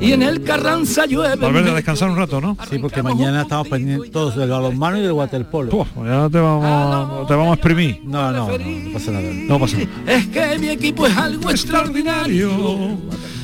Y 0.00 0.12
en 0.12 0.22
el 0.22 0.42
Carranza 0.42 1.06
llueve. 1.06 1.36
Valverde 1.36 1.70
a 1.70 1.74
descansar 1.74 2.10
un 2.10 2.16
rato, 2.16 2.40
¿no? 2.40 2.56
Sí, 2.70 2.78
porque 2.78 3.02
mañana 3.02 3.42
estamos 3.42 3.68
pendientes 3.68 4.10
todos 4.10 4.36
del 4.36 4.50
balonmano 4.50 4.98
y 4.98 5.02
del 5.02 5.12
waterpolo. 5.12 5.74
Uf, 5.76 5.88
ya 6.04 6.28
te 6.30 6.38
vamos, 6.38 7.26
te 7.26 7.34
vamos 7.34 7.50
a 7.50 7.54
exprimir. 7.54 8.00
No, 8.04 8.30
no, 8.30 8.48
no, 8.48 8.58
no 8.58 8.92
pasa 8.92 9.10
nada. 9.10 9.30
No 9.32 9.58
pasa 9.58 9.76
nada. 9.78 10.12
Es 10.12 10.26
que 10.28 10.58
mi 10.58 10.68
equipo 10.68 11.06
es 11.06 11.16
algo 11.16 11.50
extraordinario. 11.50 12.50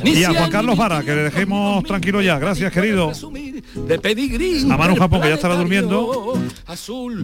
Y 0.05 0.25
a 0.25 0.31
Juan 0.33 0.51
Carlos 0.51 0.77
Vara, 0.77 1.03
que 1.03 1.15
le 1.15 1.23
dejemos 1.25 1.85
tranquilo 1.85 2.23
ya. 2.23 2.39
Gracias, 2.39 2.73
querido. 2.73 3.13
de 3.87 3.99
pedigrí. 3.99 4.67
A 4.71 4.77
Manu 4.77 4.97
Japón, 4.97 5.21
que 5.21 5.29
ya 5.29 5.35
estará 5.35 5.57
durmiendo. 5.57 6.35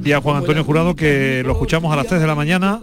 Y 0.04 0.12
a 0.12 0.20
Juan 0.20 0.36
Antonio 0.38 0.62
Jurado, 0.64 0.94
que 0.94 1.42
lo 1.44 1.52
escuchamos 1.52 1.92
a 1.92 1.96
las 1.96 2.06
3 2.06 2.20
de 2.20 2.26
la 2.26 2.34
mañana 2.34 2.80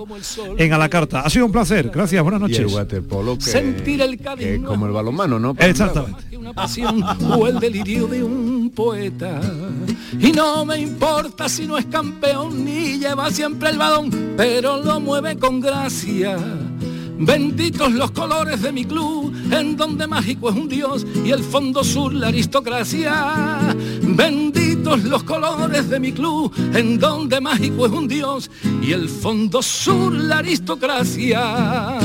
en 0.57 0.73
A 0.73 0.77
la 0.77 0.89
Carta. 0.89 1.21
Ha 1.21 1.29
sido 1.29 1.45
un 1.45 1.51
placer. 1.51 1.72
Gracias, 1.81 2.21
buenas 2.23 2.41
Y 2.41 2.55
el 2.55 2.61
noches. 2.61 2.73
waterpolo 2.75 3.37
que, 3.37 3.43
Sentir 3.45 4.01
el 4.01 4.17
que 4.17 4.55
es 4.55 4.61
como 4.61 4.85
el 4.85 4.91
balonmano, 4.91 5.39
¿no? 5.39 5.55
Exactamente. 5.57 6.37
una 6.37 6.53
pasión 6.53 7.03
o 7.31 7.47
el 7.47 7.59
delirio 7.59 8.07
de 8.07 8.23
un 8.23 8.69
poeta. 8.69 9.41
Y 10.19 10.31
no 10.31 10.65
me 10.65 10.79
importa 10.79 11.49
si 11.49 11.65
no 11.65 11.77
es 11.77 11.85
campeón 11.85 12.63
ni 12.65 12.99
lleva 12.99 13.31
siempre 13.31 13.69
el 13.69 13.77
balón, 13.77 14.33
pero 14.37 14.83
lo 14.83 14.99
mueve 14.99 15.37
con 15.37 15.59
gracia. 15.59 16.37
Benditos 17.17 17.91
los 17.93 18.11
colores 18.11 18.61
de 18.61 18.71
mi 18.71 18.85
club, 18.85 19.33
en 19.51 19.77
donde 19.77 20.07
mágico 20.07 20.49
es 20.49 20.55
un 20.55 20.67
dios 20.67 21.05
y 21.23 21.31
el 21.31 21.43
fondo 21.43 21.83
sur 21.83 22.11
la 22.13 22.27
aristocracia. 22.27 23.75
Benditos 24.83 25.09
los 25.09 25.23
colores 25.23 25.89
de 25.89 25.97
mi 25.97 26.11
club, 26.11 26.51
en 26.73 26.99
donde 26.99 27.39
mágico 27.39 27.85
es 27.85 27.91
un 27.93 28.05
dios 28.05 28.51
y 28.81 28.91
el 28.91 29.07
fondo 29.07 29.61
sur 29.61 30.11
la 30.13 30.39
aristocracia. 30.39 31.99